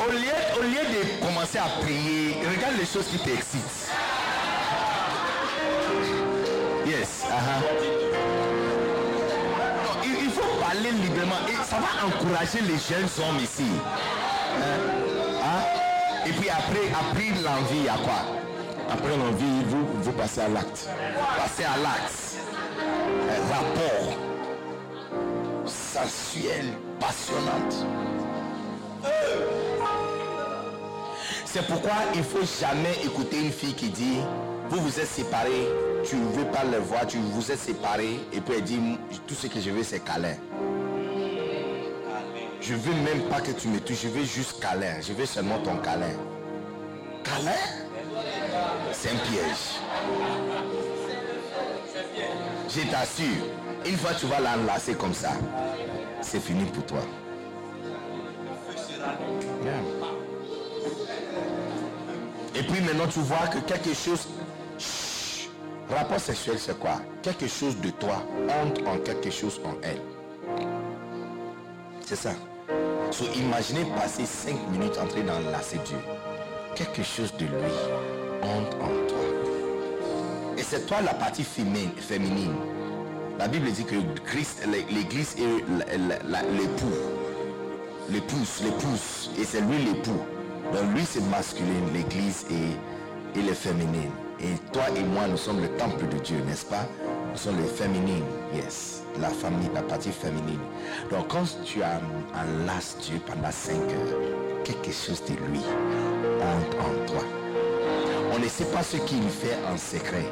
[0.00, 3.90] au lieu, au lieu de commencer à prier, regarde les choses qui t'excitent.
[6.86, 7.24] Yes.
[9.84, 13.70] Non, il, il faut parler librement et ça va encourager les jeunes hommes ici.
[14.56, 15.11] Hein?
[16.24, 18.22] Et puis après, après l'envie, a quoi?
[18.90, 20.88] Après l'envie, vous, vous passez à l'acte.
[21.36, 22.36] Passer à l'acte.
[23.50, 24.16] Rapport
[25.66, 27.86] sensuel, passionnante.
[31.44, 34.18] C'est pourquoi il faut jamais écouter une fille qui dit
[34.70, 35.68] vous vous êtes séparés,
[36.02, 38.80] tu ne veux pas le voir, tu vous êtes séparés, et puis elle dit
[39.26, 40.36] tout ce que je veux c'est câlin.
[42.62, 45.58] Je veux même pas que tu me touches, je veux juste câlin, je veux seulement
[45.58, 46.14] ton câlin.
[47.24, 47.50] Câlin?
[48.92, 49.80] C'est un piège.
[52.68, 53.44] Je t'assure,
[53.84, 55.32] une fois tu vas l'enlacer comme ça,
[56.20, 57.00] c'est fini pour toi.
[62.54, 64.28] Et puis maintenant tu vois que quelque chose...
[65.90, 67.00] Rapport sexuel c'est quoi?
[67.22, 68.22] Quelque chose de toi
[68.62, 70.00] entre en quelque chose en elle.
[72.06, 72.30] C'est ça.
[73.12, 75.98] So, imaginez passer 5 minutes entrer dans l'enlacer Dieu.
[76.74, 77.74] Quelque chose de lui
[78.42, 79.18] entre en toi.
[80.56, 82.54] Et c'est toi la partie féminine.
[83.38, 85.62] La Bible dit que Christ, l'église est
[86.56, 86.96] l'époux.
[88.08, 89.30] L'épouse, l'épouse.
[89.38, 90.20] Et c'est lui l'époux.
[90.72, 94.10] Donc lui c'est masculin, l'église est, est féminine.
[94.40, 96.88] Et toi et moi, nous sommes le temple de Dieu, n'est-ce pas?
[97.30, 98.24] Nous sommes les féminines,
[98.54, 99.01] yes.
[99.20, 100.60] La famille, la partie féminine.
[101.10, 102.00] Donc quand tu as
[102.34, 105.60] enlaces Dieu pendant 5 heures, quelque chose de lui
[106.40, 107.22] entre en toi.
[108.34, 110.24] On ne sait pas ce qu'il fait en secret.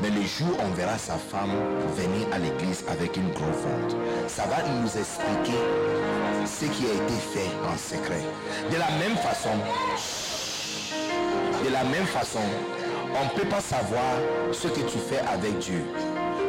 [0.00, 1.50] Mais le jour on verra sa femme
[1.96, 3.96] venir à l'église avec une grosse vente,
[4.28, 5.58] ça va nous expliquer
[6.46, 8.22] ce qui a été fait en secret.
[8.70, 9.50] De la même façon,
[11.64, 12.38] de la même façon,
[13.20, 14.14] on ne peut pas savoir
[14.52, 15.82] ce que tu fais avec Dieu.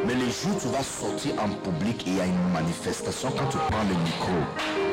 [0.06, 3.30] Mais le jour où tu vas sortir en public et il y a une manifestation,
[3.30, 4.32] quand tu prends le micro,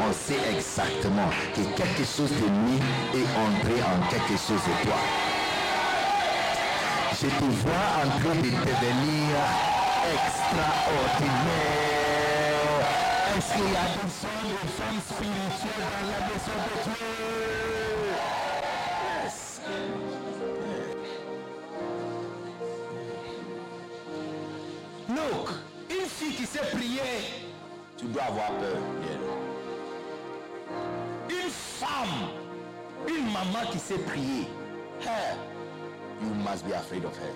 [0.02, 2.78] on sait exactement que quelque chose de lui
[3.14, 5.00] est entré en quelque chose de toi.
[7.14, 9.36] Je te vois en train de devenir
[10.14, 11.88] extraordinaire.
[13.38, 17.77] Est-ce qu'il y a des hommes et femmes spirituelles dans la maison de Dieu?
[25.10, 25.50] Look,
[25.90, 27.02] une fille qui sait prier,
[27.98, 28.78] tu dois avoir peur.
[31.30, 32.30] Une femme,
[33.08, 34.48] une maman qui sait prier,
[35.02, 35.38] her,
[36.22, 37.34] you must be afraid of her.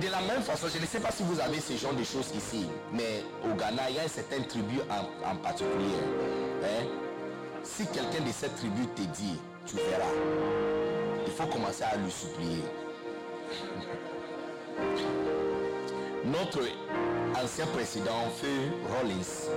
[0.00, 2.30] De la même façon, je ne sais pas si vous avez ce genre de choses
[2.34, 5.96] ici, mais au Ghana, il y a une certaine tribu en, en particulier.
[6.64, 6.86] hein.
[7.62, 10.12] Si quelqu'un de cette tribu te dit, tu verras,
[11.26, 12.62] il faut commencer à lui supplier.
[16.24, 16.60] Notre
[17.42, 19.50] ancien président, Feu Rollins,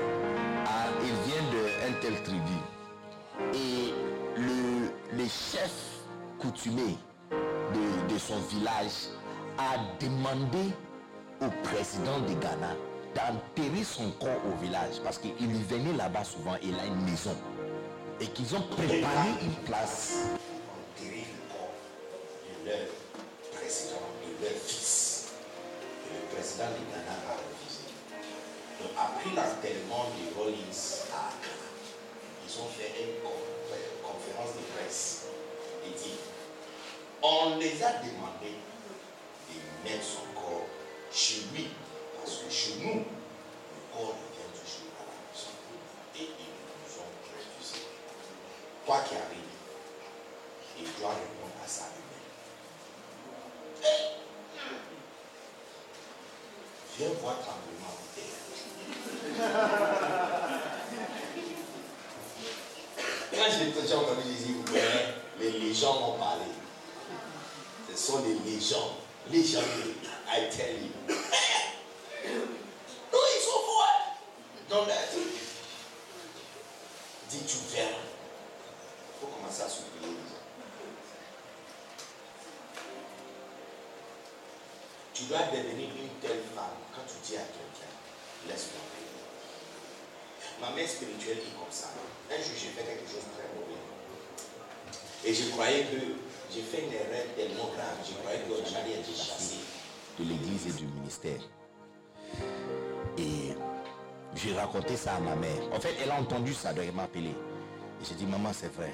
[0.66, 2.58] a- il vient d'une telle tribu.
[3.54, 3.94] Et
[4.38, 5.72] le, le chef
[6.40, 6.98] coutumier
[7.32, 9.10] de, de son village
[9.58, 10.72] a demandé
[11.42, 12.76] au président de Ghana
[13.16, 15.34] d'enterrer son corps au village parce qu'il
[15.70, 17.36] venait là-bas souvent, il a une maison.
[18.22, 20.30] Et qu'ils ont préparé une place.
[95.34, 95.98] Et je croyais que
[96.54, 97.98] j'ai fait une erreur tellement grave.
[98.08, 99.56] Je croyais que j'allais être chassé.
[100.20, 101.42] de l'église et du ministère.
[103.18, 103.56] Et
[104.36, 105.58] j'ai raconté ça à ma mère.
[105.74, 107.30] En fait, elle a entendu ça, donc elle m'a appelé.
[107.30, 108.94] Et j'ai dit, maman, c'est vrai.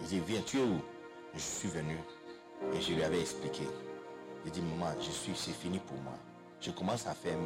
[0.00, 0.80] Elle dit, viens, tu es où?
[1.32, 1.96] Je suis venu.
[2.74, 3.62] Et je lui avais expliqué.
[4.44, 6.14] J'ai dit, maman, je suis, c'est fini pour moi.
[6.60, 7.36] Je commence à faire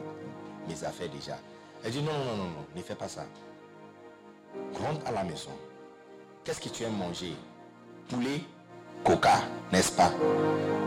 [0.67, 1.39] mes affaires déjà.
[1.85, 3.27] Elle dit, non, non, non, non, ne fais pas ça.
[4.73, 5.51] Rentre à la maison.
[6.45, 7.35] Qu'est-ce que tu aimes manger?
[8.09, 8.41] Poulet,
[9.03, 9.41] coca,
[9.73, 10.13] n'est-ce pas?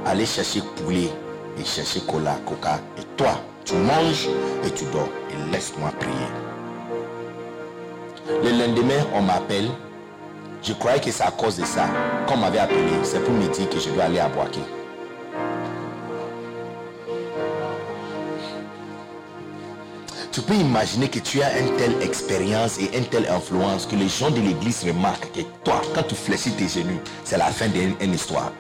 [0.06, 1.10] Allez chercher poulet
[1.58, 2.80] et chercher cola, coca.
[2.98, 4.30] Et toi, tu manges
[4.66, 5.10] et tu dors.
[5.30, 6.14] Et laisse-moi prier.
[8.42, 9.70] Le lendemain, on m'appelle.
[10.64, 11.88] Je croyais que c'est à cause de ça.
[12.26, 14.62] Quand on m'avait appelé, c'est pour me dire que je dois aller à Boaké.
[20.32, 24.08] Tu peux imaginer que tu as une telle expérience et une telle influence que les
[24.08, 27.96] gens de l'église remarquent que toi, quand tu fléchis tes genoux, c'est la fin d'une
[28.00, 28.52] une histoire.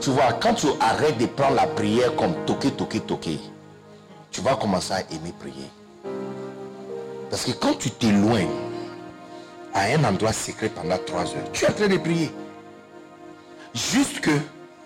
[0.00, 3.38] Tu vois, quand tu arrêtes de prendre la prière comme toquer, toquer, toquer,
[4.30, 5.68] tu vas commencer à aimer prier.
[7.28, 8.48] Parce que quand tu t'éloignes
[9.74, 12.30] à un endroit secret pendant trois heures, tu es en train de prier.
[13.74, 14.30] Juste que,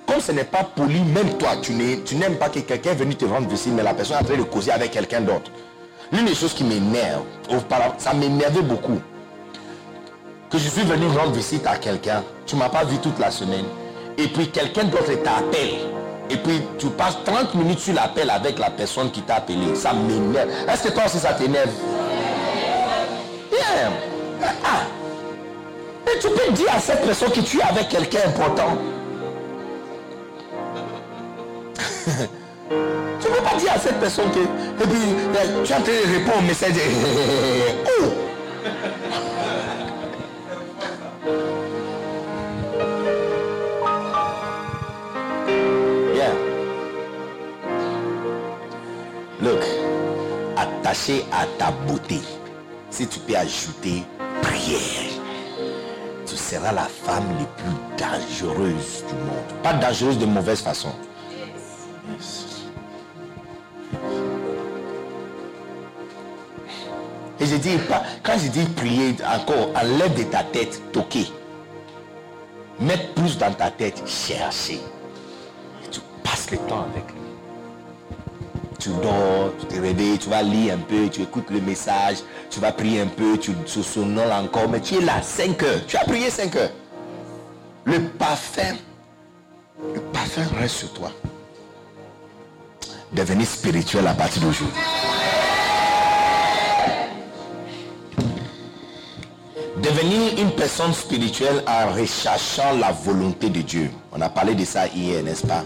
[0.07, 3.25] comme ce n'est pas poli, même toi, tu n'aimes pas que quelqu'un est venu te
[3.25, 5.51] rendre visite, mais la personne est en train de causer avec quelqu'un d'autre.
[6.13, 9.01] L'une des choses qui m'énerve, auparavant, ça m'énervait beaucoup,
[10.51, 13.65] que je suis venu rendre visite à quelqu'un, tu m'as pas vu toute la semaine,
[14.19, 15.75] et puis quelqu'un d'autre t'appelle,
[16.31, 19.75] et puis tu passes 30 minutes sur l'appel avec la personne qui t'a appelé.
[19.75, 20.49] Ça m'énerve.
[20.69, 21.69] Est-ce que toi aussi ça t'énerve?
[23.53, 23.91] Yeah.
[24.65, 24.83] Ah.
[26.07, 28.77] Mais tu peux dire à cette personne que tu es avec quelqu'un important.
[33.21, 34.41] tu ne peux pas dire à cette personne que.
[34.41, 35.01] Et puis,
[35.37, 36.75] euh, tu es en train de répondre au message.
[38.01, 38.25] Oh!
[49.45, 49.63] Look,
[50.57, 52.19] attaché à ta beauté,
[52.89, 54.03] si tu peux ajouter
[54.41, 55.11] prière,
[56.25, 59.63] tu seras la femme la plus dangereuse du monde.
[59.63, 60.95] Pas dangereuse de mauvaise façon.
[67.41, 67.77] Et je dis
[68.23, 71.27] quand je dis prier encore, enlève de ta tête, toquer.
[72.81, 74.81] Mettre plus dans ta tête, chercher.
[75.85, 77.21] Et tu passes le temps avec lui.
[78.79, 82.19] Tu dors, tu te réveilles, tu vas lire un peu, tu écoutes le message,
[82.51, 85.87] tu vas prier un peu, tu te sonnoles encore, mais tu es là 5 heures.
[85.87, 86.73] Tu as prié 5 heures.
[87.85, 88.77] Le parfum,
[89.95, 91.11] le parfum reste sur toi.
[93.15, 94.75] Devenir spirituel à partir d'aujourd'hui.
[99.77, 103.91] Devenir une personne spirituelle en recherchant la volonté de Dieu.
[104.13, 105.63] On a parlé de ça hier, n'est-ce pas?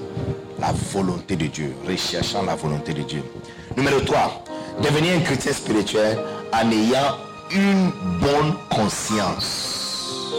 [0.58, 1.74] La volonté de Dieu.
[1.86, 3.22] Recherchant la volonté de Dieu.
[3.76, 4.44] Numéro 3.
[4.82, 6.18] Devenir un chrétien spirituel
[6.52, 7.16] en ayant
[7.50, 10.34] une bonne conscience.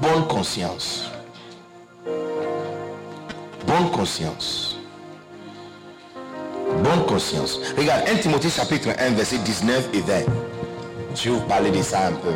[0.00, 1.04] Bonne conscience.
[3.64, 4.73] Bonne conscience.
[7.02, 7.58] Conscience.
[7.76, 10.14] Regarde, 1 Timothée chapitre 1, verset 19 et 20.
[11.14, 12.34] Je vais vous parler de ça un peu.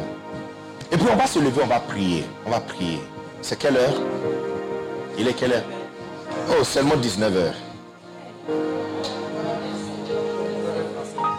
[0.91, 2.25] Et puis on va se lever, on va prier.
[2.47, 3.01] On va prier.
[3.43, 3.95] C'est quelle heure?
[5.19, 5.65] Il est quelle heure?
[6.51, 7.55] Oh, seulement 19 heures.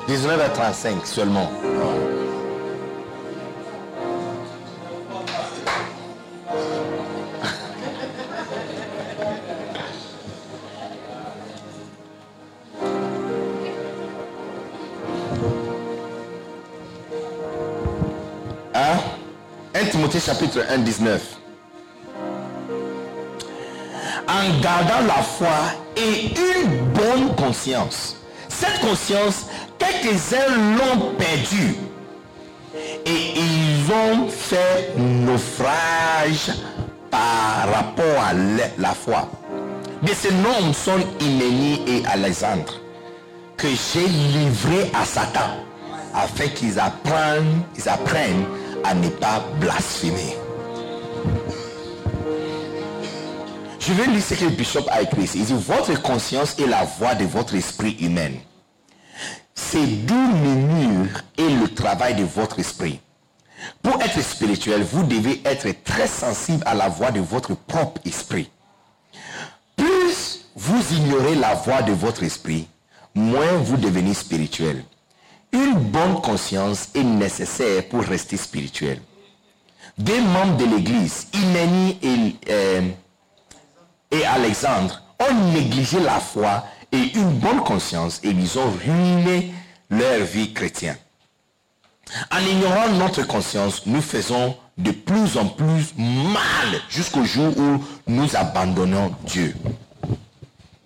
[0.08, 1.52] 19h35 seulement.
[20.10, 21.22] 1 Timothée chapitre 1, 19.
[24.28, 25.48] En gardant la foi
[25.96, 28.16] et une bonne conscience.
[28.48, 29.46] Cette conscience,
[29.78, 31.76] quelques-uns l'ont perdue.
[33.06, 36.54] Et ils ont fait naufrage
[37.12, 39.30] par rapport à la- foi.
[40.02, 42.74] De ces noms sont Hyménie et Alexandre
[43.58, 45.50] que j'ai livré à Satan
[46.16, 48.46] afin qu'ils apprennent, ils apprennent
[48.84, 50.36] à ne pas blasphémer.
[53.80, 55.30] Je vais lire ce que le bishop a écrit.
[55.36, 58.32] Il dit, votre conscience est la voix de votre esprit humain.
[59.56, 63.00] C'est murmure et le travail de votre esprit.
[63.82, 68.50] Pour être spirituel, vous devez être très sensible à la voix de votre propre esprit.
[69.76, 72.68] Plus vous ignorez la voix de votre esprit,
[73.16, 74.84] moins vous devenez spirituel.
[75.52, 79.02] Une bonne conscience est nécessaire pour rester spirituel.
[79.98, 82.82] Des membres de l'église, Hyménie et, euh,
[84.12, 89.54] et Alexandre, ont négligé la foi et une bonne conscience et ils ont ruiné
[89.90, 90.98] leur vie chrétienne.
[92.32, 98.36] En ignorant notre conscience, nous faisons de plus en plus mal jusqu'au jour où nous
[98.36, 99.56] abandonnons Dieu.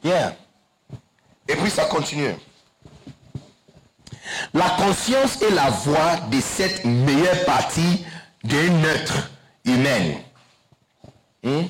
[0.03, 2.35] Et puis ça continue.
[4.53, 8.05] La conscience est la voix de cette meilleure partie
[8.43, 9.29] d'un être
[9.65, 10.15] humain.
[11.43, 11.63] Hmm?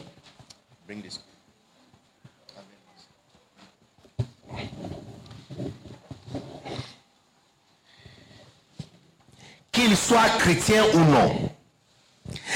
[9.72, 11.50] Qu'il soit chrétien ou non,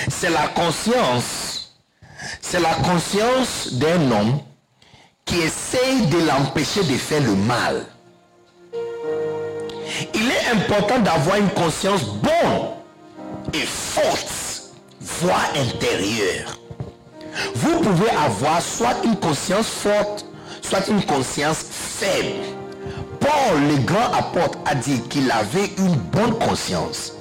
[0.08, 1.76] c'est la conscience,
[2.42, 4.40] c'est la conscience d'un homme
[5.26, 7.86] qui essaye de l'empêcher de faire le mal.
[10.14, 12.68] Il est important d'avoir une conscience bonne
[13.54, 16.58] et forte, voix intérieure.
[17.56, 20.26] Vous pouvez avoir soit une conscience forte,
[20.62, 22.44] soit une conscience faible.
[23.20, 27.14] Paul, le grand apôtre, a dit qu'il avait une bonne conscience.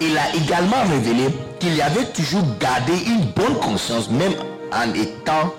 [0.00, 1.28] Il a également révélé
[1.58, 4.34] qu'il avait toujours gardé une bonne conscience, même
[4.72, 5.52] en étant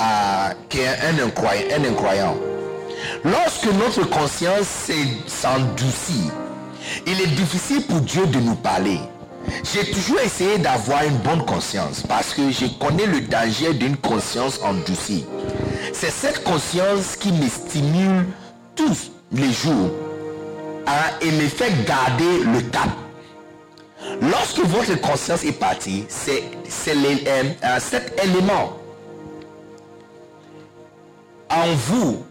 [0.00, 2.36] euh, incroyant, un incroyant.
[3.24, 4.90] Lorsque notre conscience
[5.26, 6.30] s'endoucit,
[7.06, 8.98] il est difficile pour Dieu de nous parler.
[9.72, 14.60] J'ai toujours essayé d'avoir une bonne conscience parce que je connais le danger d'une conscience
[14.62, 15.24] endoucie.
[15.92, 18.26] C'est cette conscience qui me stimule
[18.76, 19.90] tous les jours
[21.20, 22.88] et me fait garder le cap.
[24.22, 26.42] Lorsque votre conscience est partie, c'est
[26.88, 28.78] euh, euh, cet élément
[31.50, 32.24] en vous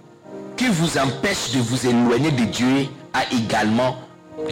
[0.58, 3.98] qui vous empêche de vous éloigner de Dieu a également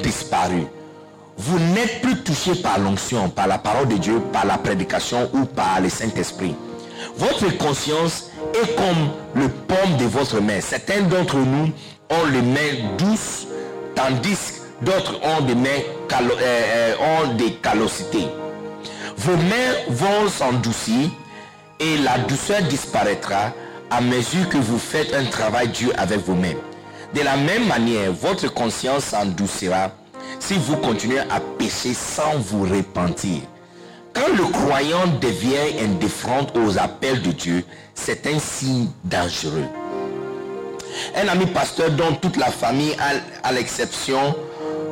[0.03, 0.63] disparu.
[1.37, 5.45] Vous n'êtes plus touché par l'onction, par la parole de Dieu, par la prédication ou
[5.45, 6.55] par le Saint-Esprit.
[7.17, 10.61] Votre conscience est comme le paume de votre main.
[10.61, 11.71] Certains d'entre nous
[12.09, 13.47] ont les mains douces,
[13.95, 14.37] tandis
[14.81, 18.27] que d'autres ont des mains calo- euh, euh, ont des callosités.
[19.17, 21.09] Vos mains vont s'endoucir
[21.79, 23.51] et la douceur disparaîtra
[23.95, 26.59] à mesure que vous faites un travail dur avec mains.
[27.13, 29.91] De la même manière, votre conscience s'endoucira
[30.37, 33.39] si vous continuez à pécher sans vous repentir.
[34.13, 37.63] Quand le croyant devient indifférent aux appels de Dieu,
[37.93, 39.67] c'est un signe dangereux.
[41.15, 44.35] Un ami pasteur dont toute la famille, à, à l'exception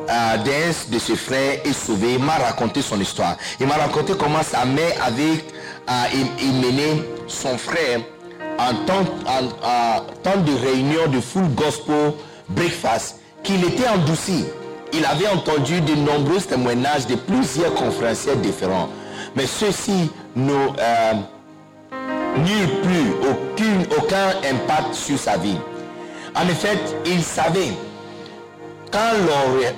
[0.08, 3.36] euh, d'un de ses frères, est sauvé, m'a raconté son histoire.
[3.60, 5.44] Il m'a raconté comment sa mère avait
[5.90, 8.00] euh, mené son frère
[8.58, 12.12] en temps, en- de réunion de full gospel
[12.48, 14.44] breakfast, qu'il était endouci.
[14.92, 18.88] Il avait entendu de nombreux témoignages de plusieurs conférenciers différents.
[19.36, 21.12] Mais ceux-ci euh,
[22.38, 25.56] n'eut plus aucun impact sur sa vie.
[26.36, 27.72] En effet, il savait
[28.92, 29.12] quand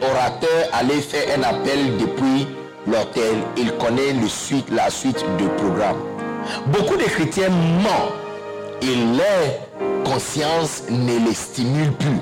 [0.01, 2.47] l'orateur allait faire un appel depuis
[2.87, 5.97] l'hôtel, il connaît le suite, la suite du programme.
[6.67, 8.13] Beaucoup de chrétiens mentent
[8.83, 12.21] et leur conscience ne les stimule plus.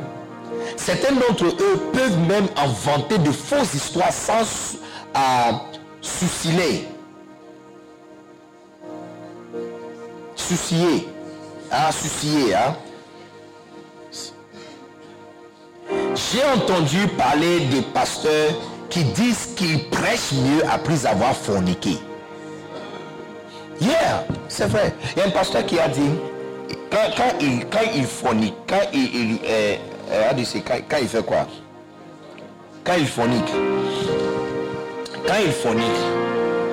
[0.76, 4.76] Certains d'entre eux peuvent même inventer de fausses histoires sans
[5.16, 5.52] euh,
[6.00, 6.88] soucier.
[10.36, 11.08] Soucier.
[11.70, 12.76] Ah, soucier, hein.
[16.14, 18.52] J'ai entendu parler des pasteurs
[18.88, 21.98] qui disent qu'ils prêchent mieux après avoir forniqué.
[23.80, 24.94] Yeah, c'est vrai.
[25.16, 26.12] Il y a un pasteur qui a dit,
[27.16, 28.06] quand, il, quand il
[28.68, 29.76] quand il, euh,
[30.12, 30.30] euh,
[30.88, 31.46] quand, il fait quoi?
[32.84, 33.52] Quand il fornique,
[35.26, 35.84] quand il fornique,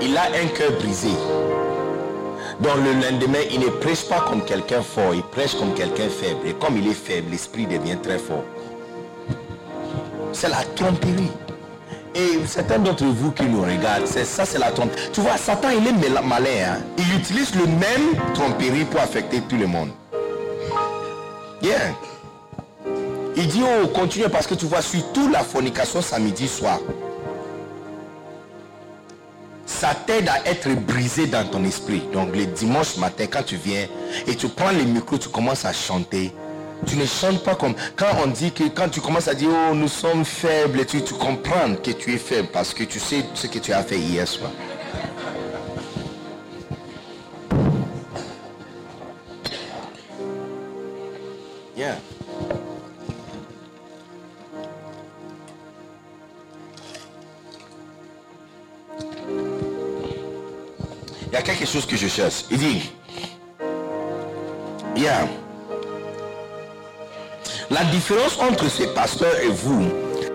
[0.02, 1.10] il a un cœur brisé.
[2.60, 6.48] Donc le lendemain, il ne prêche pas comme quelqu'un fort, il prêche comme quelqu'un faible.
[6.48, 8.43] Et comme il est faible, l'esprit devient très fort.
[10.34, 11.31] C'est la tromperie.
[12.14, 15.02] Et certains d'entre vous qui nous regardent, c'est ça, c'est la tromperie.
[15.14, 16.49] Tu vois, Satan, il est malin.
[16.68, 16.77] hein.
[16.98, 19.89] Il utilise le même tromperie pour affecter tout le monde.
[21.61, 21.95] Yeah.
[23.35, 26.79] Il dit, oh, continue parce que tu vois, surtout la fornication samedi soir.
[29.65, 32.03] Ça t'aide à être brisé dans ton esprit.
[32.13, 33.88] Donc le dimanche matin, quand tu viens
[34.27, 36.31] et tu prends le micro, tu commences à chanter.
[36.85, 39.75] Tu ne chantes pas comme quand on dit que quand tu commences à dire oh
[39.75, 43.47] nous sommes faibles, tu, tu comprends que tu es faible parce que tu sais ce
[43.47, 44.51] que tu as fait hier soir.
[61.28, 62.45] Il y a quelque chose que je cherche.
[62.52, 62.91] Il dit,
[64.95, 65.28] yeah.
[67.72, 69.88] La différence entre ces pasteurs et vous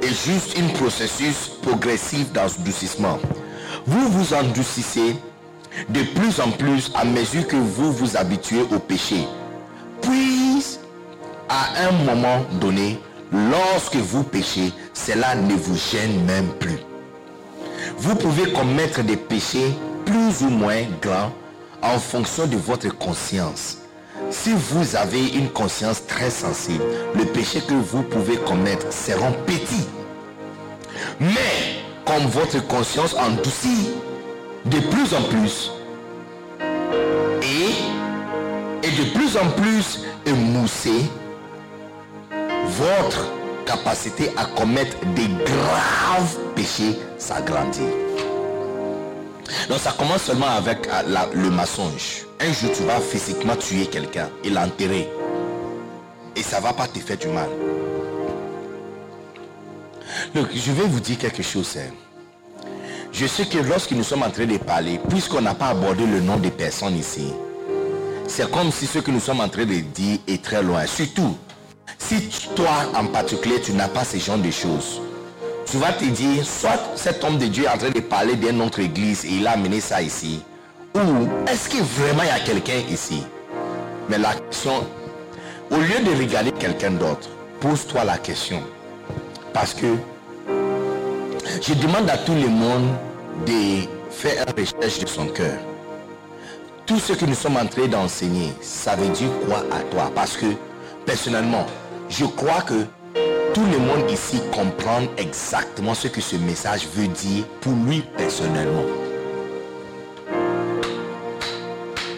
[0.02, 3.18] est juste un processus progressif d'endoucissement.
[3.86, 5.16] Vous vous endoucissez
[5.90, 9.28] de plus en plus à mesure que vous vous habituez au péché.
[10.00, 10.78] Puis,
[11.48, 12.98] à un moment donné,
[13.32, 16.78] lorsque vous péchez, cela ne vous gêne même plus.
[17.98, 19.74] Vous pouvez commettre des péchés
[20.04, 21.32] plus ou moins grands
[21.82, 23.78] en fonction de votre conscience.
[24.30, 26.82] Si vous avez une conscience très sensible,
[27.14, 29.86] le péché que vous pouvez commettre seront petits.
[31.20, 33.90] Mais comme votre conscience endoucit
[34.64, 35.70] de plus en plus
[37.42, 41.10] et, et de plus en plus émoussée,
[42.78, 43.26] votre
[43.64, 47.80] capacité à commettre des graves péchés s'agrandit.
[49.68, 51.02] Donc ça commence seulement avec euh,
[51.34, 52.24] le mensonge.
[52.40, 55.08] Un jour, tu vas physiquement tuer quelqu'un et l'enterrer.
[56.36, 57.48] Et ça va pas te faire du mal.
[60.34, 61.76] Donc, je vais vous dire quelque chose.
[61.78, 61.92] hein.
[63.12, 66.20] Je sais que lorsque nous sommes en train de parler, puisqu'on n'a pas abordé le
[66.20, 67.32] nom des personnes ici,
[68.26, 70.84] c'est comme si ce que nous sommes en train de dire est très loin.
[70.86, 71.36] Surtout,
[71.98, 75.00] si toi en particulier, tu n'as pas ce genre de choses,
[75.66, 78.62] tu vas te dire, soit cet homme de Dieu est en train de parler d'une
[78.62, 80.42] autre église et il a amené ça ici,
[80.94, 83.22] ou est-ce que vraiment y a quelqu'un ici?
[84.08, 84.86] Mais la question,
[85.70, 87.28] au lieu de regarder quelqu'un d'autre,
[87.60, 88.62] pose-toi la question.
[89.52, 89.96] Parce que
[91.60, 92.88] je demande à tout le monde
[93.46, 95.58] de faire une recherche de son cœur.
[96.86, 100.12] Tout ce que nous sommes en train d'enseigner, ça veut dire quoi à toi?
[100.14, 100.46] Parce que
[101.06, 101.64] personnellement,
[102.10, 102.84] je crois que
[103.54, 108.84] tout le monde ici comprend exactement ce que ce message veut dire pour lui personnellement.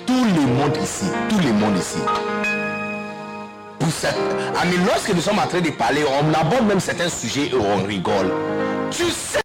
[0.06, 1.98] Tout le monde ici, tout le monde ici.
[3.78, 3.88] Pour.
[4.56, 7.84] Ah, lorsque nous sommes en train de parler, on aborde même certains sujets et on
[7.84, 8.32] rigole.
[8.90, 9.40] Tu sais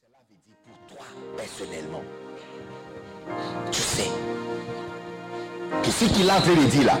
[0.00, 0.16] cela
[0.64, 1.06] pour toi
[1.36, 2.02] personnellement.
[3.70, 4.19] Tu sais
[5.90, 6.98] ce qu'il a dire là,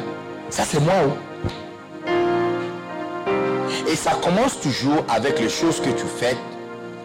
[0.50, 0.94] ça c'est moi.
[1.06, 2.10] oh.
[3.90, 6.36] Et ça commence toujours avec les choses que tu fais,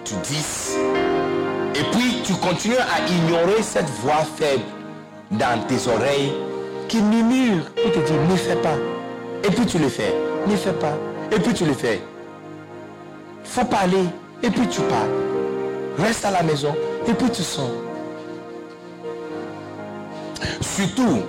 [0.03, 0.75] tu dis.
[1.75, 4.63] Et puis tu continues à ignorer cette voix faible
[5.31, 6.33] dans tes oreilles
[6.87, 8.77] qui murmure et te dit ne fais pas.
[9.43, 10.13] Et puis tu le fais,
[10.47, 10.97] ne fais pas.
[11.31, 12.01] Et puis tu le fais.
[13.43, 14.05] Faut parler.
[14.43, 15.09] Et puis tu parles.
[15.97, 16.75] Reste à la maison.
[17.07, 17.71] Et puis tu sors.
[20.61, 21.21] Surtout,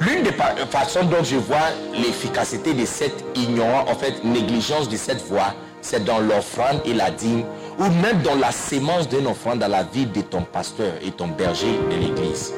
[0.00, 0.32] l'une des
[0.70, 6.04] façons dont je vois l'efficacité de cette ignorance, en fait, négligence de cette voie, c'est
[6.04, 7.44] dans l'offrande et la dîme,
[7.78, 11.28] ou même dans la sémence d'une offrande dans la vie de ton pasteur et ton
[11.28, 12.52] berger de l'église.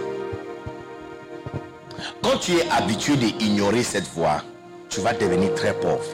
[2.22, 4.42] Quand tu es habitué d'ignorer cette voie,
[4.88, 6.04] tu vas devenir très pauvre.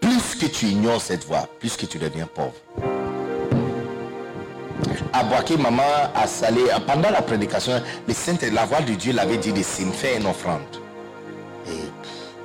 [0.00, 2.54] Plus que tu ignores cette voie, plus que tu deviens pauvre.
[5.12, 5.24] À
[5.58, 5.82] maman
[6.14, 10.26] a salé, pendant la prédication, le la voix de Dieu l'avait dit de faire une
[10.26, 10.60] offrande.
[11.66, 11.90] Et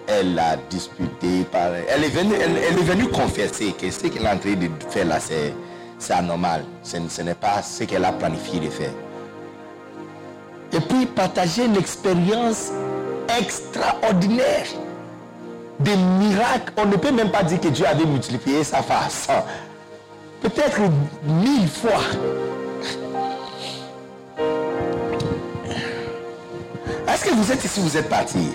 [0.07, 1.45] elle a disputé,
[1.89, 5.05] elle, est venue, elle, est venue confesser que ce qu'elle est en train de faire
[5.05, 5.53] là, c'est
[5.97, 6.65] c'est anormal.
[6.83, 8.91] Ce, ce n'est pas ce qu'elle a planifié de faire.
[10.73, 12.71] Et puis partager une expérience
[13.39, 14.67] extraordinaire
[15.79, 16.73] des miracles.
[16.77, 19.27] On ne peut même pas dire que Dieu avait multiplié sa face.
[20.45, 20.79] Peut-être
[21.23, 22.01] mille fois.
[27.07, 28.51] Est-ce que vous êtes ici, vous êtes parti?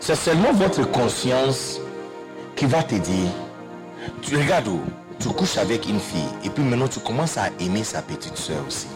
[0.00, 1.78] C'est seulement votre conscience
[2.56, 3.28] qui va te dire,
[4.22, 4.80] tu regardes où
[5.18, 8.64] tu couches avec une fille et puis maintenant tu commences à aimer sa petite soeur
[8.66, 8.86] aussi.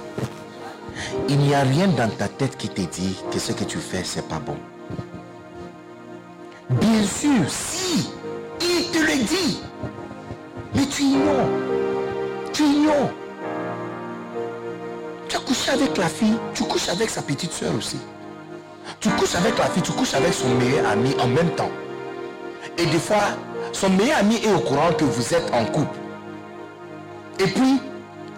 [1.29, 4.03] Il n'y a rien dans ta tête qui te dit que ce que tu fais,
[4.03, 4.57] c'est pas bon.
[6.71, 8.09] Bien sûr, si,
[8.63, 9.61] il te le dit.
[10.75, 11.49] Mais tu ignores.
[12.53, 13.11] Tu ignores.
[15.29, 17.99] Tu as couché avec la fille, tu couches avec sa petite soeur aussi.
[19.01, 21.71] Tu couches avec la fille, tu couches avec son meilleur ami en même temps.
[22.79, 23.37] Et des fois,
[23.73, 25.99] son meilleur ami est au courant que vous êtes en couple.
[27.39, 27.81] Et puis,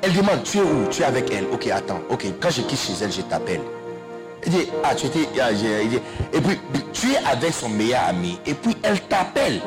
[0.02, 0.86] elle demande, tu es où?
[0.90, 1.46] Tu es avec elle.
[1.52, 2.00] Ok, attends.
[2.10, 3.60] Ok, quand je quitte chez elle, je t'appelle.
[4.42, 5.28] Elle dit, ah, tu étais...
[5.40, 6.60] ah, et puis,
[6.92, 8.38] tu es avec son meilleur ami.
[8.46, 9.60] Et puis, elle t'appelle.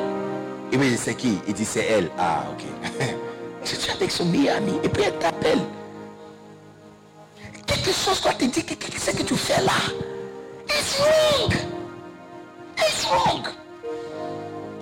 [0.72, 1.38] Et puis, c'est qui?
[1.46, 2.10] Il dit, c'est elle.
[2.18, 2.64] Ah, ok.
[3.64, 4.72] tu es avec son meilleur ami.
[4.82, 5.60] Et puis, elle t'appelle.
[7.66, 9.72] Quelque chose doit te dire que qu'est-ce que tu fais là?
[10.68, 11.52] It's wrong.
[12.78, 13.46] It's wrong.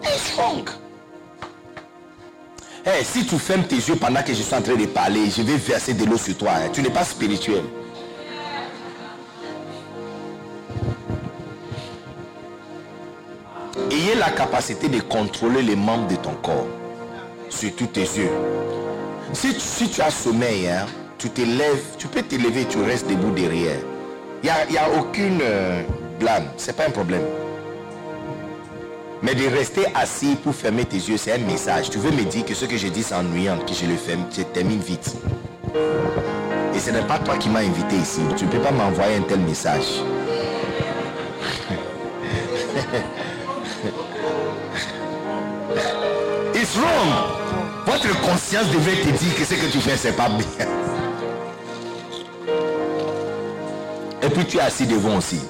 [0.03, 0.69] It's wrong.
[2.85, 5.43] Eh, si tu fermes tes yeux pendant que je suis en train de parler, je
[5.43, 6.53] vais verser de l'eau sur toi.
[6.55, 6.69] hein.
[6.73, 7.65] Tu n'es pas spirituel.
[13.91, 16.67] Ayez la capacité de contrôler les membres de ton corps,
[17.49, 18.31] surtout tes yeux.
[19.33, 19.55] Si
[19.91, 20.87] tu, as sommeil, hein,
[21.19, 23.79] tu te lèves, tu peux te lever tu restes debout derrière.
[24.43, 25.83] Il n'y a, aucune euh,
[26.19, 27.23] blâme, c'est pas un problème.
[29.23, 31.91] Mais de rester assis pour fermer tes yeux, c'est un message.
[31.91, 34.25] Tu veux me dire que ce que je dis c'est ennuyant, que je le ferme,
[34.35, 35.17] je termine vite.
[36.75, 38.21] Et ce n'est pas toi qui m'as invité ici.
[38.37, 40.03] Tu ne peux pas m'envoyer un tel message.
[46.75, 47.47] wrong.
[47.87, 50.67] Votre conscience devait te dire que ce que tu fais, c'est pas bien.
[54.23, 55.41] Et puis tu es assis devant aussi.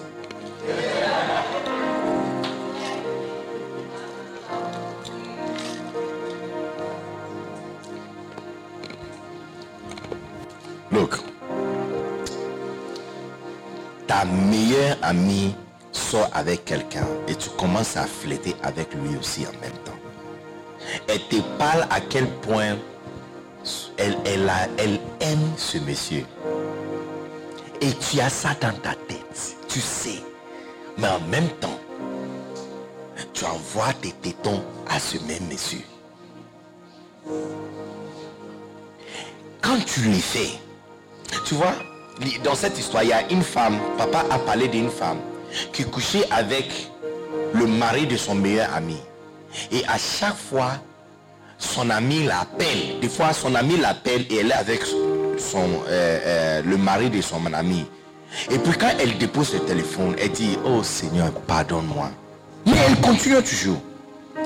[10.92, 11.16] Look,
[14.06, 15.54] ta meilleure amie
[15.92, 19.85] sort avec quelqu'un et tu commences à fléter avec lui aussi en même temps.
[21.08, 22.76] Elle te parle à quel point
[23.96, 26.24] elle, aime ce monsieur.
[27.80, 29.56] Et tu as ça dans ta tête.
[29.68, 30.22] Tu sais.
[30.98, 31.78] Mais en même temps,
[33.32, 35.82] tu envoies tes tétons à ce même monsieur.
[39.60, 40.52] Quand tu le fais,
[41.44, 41.74] tu vois,
[42.44, 45.18] dans cette histoire, il y a une femme, papa a parlé d'une femme
[45.72, 46.90] qui couchait avec
[47.52, 48.96] le mari de son meilleur ami.
[49.72, 50.72] Et à chaque fois,
[51.58, 53.00] son ami l'appelle.
[53.00, 57.20] Des fois, son ami l'appelle et elle est avec son, euh, euh, le mari de
[57.20, 57.86] son ami.
[58.50, 62.10] Et puis quand elle dépose le téléphone, elle dit, oh Seigneur, pardonne-moi.
[62.66, 63.80] Mais elle continue toujours.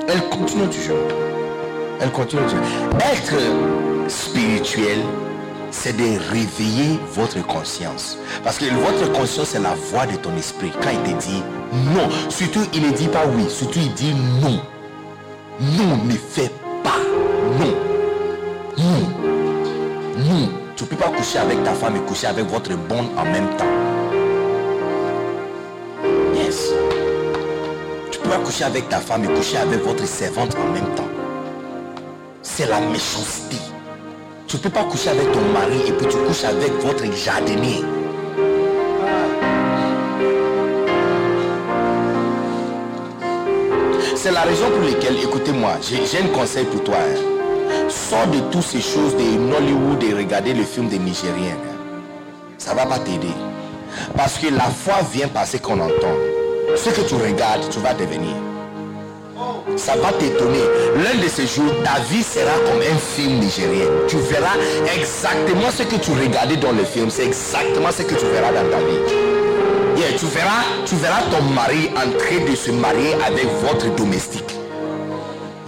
[0.08, 1.08] Elle continue toujours.
[2.00, 2.64] Elle continue toujours.
[3.00, 4.98] Être spirituel,
[5.70, 8.18] c'est de réveiller votre conscience.
[8.44, 10.70] Parce que votre conscience, c'est la voix de ton esprit.
[10.82, 11.42] Quand il te dit
[11.94, 14.60] non, surtout il ne dit pas oui, surtout il dit non.
[15.60, 16.50] Non, ne fais
[16.82, 16.96] pas.
[17.58, 17.74] Non.
[18.78, 19.00] Non.
[20.16, 20.48] Non.
[20.74, 23.48] Tu ne peux pas coucher avec ta femme et coucher avec votre bonne en même
[23.58, 23.66] temps.
[26.34, 26.72] Yes.
[28.10, 31.08] Tu peux pas coucher avec ta femme et coucher avec votre servante en même temps.
[32.40, 33.56] C'est la méchanceté.
[34.46, 37.84] Tu ne peux pas coucher avec ton mari et puis tu couches avec votre jardinier.
[44.30, 46.94] C'est la raison pour laquelle, écoutez-moi, j'ai un conseil pour toi.
[46.98, 47.88] hein.
[47.88, 51.56] Sors de toutes ces choses de Nollywood et regarder le film des Nigériens.
[51.56, 51.98] hein.
[52.56, 53.34] Ça va pas t'aider.
[54.16, 56.14] Parce que la foi vient par ce qu'on entend.
[56.76, 58.36] Ce que tu regardes, tu vas devenir.
[59.74, 60.62] Ça va t'étonner.
[60.94, 63.86] L'un de ces jours, ta vie sera comme un film nigérien.
[64.06, 64.54] Tu verras
[64.96, 67.10] exactement ce que tu regardais dans le film.
[67.10, 69.29] C'est exactement ce que tu verras dans ta vie.
[70.18, 74.54] Tu, verras, tu verras ton mari en train de se marier avec votre domestique.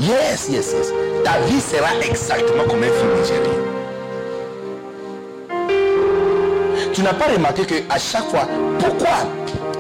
[0.01, 0.93] Yes, yes, yes.
[1.25, 3.73] Ta vie sera exactement comme un film nigérien.
[6.93, 8.49] Tu n'as pas remarqué que à chaque fois,
[8.79, 9.27] pourquoi,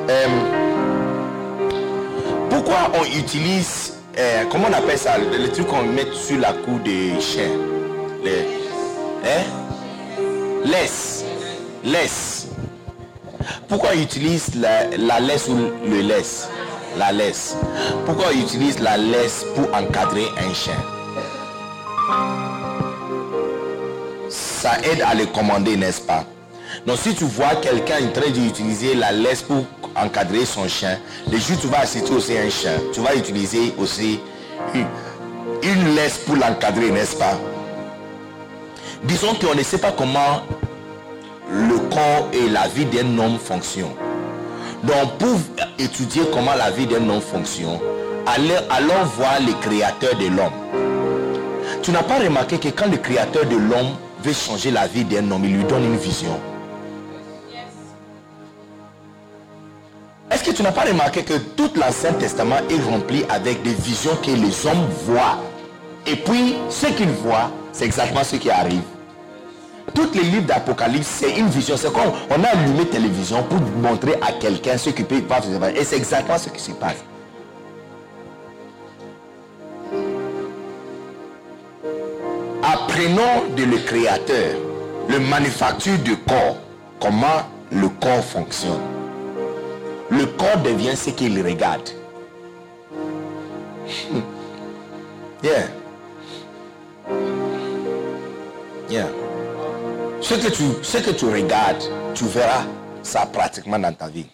[0.09, 0.27] euh,
[2.49, 6.79] pourquoi on utilise, euh, comment on appelle ça, le, truc qu'on met sur la cou
[6.85, 7.51] des chiens,
[8.25, 8.47] les,
[9.25, 9.43] hein?
[10.65, 11.25] laisse,
[11.85, 12.47] laisse.
[13.73, 15.57] Pourquoi on utilise la, la laisse ou
[15.89, 16.47] le laisse?
[16.99, 17.57] La laisse.
[18.05, 20.77] Pourquoi on utilise la laisse pour encadrer un chien?
[24.29, 26.27] Ça aide à le commander, n'est-ce pas?
[26.87, 29.65] Donc si tu vois quelqu'un en train d'utiliser la laisse pour
[29.97, 30.99] encadrer son chien,
[31.31, 34.21] le jour tu vas assister aussi un chien, tu vas utiliser aussi
[34.75, 37.39] une laisse pour l'encadrer, n'est-ce pas?
[39.05, 40.43] Disons qu'on ne sait pas comment
[41.53, 43.95] le corps et la vie d'un homme fonctionnent.
[44.83, 45.39] Donc pour
[45.79, 47.79] étudier comment la vie d'un homme fonctionne,
[48.27, 50.53] allons voir le créateur de l'homme.
[51.83, 55.31] Tu n'as pas remarqué que quand le créateur de l'homme veut changer la vie d'un
[55.31, 56.39] homme, il lui donne une vision.
[60.31, 64.17] Est-ce que tu n'as pas remarqué que tout l'Ancien Testament est rempli avec des visions
[64.23, 65.39] que les hommes voient?
[66.07, 68.81] Et puis, ce qu'ils voient, c'est exactement ce qui arrive.
[69.95, 71.77] Tous les livres d'Apocalypse, c'est une vision.
[71.77, 75.49] C'est comme on a allumé télévision pour montrer à quelqu'un ce qui peut pas se
[75.59, 75.77] passer.
[75.77, 77.05] Et c'est exactement ce qui se passe.
[82.63, 84.55] Apprenons de le créateur,
[85.09, 86.57] le manufacture du corps,
[87.01, 88.81] comment le corps fonctionne.
[90.11, 91.91] Le corps devient ce qu'il regarde.
[95.43, 95.67] Yeah.
[98.89, 99.22] Yeah.
[100.23, 101.83] Ce que, tu, ce que tu regardes,
[102.15, 102.65] tu verras
[103.03, 104.27] ça pratiquement dans ta vie.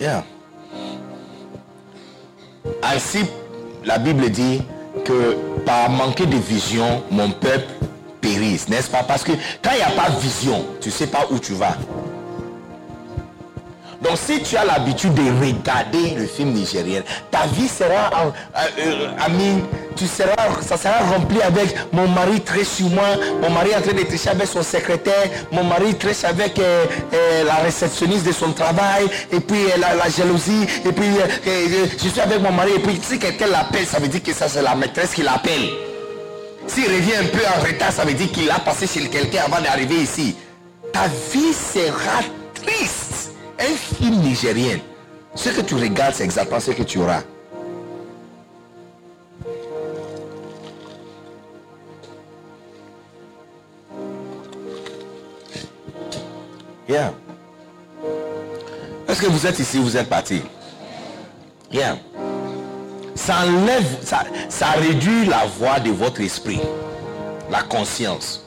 [0.00, 0.24] Yeah.
[2.82, 3.20] Ainsi,
[3.84, 4.62] la Bible dit
[5.04, 7.72] que par manquer de vision, mon peuple
[8.20, 9.02] périsse, n'est-ce pas?
[9.02, 9.32] Parce que
[9.62, 11.76] quand il n'y a pas de vision, tu ne sais pas où tu vas.
[14.00, 19.08] Donc si tu as l'habitude de regarder le film nigérien, ta vie sera, euh, euh,
[19.18, 19.62] Amine,
[19.96, 23.04] ça sera rempli avec mon mari très sur moi,
[23.42, 26.86] mon mari en train de tricher avec son secrétaire, mon mari triche avec euh,
[27.44, 31.06] la réceptionniste de son travail, et puis la, la jalousie, et puis
[32.02, 34.48] je suis avec mon mari, et puis si quelqu'un l'appelle, ça veut dire que ça
[34.48, 35.68] c'est la maîtresse qui l'appelle.
[36.66, 39.60] S'il revient un peu en retard, ça veut dire qu'il a passé chez quelqu'un avant
[39.60, 40.36] d'arriver ici.
[40.92, 42.20] Ta vie sera
[42.54, 43.09] triste.
[43.60, 44.78] Un film nigérien,
[45.34, 47.22] ce que tu regardes, c'est exactement ce que tu auras.
[56.88, 57.12] Yeah.
[59.06, 60.42] Est-ce que vous êtes ici, vous êtes parti?
[61.70, 61.98] Yeah.
[63.14, 66.60] Ça enlève, ça, ça réduit la voix de votre esprit,
[67.50, 68.42] la conscience.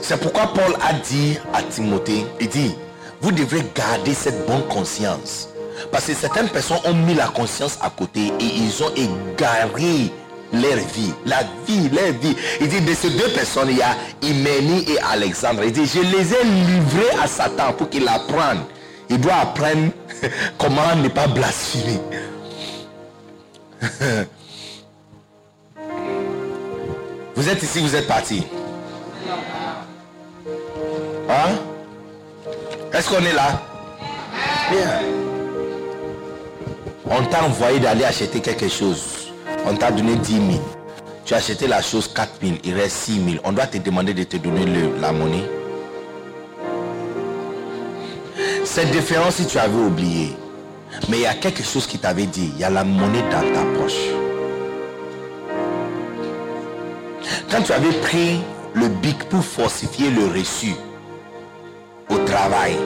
[0.00, 2.74] C'est pourquoi Paul a dit à Timothée, il dit,
[3.20, 5.48] vous devrez garder cette bonne conscience.
[5.92, 10.10] Parce que certaines personnes ont mis la conscience à côté et ils ont égaré
[10.52, 11.12] leur vie.
[11.26, 12.36] La vie, leur vie.
[12.60, 15.62] Il dit, de ces deux personnes, il y a Iménie et Alexandre.
[15.64, 18.62] Il dit, je les ai livrés à Satan pour qu'il apprenne.
[19.10, 19.90] Il doit apprendre
[20.58, 22.00] comment ne pas blasphémer.
[27.34, 28.44] Vous êtes ici, vous êtes parti.
[31.28, 31.56] Hein?
[32.92, 33.60] Est-ce qu'on est là?
[34.70, 35.00] Bien.
[37.10, 39.30] On t'a envoyé d'aller acheter quelque chose.
[39.66, 40.46] On t'a donné 10 000.
[41.24, 42.54] Tu as acheté la chose 4 000.
[42.64, 43.36] Il reste 6 000.
[43.44, 45.44] On doit te demander de te donner le- la monnaie.
[48.64, 50.36] C'est différent si tu avais oublié.
[51.08, 52.50] Mais il y a quelque chose qui t'avait dit.
[52.54, 54.08] Il y a la monnaie dans ta poche.
[57.50, 58.40] Quand tu avais pris
[58.74, 60.74] le bic pour falsifier le reçu
[62.10, 62.76] au travail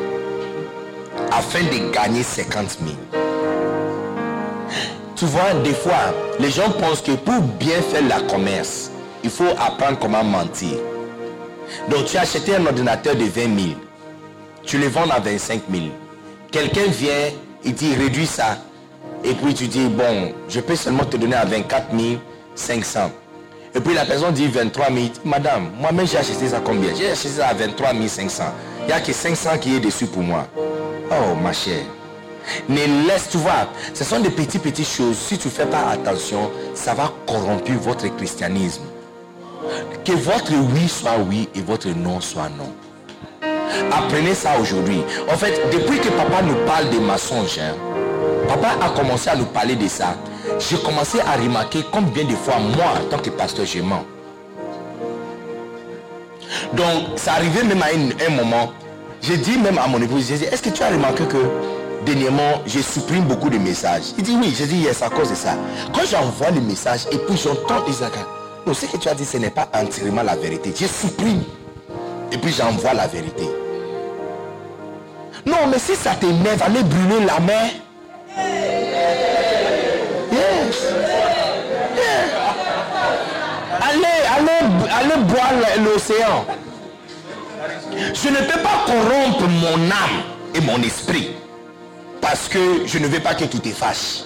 [1.30, 3.22] afin de gagner 50 000.
[5.16, 8.90] Tu vois, des fois, les gens pensent que pour bien faire la commerce,
[9.22, 10.76] il faut apprendre comment mentir.
[11.88, 13.50] Donc tu as acheté un ordinateur de 20 000.
[14.64, 15.84] Tu le vends à 25 000.
[16.50, 17.30] Quelqu'un vient,
[17.64, 18.58] il dit réduis ça.
[19.24, 21.86] Et puis tu dis, bon, je peux seulement te donner à 24
[22.54, 23.10] 500.
[23.74, 24.98] Et puis la personne dit 23 000.
[25.24, 26.94] Madame, moi-même j'ai acheté ça combien?
[26.94, 28.44] J'ai acheté ça à 23 500.
[28.82, 30.46] Il n'y a que 500 qui est dessus pour moi.
[31.10, 31.84] Oh ma chère.
[32.68, 35.16] Ne laisse, tu vois, ce sont des petits, petites choses.
[35.16, 38.82] Si tu ne fais pas attention, ça va corrompre votre christianisme.
[40.04, 42.72] Que votre oui soit oui et votre non soit non.
[43.92, 45.02] Apprenez ça aujourd'hui.
[45.32, 47.74] En fait, depuis que papa nous parle des mensonges, hein,
[48.48, 50.16] papa a commencé à nous parler de ça.
[50.58, 54.04] J'ai commencé à remarquer combien de fois, moi, en tant que pasteur, je mens.
[56.74, 57.86] Donc, ça arrivait même à
[58.26, 58.72] un, moment.
[59.20, 61.38] J'ai dit même à mon épouse, j'ai dit, est-ce que tu as remarqué que
[62.04, 64.12] dernièrement, je supprime beaucoup de messages?
[64.18, 65.56] Il dit oui, j'ai dit yes, à cause de ça.
[65.94, 68.12] Quand j'envoie les messages et puis j'entends Isaac,
[68.66, 70.72] non, ce que tu as dit, ce n'est pas entièrement la vérité.
[70.78, 71.42] Je supprime.
[72.30, 73.48] Et puis j'envoie la vérité.
[75.44, 77.38] Non, mais si ça t'énerve, allez brûler la.
[80.32, 81.21] Yes.
[84.34, 85.52] Allez, allez, boire
[85.84, 86.46] l'océan.
[88.14, 90.22] Je ne peux pas corrompre mon âme
[90.54, 91.30] et mon esprit
[92.20, 94.24] parce que je ne veux pas que tu te fâches.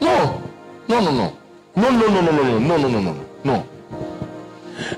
[0.00, 0.40] Non,
[0.88, 1.32] non, non, non.
[1.76, 3.66] Non, non, non, non, non, non, non, non, non, non.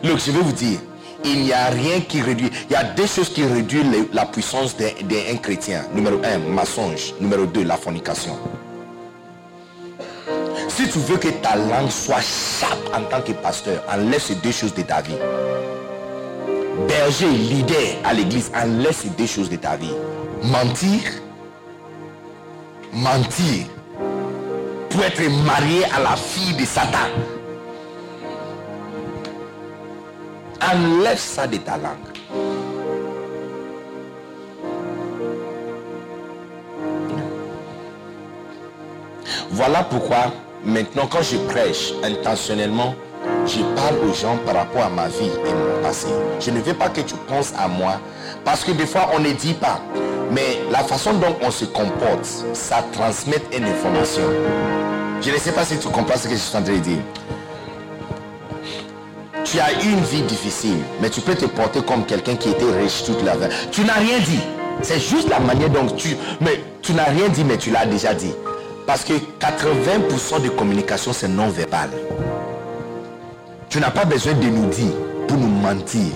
[0.04, 0.78] Look, je vais vous dire,
[1.24, 2.50] il n'y a rien qui réduit.
[2.68, 5.84] Il y a des choses qui réduisent la puissance d'un chrétien.
[5.94, 7.14] Numéro un, mensonge.
[7.20, 8.38] Numéro deux, la fornication.
[10.68, 14.52] Si tu veux que ta langue soit chape en tant que pasteur, enlève ces deux
[14.52, 15.16] choses de ta vie.
[16.88, 19.94] Berger, leader à l'église, enlève ces deux choses de ta vie.
[20.42, 21.00] Mentir.
[22.92, 23.66] Mentir.
[24.90, 27.08] Pour être marié à la fille de Satan.
[30.60, 32.16] Enlève ça de ta langue.
[39.50, 40.32] Voilà pourquoi
[40.66, 42.94] maintenant quand je prêche intentionnellement,
[43.46, 46.08] je parle aux gens par rapport à ma vie et mon passé.
[46.40, 48.00] Je ne veux pas que tu penses à moi
[48.44, 49.80] parce que des fois on ne dit pas.
[50.32, 54.24] Mais la façon dont on se comporte, ça transmet une information.
[55.22, 56.98] Je ne sais pas si tu comprends ce que je suis en train de dire.
[59.44, 62.64] Tu as eu une vie difficile, mais tu peux te porter comme quelqu'un qui était
[62.64, 63.46] riche toute la vie.
[63.70, 64.40] Tu n'as rien dit.
[64.82, 66.16] C'est juste la manière dont tu...
[66.40, 68.34] Mais tu n'as rien dit, mais tu l'as déjà dit.
[68.86, 71.90] Parce que 80% de communication, c'est non verbal.
[73.68, 74.92] Tu n'as pas besoin de nous dire
[75.26, 76.12] pour nous mentir.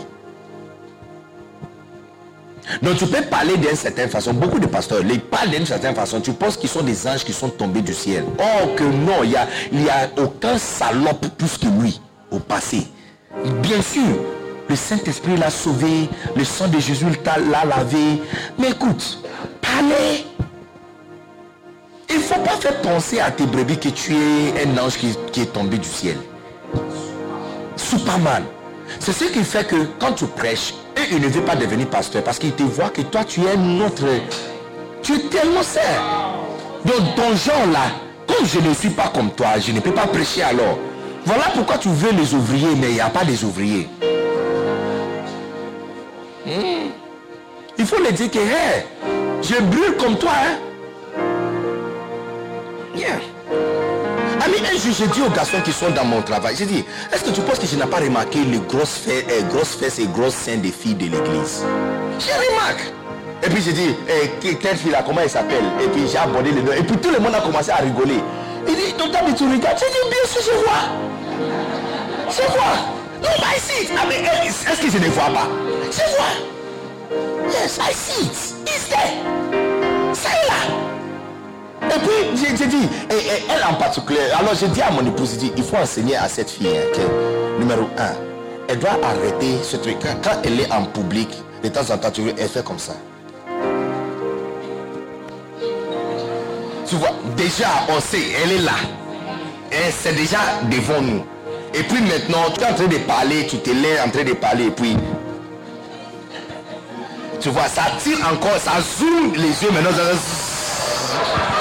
[2.82, 4.32] Donc tu peux parler d'une certaine façon.
[4.32, 6.20] Beaucoup de pasteurs, ils parlent d'une certaine façon.
[6.20, 8.24] Tu penses qu'ils sont des anges qui sont tombés du ciel.
[8.38, 9.30] Oh que non, il
[9.76, 12.86] n'y a, a aucun salope plus que lui au passé.
[13.60, 14.06] Bien sûr,
[14.68, 18.22] le Saint-Esprit l'a sauvé, le sang de Jésus l'a lavé.
[18.58, 19.18] Mais écoute,
[19.60, 20.29] parlez.
[22.10, 25.40] Il ne faut pas faire penser à tes brebis que tu es un ange qui,
[25.40, 26.16] est tombé du ciel.
[27.76, 28.44] Superman.
[28.98, 32.24] C'est ce qui fait que quand tu prêches, eux, ils ne veulent pas devenir pasteur
[32.24, 34.04] parce qu'ils te voient que toi, tu es un autre.
[35.02, 36.02] Tu es tellement serre.
[36.84, 37.92] Donc, ton genre là,
[38.26, 40.78] comme je ne suis pas comme toi, je ne peux pas prêcher alors.
[41.24, 43.88] Voilà pourquoi tu veux les ouvriers, mais il n'y a pas des ouvriers.
[46.44, 46.90] Hmm.
[47.78, 48.84] Il faut le dire que, hey,
[49.42, 50.32] je brûle comme toi.
[50.34, 50.69] Hein.
[52.94, 53.20] Yeah.
[54.44, 57.22] Ami, un jour, j'ai dit aux garçons qui sont dans mon travail, j'ai dit, est-ce
[57.24, 60.06] que tu penses que je n'ai pas remarqué les grosses fesses, euh, grosses fesses et
[60.06, 61.62] grosses seins des filles de l'église?
[62.18, 62.84] J'ai remarqué.
[63.42, 65.64] Et puis j'ai dit, eh, que- quelle fille là, comment elle s'appelle?
[65.82, 66.72] Et puis j'ai abordé les noms.
[66.72, 68.20] Et puis tout le monde a commencé à rigoler.
[68.68, 70.82] Il dit, tonton, mais tu regardes J'ai dit, bien sûr, je vois.
[72.30, 72.76] Je vois.
[73.22, 73.88] Non, I see.
[73.96, 74.16] Ah, mais
[74.48, 75.48] est-ce que je ne vois pas?
[75.90, 77.50] Je vois.
[77.50, 78.54] Yes, I see it.
[78.66, 79.12] It's there.
[80.12, 80.89] C'est là.
[81.82, 83.14] Et puis, j'ai dit, et,
[83.50, 86.50] elle en particulier, alors j'ai dit à mon épouse, dit, il faut enseigner à cette
[86.50, 88.12] fille hein, que, numéro un,
[88.68, 89.96] elle doit arrêter ce truc.
[90.22, 91.28] Quand, elle est en public,
[91.64, 92.92] de temps en temps, tu vois, elle fait comme ça.
[96.86, 98.72] Tu vois, déjà, on sait, elle est là.
[99.72, 100.38] Et c'est déjà
[100.70, 101.24] devant nous.
[101.72, 104.32] Et puis maintenant, tu es en train de parler, tu te lèves en train de
[104.32, 104.96] parler, et puis
[107.40, 109.90] tu vois, ça tire encore, ça zoome les yeux maintenant.
[109.92, 111.59] ça-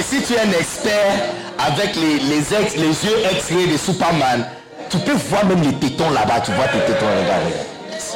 [0.00, 1.12] Et si tu es un expert
[1.58, 4.46] avec les, les, ex- les yeux X-ray de Superman,
[4.88, 7.50] tu peux voir même les tétons là-bas, tu vois tes tétons là-bas.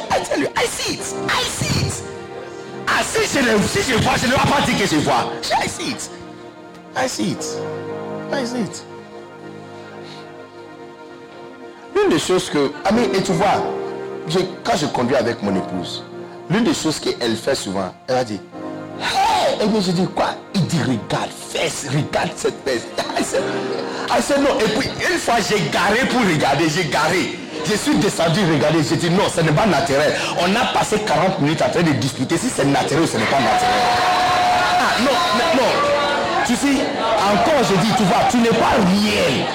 [0.09, 2.03] I tell you, I see it, I see it.
[2.87, 5.31] Ah si je, le- je vois, je ne vais pas dire que je vois.
[5.63, 6.09] I see it.
[6.97, 7.45] I see it.
[8.33, 8.83] I see it.
[11.95, 12.71] L'une des choses que...
[12.83, 13.63] Ah mais, et tu vois,
[14.63, 16.03] quand je conduis avec mon épouse,
[16.49, 18.39] l'une des choses qu'elle fait souvent, elle va dire,
[19.61, 20.35] Et bien je dis quoi?
[20.53, 22.83] Il dit regarde, fesse, regarde cette fesse.
[23.25, 23.41] Said,
[24.09, 24.59] I said non.
[24.59, 27.39] Et puis une fois j'ai garé pour regarder, j'ai garé.
[27.65, 30.13] Je suis descendu regarder, j'ai dit non, ce n'est pas naturel.
[30.39, 33.25] On a passé 40 minutes en train de discuter si c'est naturel ou ce n'est
[33.25, 33.71] pas naturel.
[34.79, 35.69] Ah non, mais non.
[36.45, 36.77] Tu sais,
[37.33, 39.45] encore je dis, tu vois, tu n'es pas réel.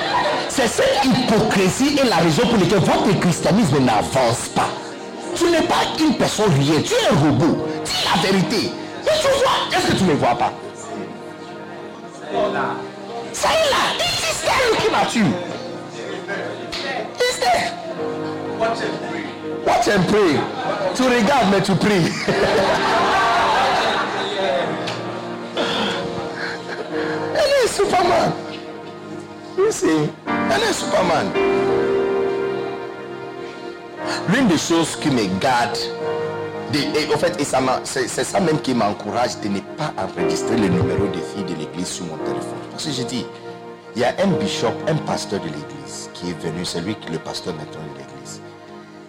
[0.49, 4.69] C'est cette hypocrisie et la raison pour laquelle votre christianisme n'avance pas.
[5.37, 7.65] Tu n'es pas une personne réelle, tu es un robot.
[7.85, 8.73] Dis la vérité.
[9.05, 10.53] Mais tu vois, est-ce que tu ne vois pas
[13.33, 13.79] Ça est là.
[13.99, 15.27] It is there looking at you.
[17.19, 17.73] It's there?
[19.67, 20.39] Watch and pray.
[20.95, 22.13] Tu regardes mais tu pries.
[27.35, 28.33] Elle est Superman.
[29.59, 31.27] You see, elle est Superman.
[34.29, 35.79] L'une des choses qui me garde, de-
[36.75, 37.37] et en fait,
[37.85, 41.89] c'est ça même qui m'encourage de ne pas enregistrer le numéro des filles de l'église
[41.89, 42.59] sur mon téléphone.
[42.71, 43.27] Parce que je dis,
[43.97, 47.11] il y a un bishop, un pasteur de l'église qui est venu, c'est lui qui
[47.11, 48.41] le pasteur maintenant de l'église.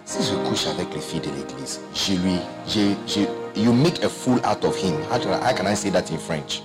[0.04, 2.36] Si je couche avec les filles de l'église, je lui,
[2.66, 3.20] je, je,
[3.60, 4.94] you make a fool out of him.
[5.10, 5.18] How
[5.54, 6.62] can I say that in French?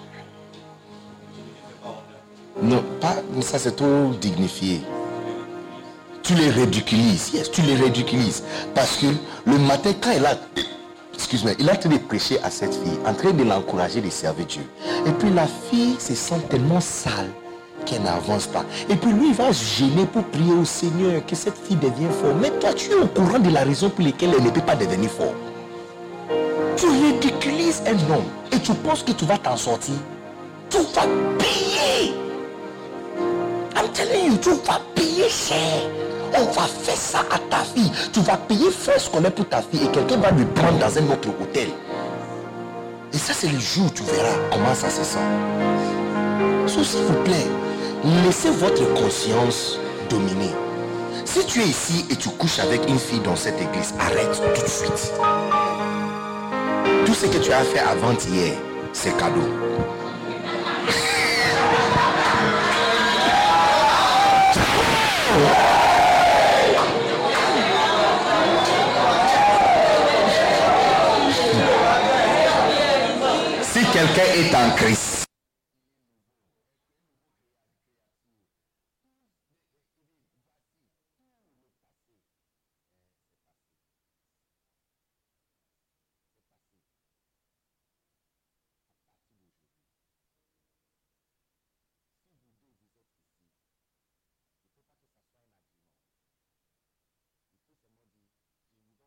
[2.62, 4.82] Non, pas, ça c'est trop dignifié.
[6.24, 8.44] Tu les ridiculises, yes, tu les ridiculises.
[8.74, 9.06] Parce que
[9.46, 10.36] le matin, quand il a,
[11.18, 14.46] excuse-moi, il a train de prêcher à cette fille, en train de l'encourager de servir
[14.46, 14.62] Dieu.
[15.08, 17.30] Et puis la fille se sent tellement sale
[17.86, 18.64] qu'elle n'avance pas.
[18.88, 22.12] Et puis lui, il va se gêner pour prier au Seigneur que cette fille devienne
[22.12, 22.36] forte.
[22.40, 24.76] Mais toi, tu es au courant de la raison pour laquelle elle ne peut pas
[24.76, 25.34] devenir forte.
[26.76, 29.96] Tu ridiculises un homme et tu penses que tu vas t'en sortir?
[30.70, 31.08] Tu vas
[31.40, 32.14] payer.
[33.76, 35.90] I'm telling you, tu vas payer cher.
[36.36, 37.92] On va faire ça à ta fille.
[38.12, 40.78] Tu vas payer faire ce qu'on est pour ta fille et quelqu'un va lui prendre
[40.80, 41.70] dans un autre hôtel.
[43.14, 45.20] Et ça, c'est le jour où tu verras comment ça se sent.
[46.68, 47.48] S'il vous plaît,
[48.26, 49.80] laissez votre conscience
[50.10, 50.52] dominer.
[51.26, 54.62] Si tu es ici et tu couches avec une fille dans cette église, arrête tout
[54.62, 55.14] de suite.
[57.06, 58.54] Tout ce que tu as fait avant-hier,
[58.94, 59.67] c'est cadeau.
[73.98, 75.26] Quelqu'un est en Christ,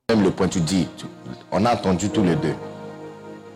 [0.08, 0.88] même le point, tu dis,
[1.52, 2.56] on a entendu tous les deux.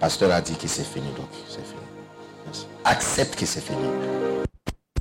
[0.00, 2.66] Pasteur a dit que c'est fini, donc c'est fini.
[2.84, 3.88] Accepte que c'est fini.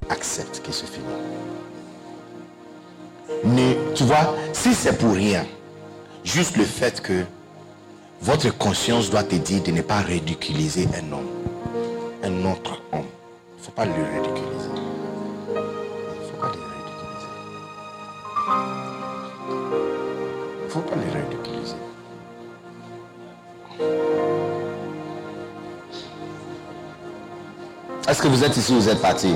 [0.10, 1.06] Accepte que c'est fini.
[3.44, 5.46] Ne, tu vois, si c'est pour rien,
[6.24, 7.26] juste le fait que
[8.22, 11.28] votre conscience doit te dire de ne pas ridiculiser un homme,
[12.24, 13.06] un autre homme.
[13.58, 14.70] Il ne faut pas le ridiculiser.
[15.50, 15.56] Il
[20.66, 21.43] ne faut pas le ridiculiser.
[28.14, 29.34] Est-ce que vous êtes ici ou vous êtes parti?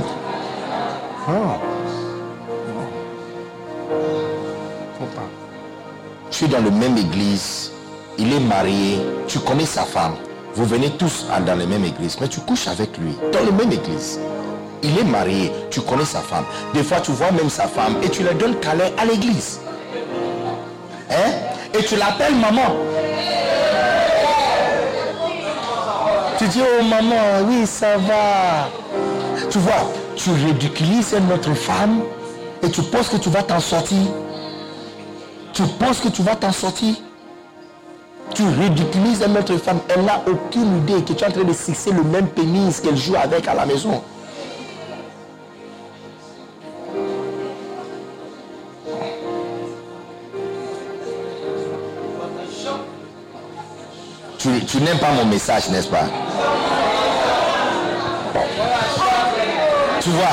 [6.30, 7.72] Tu es dans la même église,
[8.20, 10.14] il est marié, tu connais sa femme.
[10.54, 13.72] Vous venez tous dans la même église, mais tu couches avec lui, dans la même
[13.72, 14.20] église.
[14.84, 16.46] Il est marié, tu connais sa femme.
[16.76, 19.60] Des fois, tu vois même sa femme et tu lui donnes câlin à l'église.
[21.10, 21.32] Hein?
[21.74, 22.76] Et tu l'appelles maman.
[26.38, 28.70] Tu dis, oh maman, oui, ça va.
[29.50, 32.02] Tu vois, tu ridiculises notre femme
[32.62, 33.98] et tu penses que tu vas t'en sortir.
[35.54, 36.94] Tu penses que tu vas t'en sortir.
[38.36, 39.80] Tu ridiculises notre femme.
[39.90, 42.98] Elle n'a aucune idée que tu es en train de fixer le même pénis qu'elle
[42.98, 44.04] joue avec à la maison.
[54.68, 56.06] Tu, n'aimes pas mon message, n'est-ce pas?
[60.02, 60.28] Tu vois,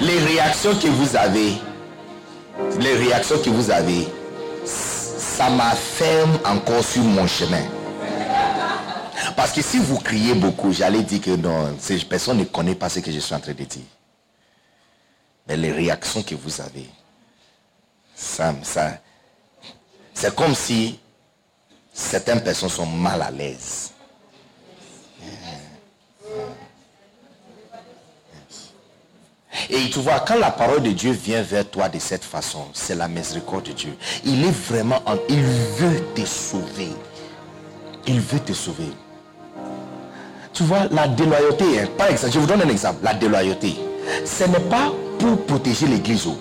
[0.00, 1.52] les réactions que vous avez,
[2.80, 4.08] les réactions que vous avez,
[4.64, 7.62] ça m'afferme encore sur mon chemin.
[9.36, 12.88] Parce que si vous criez beaucoup, j'allais dire que non, ces personnes ne connaissent pas
[12.88, 13.82] ce que je suis en train de dire.
[15.46, 16.88] Mais les réactions que vous avez,
[18.14, 18.98] ça, ça,
[20.14, 20.98] c'est comme si
[21.94, 23.92] certaines personnes sont mal à l'aise.
[29.70, 32.96] Et tu vois, quand la parole de Dieu vient vers toi de cette façon, c'est
[32.96, 33.96] la miséricorde de Dieu.
[34.24, 35.14] Il est vraiment en...
[35.28, 36.90] Il veut te sauver.
[38.06, 38.88] Il veut te sauver.
[40.52, 42.98] Tu vois, la déloyauté, hein, par exemple, je vous donne un exemple.
[43.02, 43.76] La déloyauté,
[44.24, 46.26] ce n'est pas pour protéger l'église.
[46.26, 46.38] oh.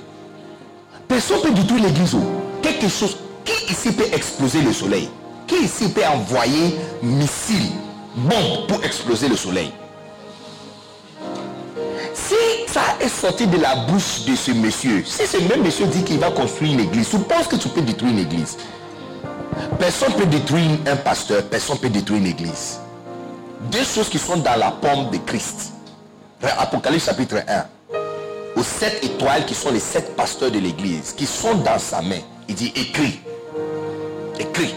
[1.08, 2.16] Personne ne peut détruire l'église.
[2.16, 2.24] oh.
[2.62, 3.18] Quelque chose.
[3.46, 5.10] Qui ici peut exploser le soleil?
[5.54, 7.70] Qui ici peut envoyer missile,
[8.16, 9.72] bombe pour exploser le soleil?
[12.12, 12.34] Si
[12.66, 16.18] ça est sorti de la bouche de ce monsieur, si ce même monsieur dit qu'il
[16.18, 18.58] va construire une église, tu penses que tu peux détruire une église
[19.78, 22.80] Personne ne peut détruire un pasteur, personne ne peut détruire une église.
[23.72, 25.74] Deux choses qui sont dans la pomme de Christ.
[26.42, 27.66] Apocalypse chapitre 1.
[28.56, 32.22] Aux sept étoiles qui sont les sept pasteurs de l'église, qui sont dans sa main.
[32.50, 33.20] Il dit écrit.
[34.40, 34.74] Écrit.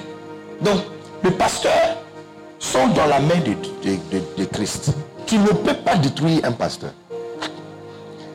[0.61, 0.81] Donc,
[1.25, 1.97] les pasteurs
[2.59, 3.55] sont dans la main de,
[3.89, 4.93] de- de- Christ.
[5.27, 6.91] Tu ne peux pas détruire un pasteur.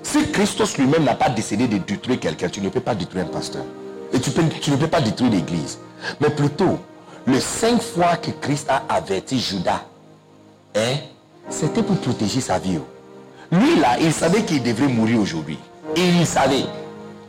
[0.04, 3.28] Si Christos lui-même n'a pas décidé de détruire quelqu'un, tu ne peux pas détruire un
[3.30, 3.64] pasteur.
[4.14, 5.80] Et tu, peux- tu ne peux pas détruire l'église.
[6.20, 6.80] Mais plutôt,
[7.28, 9.82] les cinq fois que Christ a averti Judas,
[10.76, 10.96] hein,
[11.50, 12.80] c'était pour protéger sa vie.
[13.52, 15.58] Lui là, il savait qu'il devrait mourir aujourd'hui.
[15.96, 16.66] Et il savait.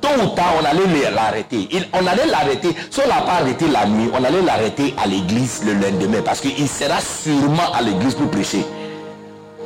[0.02, 1.68] Tôt ou tard, on allait l'arrêter.
[1.94, 2.74] On allait l'arrêter.
[2.90, 6.20] Si on l'a pas arrêté la nuit, on allait l'arrêter à l'église le lendemain.
[6.22, 8.66] Parce qu'il sera sûrement à l'église pour prêcher.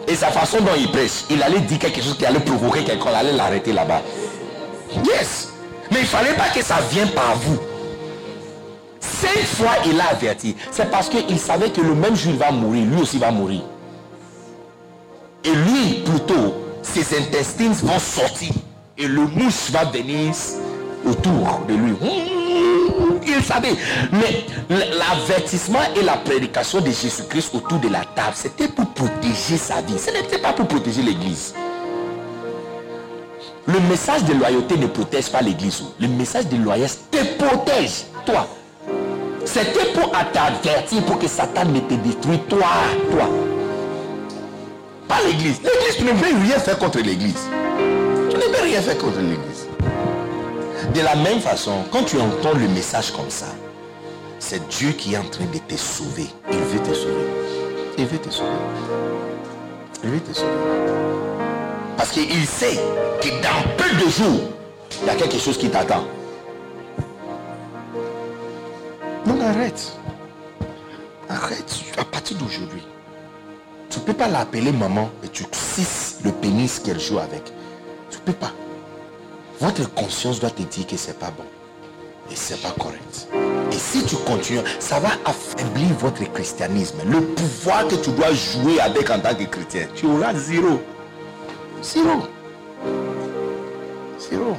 [0.06, 3.06] Et sa façon dont il prêche, il allait dire quelque chose qui allait provoquer quelqu'un,
[3.12, 4.02] on allait l'arrêter là-bas.
[5.04, 5.48] Yes.
[5.90, 7.58] Mais il fallait pas que ça vienne par vous.
[9.00, 10.54] Cinq fois il a averti.
[10.70, 13.62] C'est parce qu'il savait que le même jour il va mourir, lui aussi va mourir.
[15.44, 18.52] Et lui, plutôt, ses intestins vont sortir.
[18.98, 20.32] Et le mouche va venir
[21.04, 21.94] autour de lui.
[23.26, 23.76] Il savait.
[24.10, 29.82] Mais l'avertissement et la prédication de Jésus-Christ autour de la table, c'était pour protéger sa
[29.82, 29.98] vie.
[29.98, 31.52] Ce n'était pas pour protéger l'église.
[33.66, 35.82] Le message de loyauté ne protège pas l'église.
[36.00, 38.46] Le message de loyauté te protège, toi.
[39.44, 42.66] C'était pour t'avertir, pour que Satan ne te détruise, toi,
[43.10, 43.28] toi.
[45.06, 45.60] Pas l'église.
[45.62, 47.48] L'église, tu ne peux rien faire contre l'église.
[48.36, 49.66] Ne rien faire contre l'église.
[50.94, 53.46] De la même façon, quand tu entends le message comme ça,
[54.38, 56.26] c'est Dieu qui est en train de te sauver.
[56.50, 57.26] Il veut te sauver.
[57.96, 58.50] Il veut te sauver.
[60.04, 60.50] Il veut te sauver.
[61.96, 62.78] Parce qu'il sait
[63.22, 64.50] que dans peu de jours,
[65.00, 66.04] il y a quelque chose qui t'attend.
[69.24, 69.92] Donc arrête.
[71.28, 72.86] Arrête à partir d'aujourd'hui.
[73.88, 77.52] Tu peux pas l'appeler maman et tu cisses le pénis qu'elle joue avec.
[78.10, 78.52] Tu ne peux pas.
[79.60, 81.44] Votre conscience doit te dire que c'est pas bon.
[82.30, 83.28] Et c'est pas correct.
[83.72, 86.98] Et si tu continues, ça va affaiblir votre christianisme.
[87.06, 90.80] Le pouvoir que tu dois jouer avec en tant que chrétien, tu auras zéro.
[91.82, 92.22] Zéro.
[94.18, 94.56] Zéro.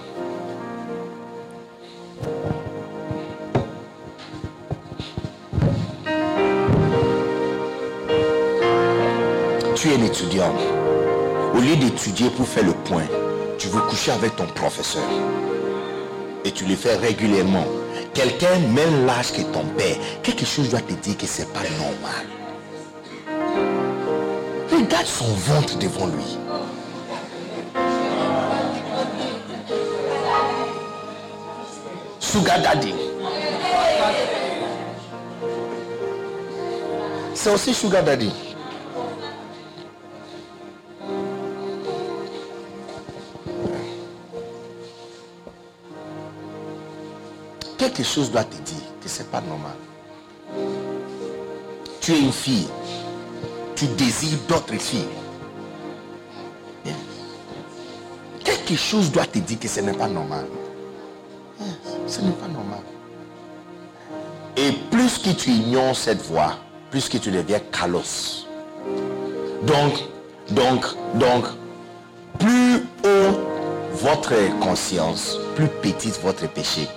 [9.75, 10.53] Tu es un étudiant.
[11.53, 13.05] Au lieu d'étudier pour faire le point,
[13.57, 15.03] tu veux coucher avec ton professeur.
[16.45, 17.65] Et tu le fais régulièrement.
[18.13, 22.25] Quelqu'un même l'âge que ton père, quelque chose doit te dire que c'est pas normal.
[24.71, 26.37] Regarde son ventre devant lui.
[32.19, 32.93] Sugar daddy.
[37.33, 38.46] C'est aussi sugar daddy.
[47.77, 49.75] Quelque chose doit te dire que c'est pas normal.
[52.01, 52.67] Tu es une fille.
[53.75, 55.07] Tu désires d'autres filles.
[58.43, 60.45] Quelque chose doit te dire que ce n'est pas normal.
[62.07, 62.79] Ce n'est pas normal.
[64.55, 66.57] Et plus que tu ignores cette voie,
[66.89, 68.47] plus que tu deviens calos.
[69.63, 69.93] Donc,
[70.49, 70.85] donc,
[71.15, 71.45] donc,
[72.39, 73.37] plus haut
[73.93, 76.87] votre conscience, plus petite votre péché.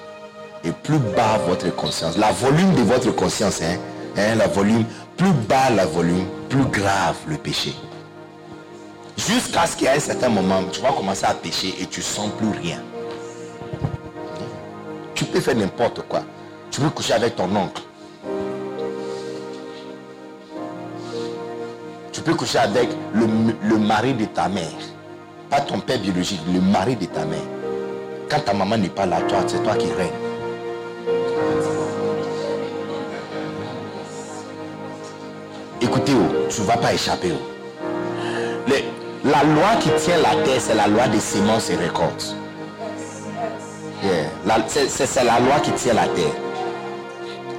[0.63, 2.19] Et plus bas votre conscience.
[2.19, 3.79] La volume de votre conscience, hein,
[4.17, 4.85] hein, la volume,
[5.17, 7.75] plus bas la volume, plus grave le péché.
[9.17, 12.03] Jusqu'à ce qu'il y ait un certain moment, tu vas commencer à pécher et tu
[12.03, 12.79] sens plus rien.
[15.15, 16.23] Tu peux faire n'importe quoi.
[16.71, 17.83] Tu peux coucher avec ton oncle.
[22.13, 23.27] Tu peux coucher avec le,
[23.63, 24.69] le mari de ta mère.
[25.49, 27.39] Pas ton père biologique, le mari de ta mère.
[28.29, 30.30] Quand ta maman n'est pas là, toi, c'est toi qui règne.
[36.15, 37.33] Oh, tu ne vas pas échapper.
[37.33, 38.69] oh.
[38.69, 38.85] Les-
[39.25, 42.35] la loi qui tient la terre, c'est la loi des semences et récoltes.
[44.89, 46.33] C'est la loi qui tient la terre.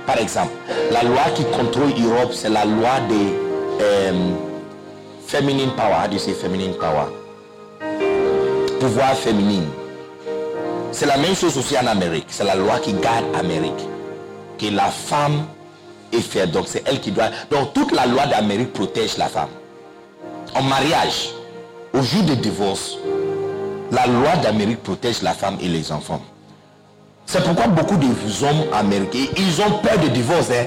[0.08, 0.52] Par exemple,
[0.92, 3.34] la loi qui contrôle l'Europe, c'est la loi des
[3.82, 4.12] euh,
[5.28, 5.94] feminine power.
[6.04, 7.08] How do you say feminine power?
[8.80, 9.64] Pouvoir féminin.
[10.92, 12.26] C'est la même chose aussi en Amérique.
[12.28, 13.86] C'est la loi qui garde Amérique.
[14.58, 15.46] Que la femme
[16.12, 16.52] est faite.
[16.52, 17.30] Donc c'est elle qui doit.
[17.50, 19.50] Donc toute la loi d'Amérique protège la femme.
[20.54, 21.30] En mariage,
[21.94, 22.98] au jour de divorce,
[23.92, 26.22] la loi d'Amérique protège la femme et les enfants.
[27.26, 30.50] C'est pourquoi beaucoup de hommes américains, ils ont peur de divorce.
[30.52, 30.66] Hein.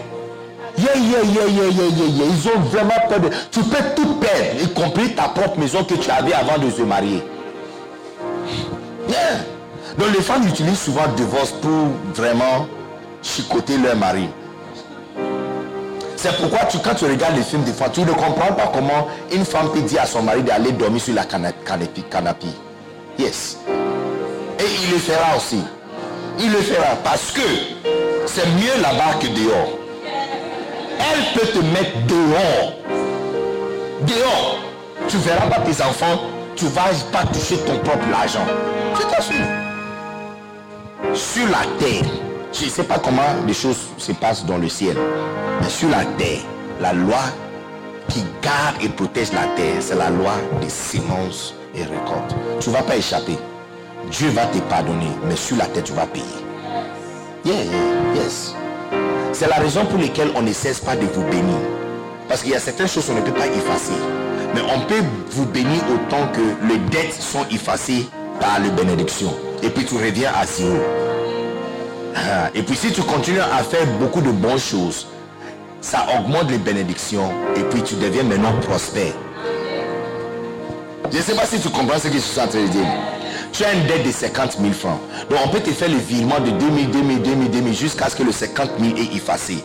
[0.76, 2.24] Yeah, yeah, yeah, yeah, yeah, yeah.
[2.26, 3.28] Ils ont vraiment peur de...
[3.50, 6.82] Tu peux tout perdre, y compris ta propre maison que tu avais avant de se
[6.82, 7.22] marier.
[9.08, 9.44] Yeah.
[9.98, 12.66] Donc les femmes utilisent souvent le divorce pour vraiment
[13.22, 14.28] chicoter leur mari.
[16.24, 19.08] C'est pourquoi tu, quand tu regardes les films des fois, tu ne comprends pas comment
[19.30, 21.52] une femme peut dire à son mari d'aller dormir sur la cana-
[22.10, 22.46] canapé.
[23.18, 23.58] Yes.
[24.58, 25.60] Et il le fera aussi.
[26.38, 27.42] Il le fera parce que
[28.24, 29.68] c'est mieux là-bas que dehors.
[30.98, 32.72] Elle peut te mettre dehors.
[34.06, 34.58] Dehors.
[35.06, 36.22] Tu verras pas tes enfants.
[36.56, 38.46] Tu vas pas toucher ton propre argent.
[38.98, 39.44] Je t'assure.
[41.12, 42.08] Sur la terre,
[42.54, 44.96] je ne sais pas comment les choses se passent dans le ciel.
[45.60, 46.40] Mais sur la terre,
[46.80, 47.20] la loi
[48.08, 52.34] qui garde et protège la terre, c'est la loi des semences et récoltes.
[52.60, 53.36] Tu ne vas pas échapper.
[54.10, 56.24] Dieu va te pardonner, mais sur la terre, tu vas payer.
[57.44, 58.54] Yeah, yeah, yes.
[59.32, 61.56] C'est la raison pour laquelle on ne cesse pas de vous bénir.
[62.28, 63.92] Parce qu'il y a certaines choses qu'on ne peut pas effacer.
[64.54, 68.06] Mais on peut vous bénir autant que les dettes sont effacées
[68.40, 69.34] par les bénédictions.
[69.62, 70.78] Et puis tu reviens à zéro.
[72.14, 75.06] Ah, Et puis si tu continues à faire beaucoup de bonnes choses,
[75.80, 79.12] ça augmente les bénédictions et puis tu deviens maintenant prospère.
[81.10, 82.86] Je ne sais pas si tu comprends ce que je suis en train de dire.
[83.52, 84.98] Tu as une dette de 50 000 francs.
[85.30, 88.22] Donc on peut te faire le virement de 2000, 2000, 2000, 2000 jusqu'à ce que
[88.22, 89.62] le 50 000 est effacé.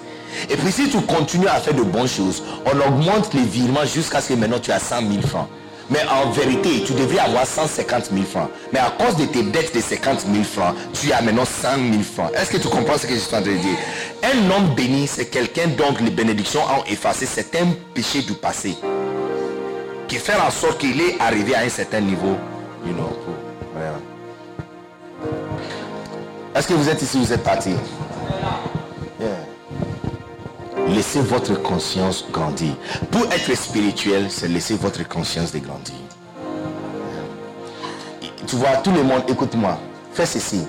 [0.49, 4.21] Et puis si tu continues à faire de bonnes choses, on augmente les virements jusqu'à
[4.21, 5.47] ce que maintenant tu as 100 000 francs.
[5.89, 8.49] Mais en vérité, tu devrais avoir 150 000 francs.
[8.71, 12.03] Mais à cause de tes dettes de 50 000 francs, tu as maintenant 100 000
[12.03, 12.31] francs.
[12.35, 13.77] Est-ce que tu comprends ce que je suis en train de dire?
[14.23, 18.75] Un homme béni, c'est quelqu'un dont les bénédictions ont effacé certains péchés du passé.
[20.07, 22.35] Qui fait en sorte qu'il est arrivé à un certain niveau.
[26.55, 27.71] Est-ce que vous êtes ici, vous êtes parti?
[30.87, 32.73] Laissez votre conscience grandir.
[33.11, 35.95] Pour être spirituel, c'est laisser votre conscience de grandir.
[38.47, 39.77] Tu vois, tout le monde, écoute-moi,
[40.13, 40.61] fais ceci.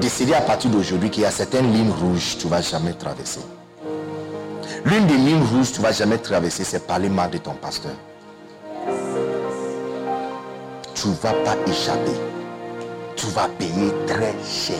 [0.00, 2.92] Décidez à partir d'aujourd'hui qu'il y a certaines lignes rouges que tu ne vas jamais
[2.92, 3.40] traverser.
[4.84, 7.52] L'une des lignes rouges que tu ne vas jamais traverser, c'est parler mal de ton
[7.52, 7.92] pasteur.
[10.94, 12.12] Tu ne vas pas échapper.
[13.16, 14.76] Tu vas payer très cher.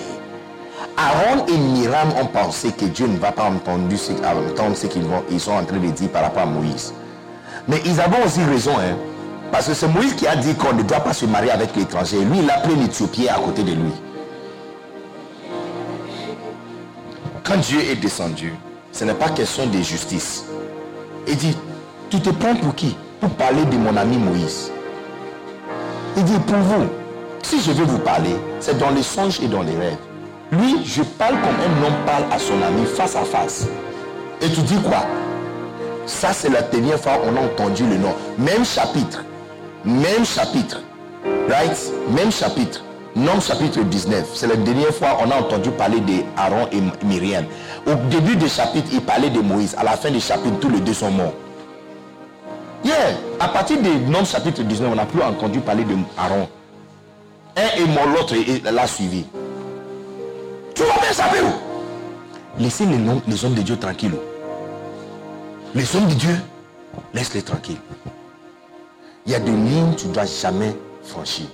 [0.97, 5.53] Aaron et Myriam ont pensé que Dieu ne va pas entendre ce, qu'ils ils sont
[5.53, 6.95] en train de dire par rapport à Moïse.
[7.69, 8.97] Mais ils avaient aussi raison, hein.
[9.53, 12.19] Parce que c'est Moïse qui a dit qu'on ne doit pas se marier avec l'étranger.
[12.21, 13.93] Lui, il a pris l'Éthiopien à côté de lui.
[17.45, 18.55] Quand Dieu est descendu,
[18.91, 20.45] ce n'est pas question de justice.
[21.29, 21.57] Il dit,
[22.11, 22.97] tu te prends pour qui?
[23.21, 24.71] Pour parler de mon ami Moïse.
[26.17, 26.87] Il dit, pour vous,
[27.43, 29.97] si je veux vous parler, c'est dans les songes et dans les rêves.
[30.53, 33.67] Lui, je parle comme un homme parle à son ami face à face.
[34.41, 35.05] Et tu dis quoi?
[36.07, 38.15] Ça, c'est la dernière fois on a entendu le nom.
[38.39, 39.25] Même chapitre.
[39.85, 40.83] Même chapitre.
[41.49, 41.93] Right?
[42.11, 42.83] Même chapitre.
[43.17, 44.25] Nom chapitre 19.
[44.35, 47.45] C'est la dernière fois on a entendu parler d'Aaron et Myriam.
[47.87, 49.75] Au début du chapitre, il parlait de Moïse.
[49.77, 51.35] À la fin du chapitre, tous les deux sont morts.
[52.85, 52.95] Yeah.
[53.41, 56.47] À partir du nom chapitre 19, on n'a plus entendu parler de Aaron.
[57.57, 58.35] Un est mort, l'autre
[58.71, 59.25] l'a suivi.
[60.77, 62.63] Tu vas bien savoir où?
[62.63, 64.15] Laissez les, hommes de Dieu tranquilles.
[65.75, 66.37] Les hommes de Dieu,
[67.15, 67.81] laisse-les tranquilles.
[69.25, 71.47] Il y a des lignes que tu ne dois jamais franchir.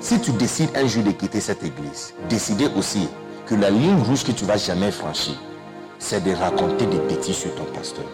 [0.00, 3.08] Si tu décides un jour de quitter cette église, décidez aussi
[3.44, 5.34] que la ligne rouge que tu vas jamais franchir,
[5.98, 8.06] c'est de raconter des bêtises sur ton pasteur.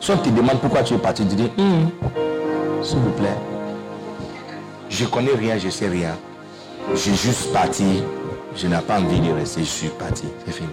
[0.00, 1.90] Si on te demande pourquoi tu es parti, tu dis, Hum,
[2.82, 3.36] s'il vous plaît,
[4.88, 6.16] je connais rien, je sais rien.
[6.94, 8.02] J'ai juste parti,
[8.56, 10.24] je n'ai pas envie de rester, je suis parti.
[10.46, 10.68] C'est fini.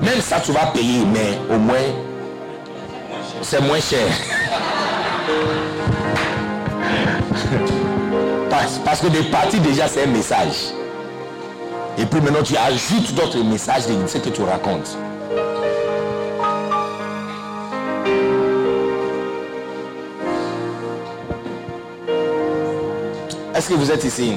[0.00, 1.76] Même ça, tu vas payer, mais au moins,
[3.42, 4.06] c'est moins cher.
[8.50, 10.72] Parce, parce que de partir déjà, c'est un message.
[11.96, 14.96] Et puis maintenant, tu ajoutes d'autres messages de ce que tu racontes.
[23.58, 24.36] Est-ce que vous êtes ici?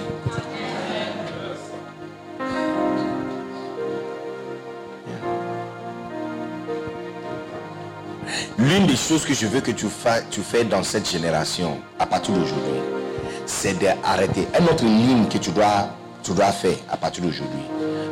[8.57, 12.07] L'une des choses que je veux que tu fasses, tu fais dans cette génération, à
[12.07, 12.81] partir d'aujourd'hui,
[13.45, 14.48] c'est d'arrêter.
[14.60, 15.89] Une autre ligne que tu dois,
[16.23, 17.61] tu dois faire à partir d'aujourd'hui.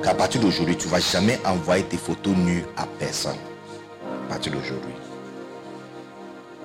[0.04, 3.40] Qu'à partir d'aujourd'hui, tu ne vas jamais envoyer tes photos nues à personne.
[4.28, 4.94] À partir d'aujourd'hui.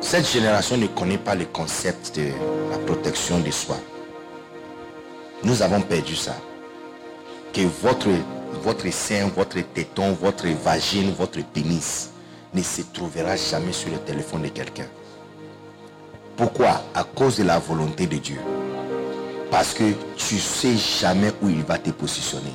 [0.03, 2.27] Cette génération ne connaît pas le concept de
[2.71, 3.79] la protection de soi.
[5.45, 6.37] Nous avons perdu ça.
[7.53, 8.09] Que votre,
[8.63, 12.11] votre sein, votre téton, votre vagine, votre pénis
[12.55, 14.87] ne se trouvera jamais sur le téléphone de quelqu'un.
[16.37, 16.83] Pourquoi?
[16.95, 18.39] À cause de la volonté de Dieu.
[19.51, 22.55] Parce que tu sais jamais où il va te positionner.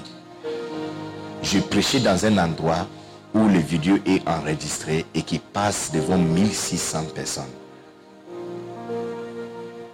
[1.44, 2.88] Je prêchais dans un endroit
[3.34, 7.44] où le vidéo est enregistré et qui passe devant 1600 personnes.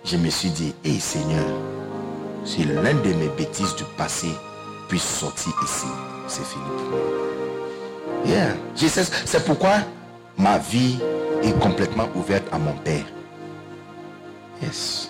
[0.05, 1.45] Je me suis dit, hé Seigneur,
[2.45, 4.29] si l'un de mes bêtises du passé
[4.87, 5.87] puisse sortir ici,
[6.27, 6.63] c'est fini
[9.25, 9.77] C'est pourquoi
[10.37, 10.99] ma vie
[11.41, 13.05] est complètement ouverte à mon Père.
[14.61, 15.09] Yes.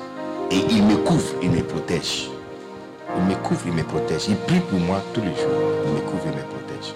[0.51, 2.29] Et il me couvre, il me protège.
[3.17, 4.27] Il me couvre, il me protège.
[4.27, 5.83] Il prie pour moi tous les jours.
[5.85, 6.93] Il me couvre, il me protège.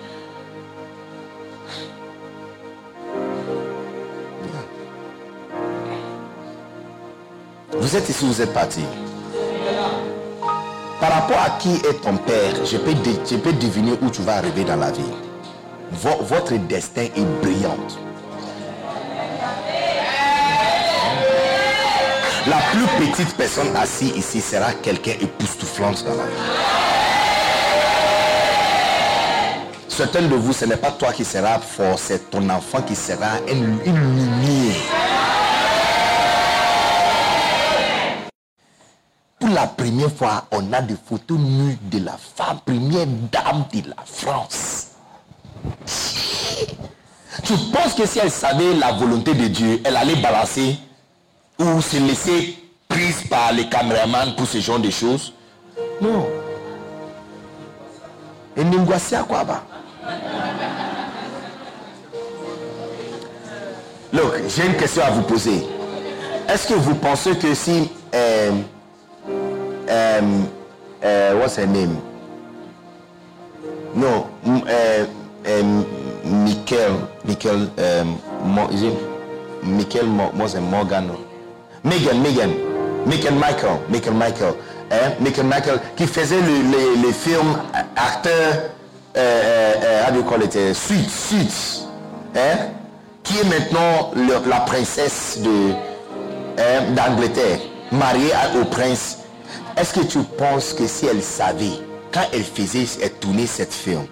[7.80, 8.84] Vous êtes ici, vous êtes parti.
[11.00, 12.94] Par rapport à qui est ton père, je peux,
[13.53, 15.02] deviner où tu vas arriver dans la vie.
[15.92, 17.78] Vo- votre destin est brillant.
[22.48, 26.50] La plus petite personne assise ici sera quelqu'un époustouflante dans la vie.
[29.88, 33.38] Certains de vous, ce n'est pas toi qui seras fort, c'est ton enfant qui sera
[33.50, 34.76] une lumière.
[39.40, 43.90] Pour la première fois, on a des photos nues de la femme première dame de
[43.90, 44.88] la France.
[47.43, 50.77] Tu penses que si elle savait la volonté de Dieu, elle allait balancer
[51.58, 55.34] ou se laisser prise par les caméramans pour ce genre de choses?
[56.01, 56.27] Non.
[58.58, 59.64] Et à quoi bas
[64.11, 65.66] Look, j'ai une question à vous poser.
[66.48, 68.51] Est-ce que vous pensez que si euh,
[69.90, 70.22] euh,
[71.03, 71.98] euh, what's her name?
[73.95, 75.06] No, m- euh,
[75.48, 75.64] euh,
[76.26, 76.92] Michael,
[77.26, 77.69] Michael,
[78.45, 78.93] Mo- is it
[79.64, 81.09] Michael Mose Morgan?
[81.84, 82.51] Megan, Megan,
[83.06, 84.53] Michael, Megan Michael,
[84.92, 85.14] hein?
[85.19, 88.53] Megan Michael qui faisait le, le, le film euh, acteur,
[89.18, 91.85] euh, euh, euh, how do you call it, euh, Suits, Suits,
[92.35, 92.69] hein?
[93.24, 94.11] Qui est maintenant
[94.50, 95.72] la princesse de,
[96.58, 97.59] hein, d'Angleterre,
[97.92, 99.19] mariée au prince.
[99.78, 101.80] Est-ce que tu penses que si elle savait,
[102.12, 104.06] quand elle faisait, elle tournait cette film,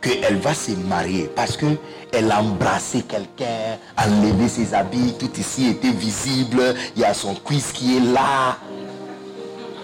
[0.00, 1.66] qu'elle va se marier parce que
[2.12, 7.34] elle a embrassé quelqu'un, enlevé ses habits, tout ici était visible, il y a son
[7.34, 8.58] cuisse qui est là?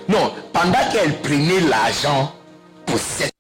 [0.08, 2.32] Non, pendant qu'elle prenait l'argent
[2.86, 3.32] pour cette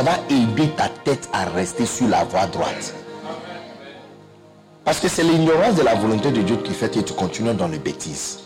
[0.00, 2.94] Ça va aider ta tête à rester sur la voie droite.
[4.82, 7.68] Parce que c'est l'ignorance de la volonté de Dieu qui fait que tu continues dans
[7.68, 8.38] les bêtises.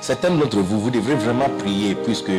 [0.00, 2.30] Certains d'entre vous, vous devrez vraiment prier puisque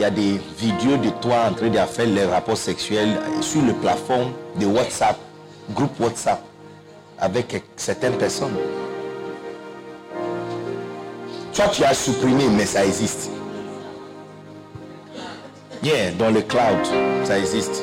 [0.00, 3.60] il y a des vidéos de toi en train de faire les rapports sexuels sur
[3.60, 5.18] le plafond de WhatsApp,
[5.74, 6.42] groupe WhatsApp,
[7.18, 8.56] avec certaines personnes.
[11.52, 13.30] Toi, tu as supprimé, mais ça existe.
[15.82, 16.78] Yeah, dans le cloud,
[17.24, 17.82] ça existe.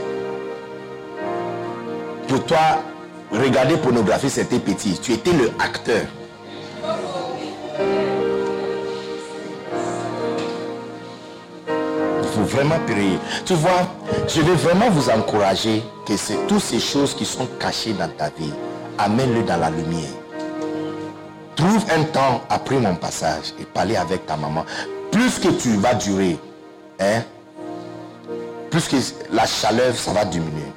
[2.27, 2.81] Pour toi,
[3.31, 4.97] regarder pornographie, c'était petit.
[4.99, 6.01] Tu étais le acteur.
[13.45, 13.87] Tu vois,
[14.27, 18.29] je vais vraiment vous encourager que c'est toutes ces choses qui sont cachées dans ta
[18.29, 18.53] vie,
[18.97, 20.09] amène-le dans la lumière.
[21.55, 24.65] Trouve un temps après mon passage et parler avec ta maman.
[25.11, 26.37] Plus que tu vas durer,
[26.99, 27.23] hein,
[28.69, 28.97] plus que
[29.31, 30.71] la chaleur, ça va diminuer.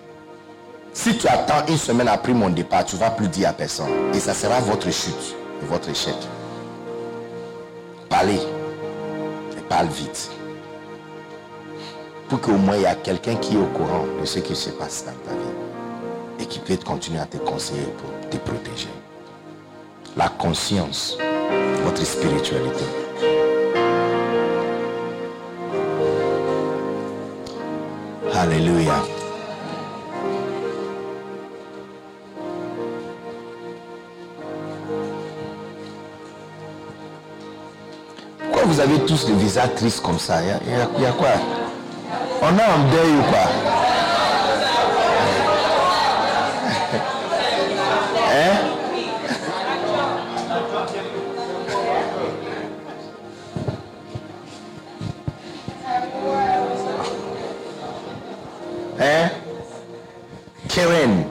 [0.92, 3.90] Si tu attends une semaine après mon départ, tu vas plus dire à personne.
[4.14, 5.36] Et ça sera votre chute
[5.66, 6.14] votre échec.
[8.08, 8.40] Parlez.
[9.56, 10.30] Et parle vite.
[12.30, 14.70] Pour qu'au moins il y a quelqu'un qui est au courant de ce qui se
[14.70, 16.40] passe dans ta vie.
[16.40, 18.88] Et qui peut continuer à te conseiller pour te protéger.
[20.16, 21.18] La conscience,
[21.84, 22.84] votre spiritualité.
[28.32, 28.94] Alléluia.
[38.38, 40.40] Pourquoi vous avez tous le visage triste comme ça?
[40.42, 41.28] Il y, a- quoi?
[42.42, 43.38] On a un deuil ou quoi
[59.02, 59.30] Hein
[60.68, 61.24] Karen,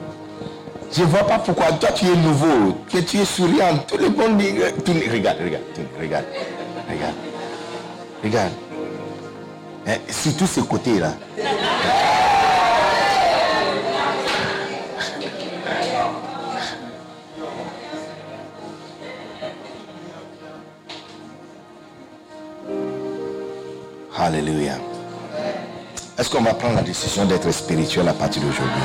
[0.92, 3.78] je vois pas pourquoi toi tu es nouveau, que tu es souriant.
[3.88, 4.52] Tout le monde dit,
[5.10, 5.64] regarde, regarde,
[5.98, 6.24] regarde,
[6.88, 7.14] regarde,
[8.22, 8.69] regarde.
[9.86, 11.14] Hein, sur tous ces côtés-là.
[24.16, 24.74] Alléluia.
[26.18, 28.82] Est-ce qu'on va prendre la décision d'être spirituel à partir d'aujourd'hui?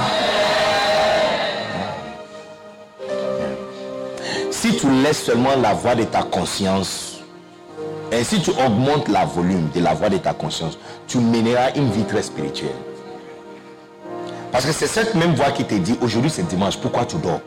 [4.50, 7.15] Si tu laisses seulement la voix de ta conscience,
[8.20, 10.78] et si tu augmentes la volume de la voix de ta conscience,
[11.08, 12.70] tu mèneras une vie très spirituelle.
[14.52, 17.42] Parce que c'est cette même voix qui te dit, aujourd'hui c'est dimanche, pourquoi tu dors?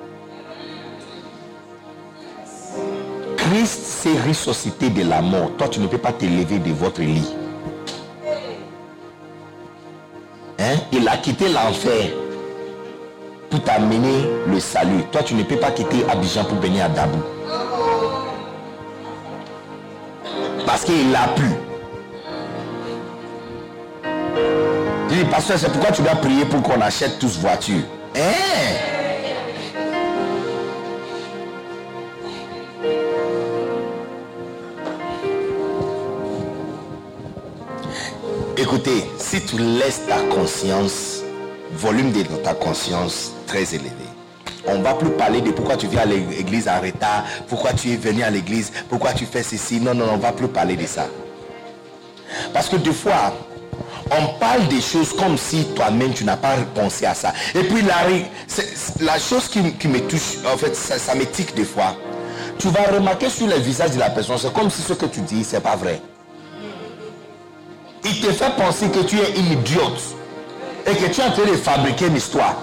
[3.36, 5.50] Christ s'est ressuscité de la mort.
[5.56, 7.34] Toi, tu ne peux pas te lever de votre lit.
[10.58, 10.76] Hein?
[10.92, 12.10] Il a quitté l'enfer
[13.48, 15.02] pour t'amener le salut.
[15.10, 17.22] Toi, tu ne peux pas quitter Abidjan pour venir à Dabou.
[20.68, 21.48] Parce qu'il l'a plu.
[25.08, 27.84] Je dis, pasteur, c'est pourquoi tu dois prier pour qu'on achète tous voiture.
[28.14, 28.20] Hein?
[38.58, 41.22] Écoutez, si tu laisses ta conscience,
[41.72, 44.07] volume de ta conscience très élevé,
[44.70, 47.96] on va plus parler de pourquoi tu viens à l'église en retard, pourquoi tu es
[47.96, 49.80] venu à l'église, pourquoi tu fais ceci.
[49.80, 51.06] Non, non, on va plus parler de ça.
[52.52, 53.34] Parce que des fois,
[54.10, 57.32] on parle des choses comme si toi-même tu n'as pas pensé à ça.
[57.54, 57.96] Et puis la,
[59.00, 61.96] la chose qui, me touche, en fait, ça, ça me tique des fois.
[62.58, 65.20] Tu vas remarquer sur le visage de la personne, c'est comme si ce que tu
[65.20, 66.00] dis, c'est pas vrai.
[68.04, 70.00] Il te fait penser que tu es une idiote
[70.86, 72.56] et que tu es en train de fabriquer une histoire.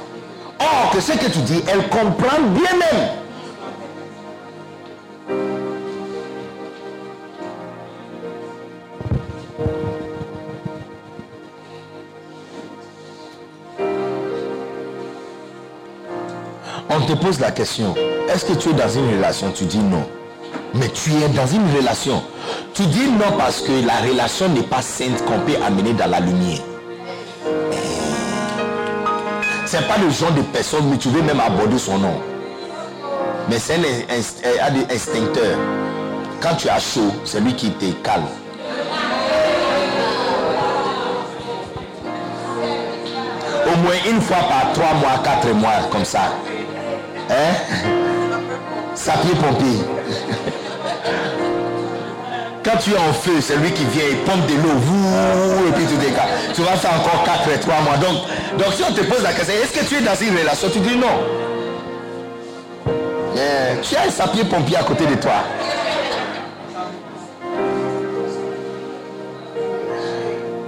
[0.59, 3.09] Or, que ce que tu dis, elle comprend bien même.
[16.89, 17.93] On te pose la question,
[18.29, 19.51] est-ce que tu es dans une relation?
[19.51, 20.07] Tu dis non.
[20.73, 22.23] Mais tu es dans une relation.
[22.73, 26.19] Tu dis non parce que la relation n'est pas sainte qu'on peut amener dans la
[26.19, 26.61] lumière.
[29.81, 32.19] Pas le genre de personne, mais tu veux même aborder son nom.
[33.49, 35.57] Mais c'est un, inst- un- un instincteur.
[36.41, 38.23] Quand tu as chaud, c'est lui qui te calme.
[43.65, 46.31] Au moins une fois par trois mois, quatre mois, comme ça.
[47.29, 47.53] Hein?
[48.93, 49.79] Sapien-pompier.
[52.65, 55.85] Quand tu es en feu, c'est lui qui vient, il pompe de l'eau, et puis
[55.85, 56.51] tu dégages.
[56.55, 57.97] Tu vas faire encore 4 et 3 mois.
[57.97, 58.23] Donc,
[58.57, 60.67] donc si on te pose la question, est-ce que tu es dans une relation?
[60.73, 61.07] Tu dis non.
[63.83, 65.43] Tu as un sapien-pompier à côté de toi.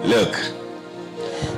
[0.05, 0.35] Look,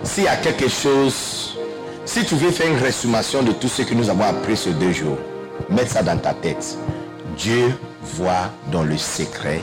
[0.03, 1.58] s'il y a quelque chose,
[2.06, 4.93] si tu veux faire une résumation de tout ce que nous avons appris ces deux
[4.93, 5.18] jours,
[5.69, 6.77] mets ça dans ta tête.
[7.35, 9.61] Dieu voit dans le secret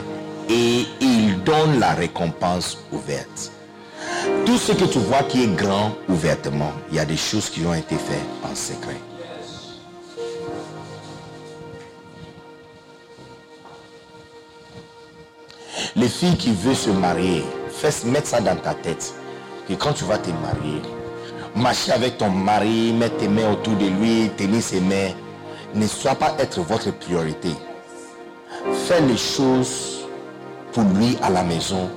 [0.49, 3.51] et il donne la récompense ouverte.
[4.45, 7.65] Tout ce que tu vois qui est grand ouvertement, il y a des choses qui
[7.65, 8.97] ont été faites en secret.
[15.95, 19.13] Les filles qui veulent se marier, fais mettre ça dans ta tête.
[19.67, 20.81] Que quand tu vas te marier,
[21.55, 25.11] marcher avec ton mari, mettre tes mains autour de lui, tenir ses mains,
[25.73, 27.49] ne soit pas être votre priorité.
[28.87, 29.96] Fais les choses
[30.77, 31.89] pour lui à la maison,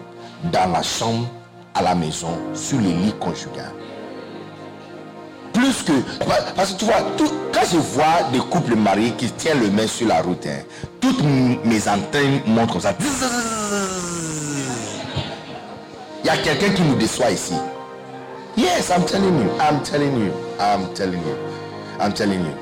[0.45, 1.27] dans la chambre,
[1.75, 3.73] à la maison, sur les lits conjugal.
[5.53, 5.93] Plus que...
[6.57, 9.87] Parce que tu vois, tout- quand je vois des couples mariés qui tiennent le main
[9.87, 10.63] sur la route, hein,
[10.99, 12.95] toutes mes antennes montent comme ça.
[16.25, 17.53] Il y a quelqu'un qui nous déçoit ici.
[18.57, 21.37] Yes, I'm telling you, I'm telling you, I'm telling you,
[22.01, 22.55] I'm telling you.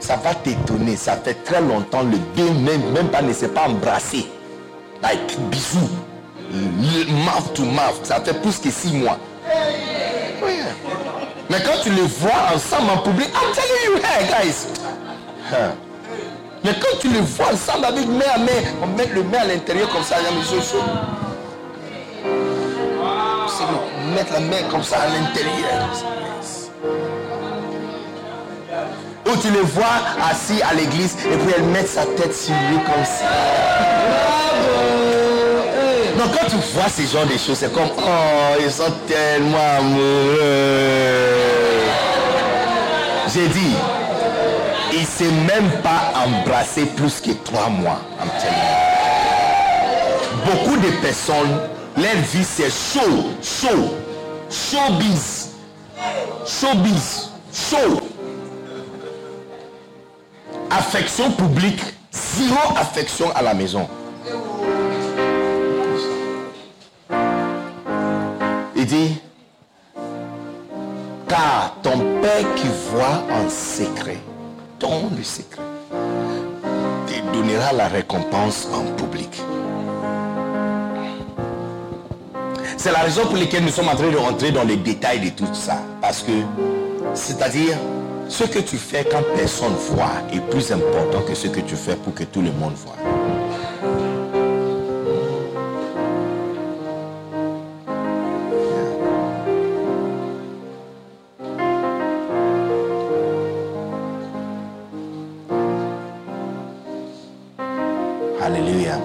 [0.00, 3.68] Ça va t'étonner, ça fait très longtemps, le deux même, même pas ne s'est pas
[3.68, 4.26] embrassé.
[5.02, 5.90] Like bisous.
[7.24, 9.18] Mouth to mouth, ça fait plus que six mois.
[11.48, 14.66] Mais quand tu les vois ensemble en public, I'm telling you, hey guys.
[15.50, 15.74] Huh.
[16.62, 19.44] Mais quand tu les vois ensemble avec main à main, on met le main à
[19.46, 20.62] l'intérieur comme ça, mes yeux.
[23.48, 25.88] C'est mettre la main comme ça à l'intérieur.
[29.38, 33.04] Tu les vois assis à l'église et puis elle met sa tête sur lui comme
[33.04, 33.24] ça.
[36.18, 40.40] Donc quand tu vois ces genres de choses, c'est comme, oh, ils sont tellement amoureux.
[43.32, 43.74] J'ai dit,
[44.92, 48.00] il ne s'est même pas embrassé plus que trois mois.
[50.44, 51.60] Beaucoup de personnes,
[51.96, 53.94] leur vie c'est chaud, chaud,
[54.50, 55.50] showbiz,
[56.44, 57.99] showbiz, show.
[60.70, 61.82] Affection publique,
[62.12, 63.88] zéro affection à la maison.
[68.76, 69.20] Il dit,
[71.28, 74.18] car ton Père qui voit en secret,
[74.78, 75.62] ton le secret,
[77.06, 79.42] te donnera la récompense en public.
[82.76, 85.30] C'est la raison pour laquelle nous sommes en train de rentrer dans les détails de
[85.30, 85.78] tout ça.
[86.00, 86.32] Parce que,
[87.14, 87.76] c'est-à-dire,
[88.30, 91.96] ce que tu fais quand personne voit est plus important que ce que tu fais
[91.96, 92.94] pour que tout le monde voit.
[108.40, 108.98] Alléluia.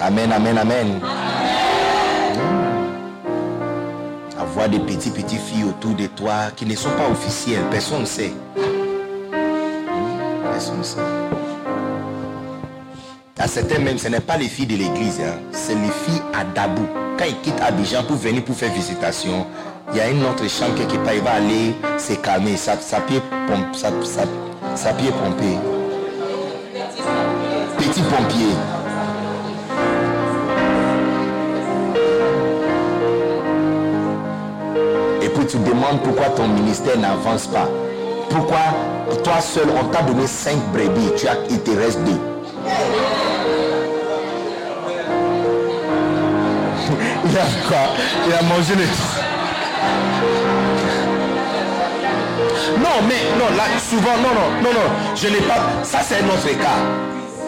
[0.00, 1.21] Amen, amen, amen.
[4.70, 8.32] Des petits, petites filles autour de toi qui ne sont pas officielles, personne ne sait.
[10.52, 11.00] Personne ne sait.
[13.38, 15.34] À certains même, ce n'est pas les filles de l'église, hein.
[15.50, 16.86] c'est les filles à Dabou.
[17.18, 19.46] Quand ils quittent Abidjan pour venir pour faire visitation,
[19.90, 23.20] il y a une autre chambre quelque part, il va aller se calmer, sa, pied
[23.48, 24.22] pompe, sa, sa,
[24.76, 25.58] sa pied pompé.
[27.78, 28.81] Petit pompier.
[35.52, 37.68] Tu demandes pourquoi ton ministère n'avance pas.
[38.30, 38.56] Pourquoi
[39.22, 42.12] toi seul, on t'a donné cinq brebis, tu as, il te reste deux.
[47.26, 47.78] il a quoi?
[48.26, 48.86] Il a mangé les
[52.78, 55.60] Non, mais non, là, souvent, non, non, non, non, je n'ai pas.
[55.82, 56.78] Ça, c'est un autre cas.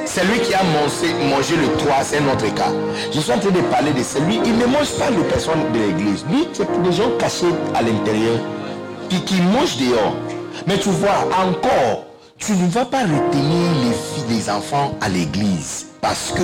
[0.07, 2.73] C'est lui qui a mangé, le toit, c'est un autre cas.
[3.12, 5.78] Je suis en train de parler de celui, il ne mange pas les personnes de
[5.78, 6.24] l'église.
[6.31, 8.39] Lui, c'est pour des gens cachés à l'intérieur,
[9.08, 10.15] puis qui mangent dehors.
[10.66, 12.07] Mais tu vois, encore,
[12.39, 15.86] tu ne vas pas retenir les filles, les enfants à l'église.
[16.00, 16.42] Parce que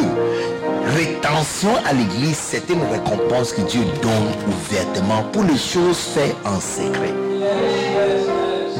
[0.96, 6.58] rétention à l'église, c'est une récompense que Dieu donne ouvertement pour les choses faites en
[6.58, 7.12] secret.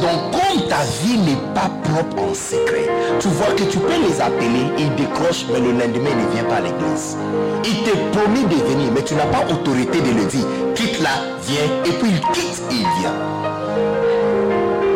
[0.01, 2.89] Donc, comme ta vie n'est pas propre en secret,
[3.19, 6.47] tu vois que tu peux les appeler, ils décrochent, mais le lendemain, ils ne viennent
[6.47, 7.17] pas à l'église.
[7.65, 10.47] Il te promet de venir, mais tu n'as pas autorité de le dire.
[10.75, 11.11] Quitte là,
[11.43, 13.15] viens, et puis il quitte et il vient.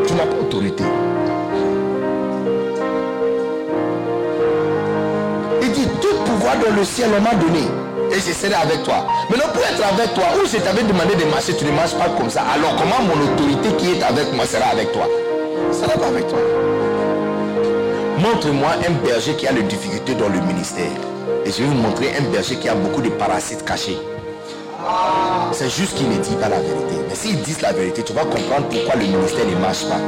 [0.07, 0.84] Tu n'as pas autorité.
[5.62, 7.84] Il dit, tout pouvoir dans le ciel, on m'a donné.
[8.15, 9.07] Et je serai avec toi.
[9.28, 12.09] Maintenant, pour être avec toi, où je t'avais demandé de marcher, tu ne marches pas
[12.17, 12.43] comme ça.
[12.55, 15.09] Alors, comment mon autorité qui est avec moi sera avec toi?
[15.73, 16.39] Ça sera pas avec toi.
[18.20, 20.93] Montre-moi un berger qui a des difficultés dans le ministère.
[21.44, 23.99] Et je vais vous montrer un berger qui a beaucoup de parasites cachés.
[25.53, 26.97] C'est juste qu'il ne dit pas la vérité.
[27.09, 30.01] Mais s'ils disent la vérité, tu vas comprendre pourquoi le ministère ne marche pas.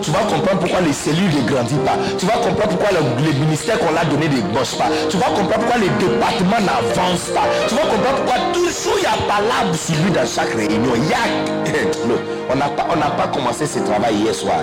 [0.00, 1.98] Tu vas comprendre pourquoi les cellules ne grandissent pas.
[2.18, 4.88] Tu vas comprendre pourquoi le, le ministère qu'on l'a donné ne marche pas.
[5.08, 7.46] Tu vas comprendre pourquoi les départements n'avancent pas.
[7.68, 10.92] Tu vas comprendre pourquoi toujours il y a palabre sur lui dans chaque réunion.
[12.50, 14.60] On n'a pas, on n'a pas commencé ce travail hier soir.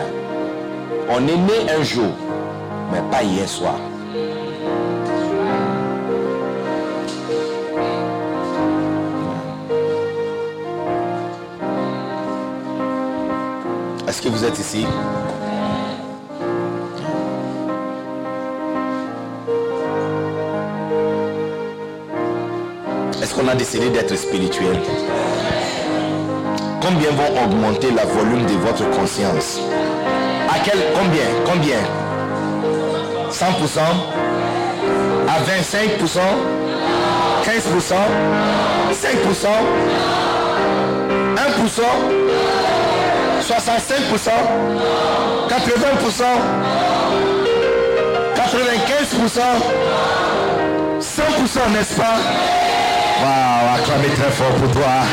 [1.09, 2.11] On est né un jour,
[2.91, 3.75] mais pas hier soir.
[14.11, 14.85] Est-ce que vous êtes ici?
[23.23, 24.77] Est-ce qu'on a décidé d'être spirituel?
[26.81, 29.61] Combien vont augmenter la volume de votre conscience?
[30.49, 31.79] À quel Combien Combien?
[33.31, 33.79] 100%
[35.29, 36.19] À 25%
[37.45, 37.95] 15%
[38.91, 39.47] 5%
[41.37, 42.60] 1%
[43.59, 44.31] 65%,
[45.49, 46.23] 80%,
[48.35, 49.41] 95%,
[50.99, 52.17] 100%, n'est-ce pas?
[53.21, 55.03] Waouh, acclamez très fort pour toi.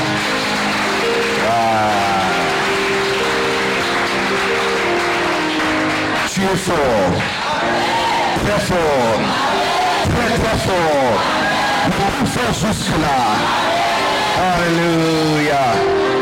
[6.39, 6.77] Tu es fort.
[8.45, 9.21] Très fort.
[10.05, 11.19] Très très fort.
[12.21, 13.19] Nous fort jusque-là.
[14.55, 16.18] Alléluia.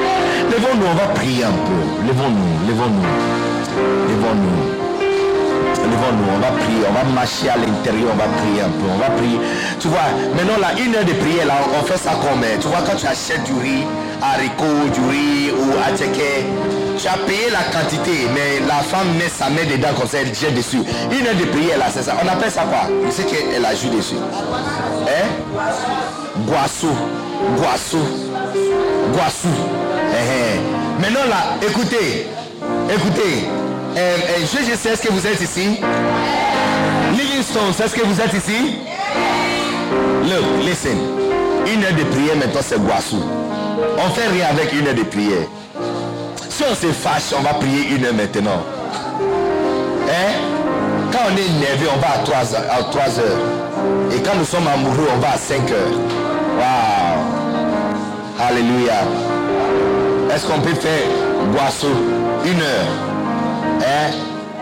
[0.56, 2.08] Levons-nous, on va prier un peu.
[2.08, 3.02] Levons-nous, levons-nous.
[4.08, 4.76] Levons-nous.
[5.84, 8.96] Levons-nous, on va prier, on va marcher à l'intérieur, on va prier un peu, on
[8.96, 9.38] va prier.
[9.78, 12.78] Tu vois, maintenant là, une heure de prière, là, on fait ça comme, tu vois,
[12.86, 13.84] quand tu achètes du riz,
[14.22, 16.46] haricot, du riz ou attiqué,
[16.98, 20.34] tu as payé la quantité, mais la femme met sa main dedans comme ça, elle
[20.34, 20.80] jette dessus.
[21.12, 22.14] Une heure de prière, là, c'est ça.
[22.24, 22.88] On appelle ça quoi?
[23.04, 24.16] Tu sais qu'elle a joué dessus.
[24.16, 25.28] Hein?
[26.46, 26.96] Guassou.
[27.58, 27.98] Guassou.
[29.12, 29.85] Guassou.
[30.18, 31.00] Eh.
[31.00, 32.26] Maintenant là, écoutez,
[32.92, 33.44] écoutez,
[33.96, 35.80] euh, je, sais, est-ce que vous êtes ici
[37.12, 38.76] Livingstone, est-ce que vous êtes ici
[40.24, 40.98] Look, listen.
[41.66, 43.22] Une heure de prière maintenant c'est Guassou.
[43.98, 45.46] On fait rien avec une heure de prière.
[46.48, 48.62] Si on se fâche, on va prier une heure maintenant.
[50.08, 50.32] Hein?
[51.12, 53.38] Quand on est énervé, on va à 3, heures, à 3 heures.
[54.12, 55.98] Et quand nous sommes amoureux, on va à 5 heures.
[56.58, 59.35] Waouh Alléluia.
[60.36, 61.00] Est-ce qu'on peut faire
[61.54, 61.86] Guassou
[62.44, 64.12] une heure Hein?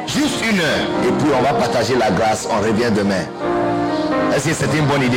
[0.06, 0.86] Juste une heure.
[1.02, 2.46] Et puis on va partager la grâce.
[2.48, 3.24] On revient demain.
[4.32, 5.16] Est-ce que c'est une bonne idée?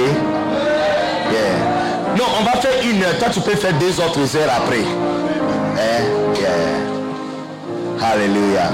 [1.32, 2.18] Yeah.
[2.18, 3.20] Non, on va faire une heure.
[3.20, 4.82] Toi, tu peux faire deux autres heures après.
[5.78, 6.04] Hein?
[6.40, 8.12] Yeah.
[8.14, 8.72] Alléluia.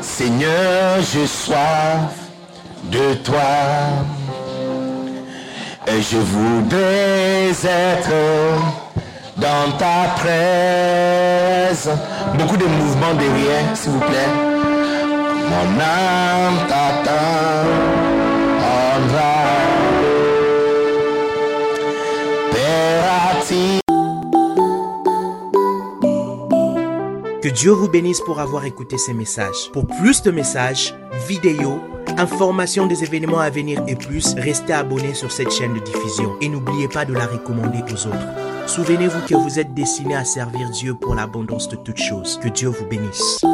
[0.00, 2.14] Seigneur, je soif
[2.84, 3.40] de toi.
[5.86, 8.10] Et je voudrais être
[9.40, 11.88] dans ta présence.
[12.38, 14.32] Beaucoup de mouvements derrière, s'il vous plaît.
[15.50, 18.00] Mon âme t'attend.
[27.42, 29.70] Que Dieu vous bénisse pour avoir écouté ces messages.
[29.72, 30.94] Pour plus de messages,
[31.26, 31.80] vidéos,
[32.18, 36.50] informations des événements à venir et plus, restez abonné sur cette chaîne de diffusion et
[36.50, 38.49] n'oubliez pas de la recommander aux autres.
[38.70, 42.38] Souvenez-vous que vous êtes destiné à servir Dieu pour l'abondance de toutes choses.
[42.40, 43.44] Que Dieu vous bénisse.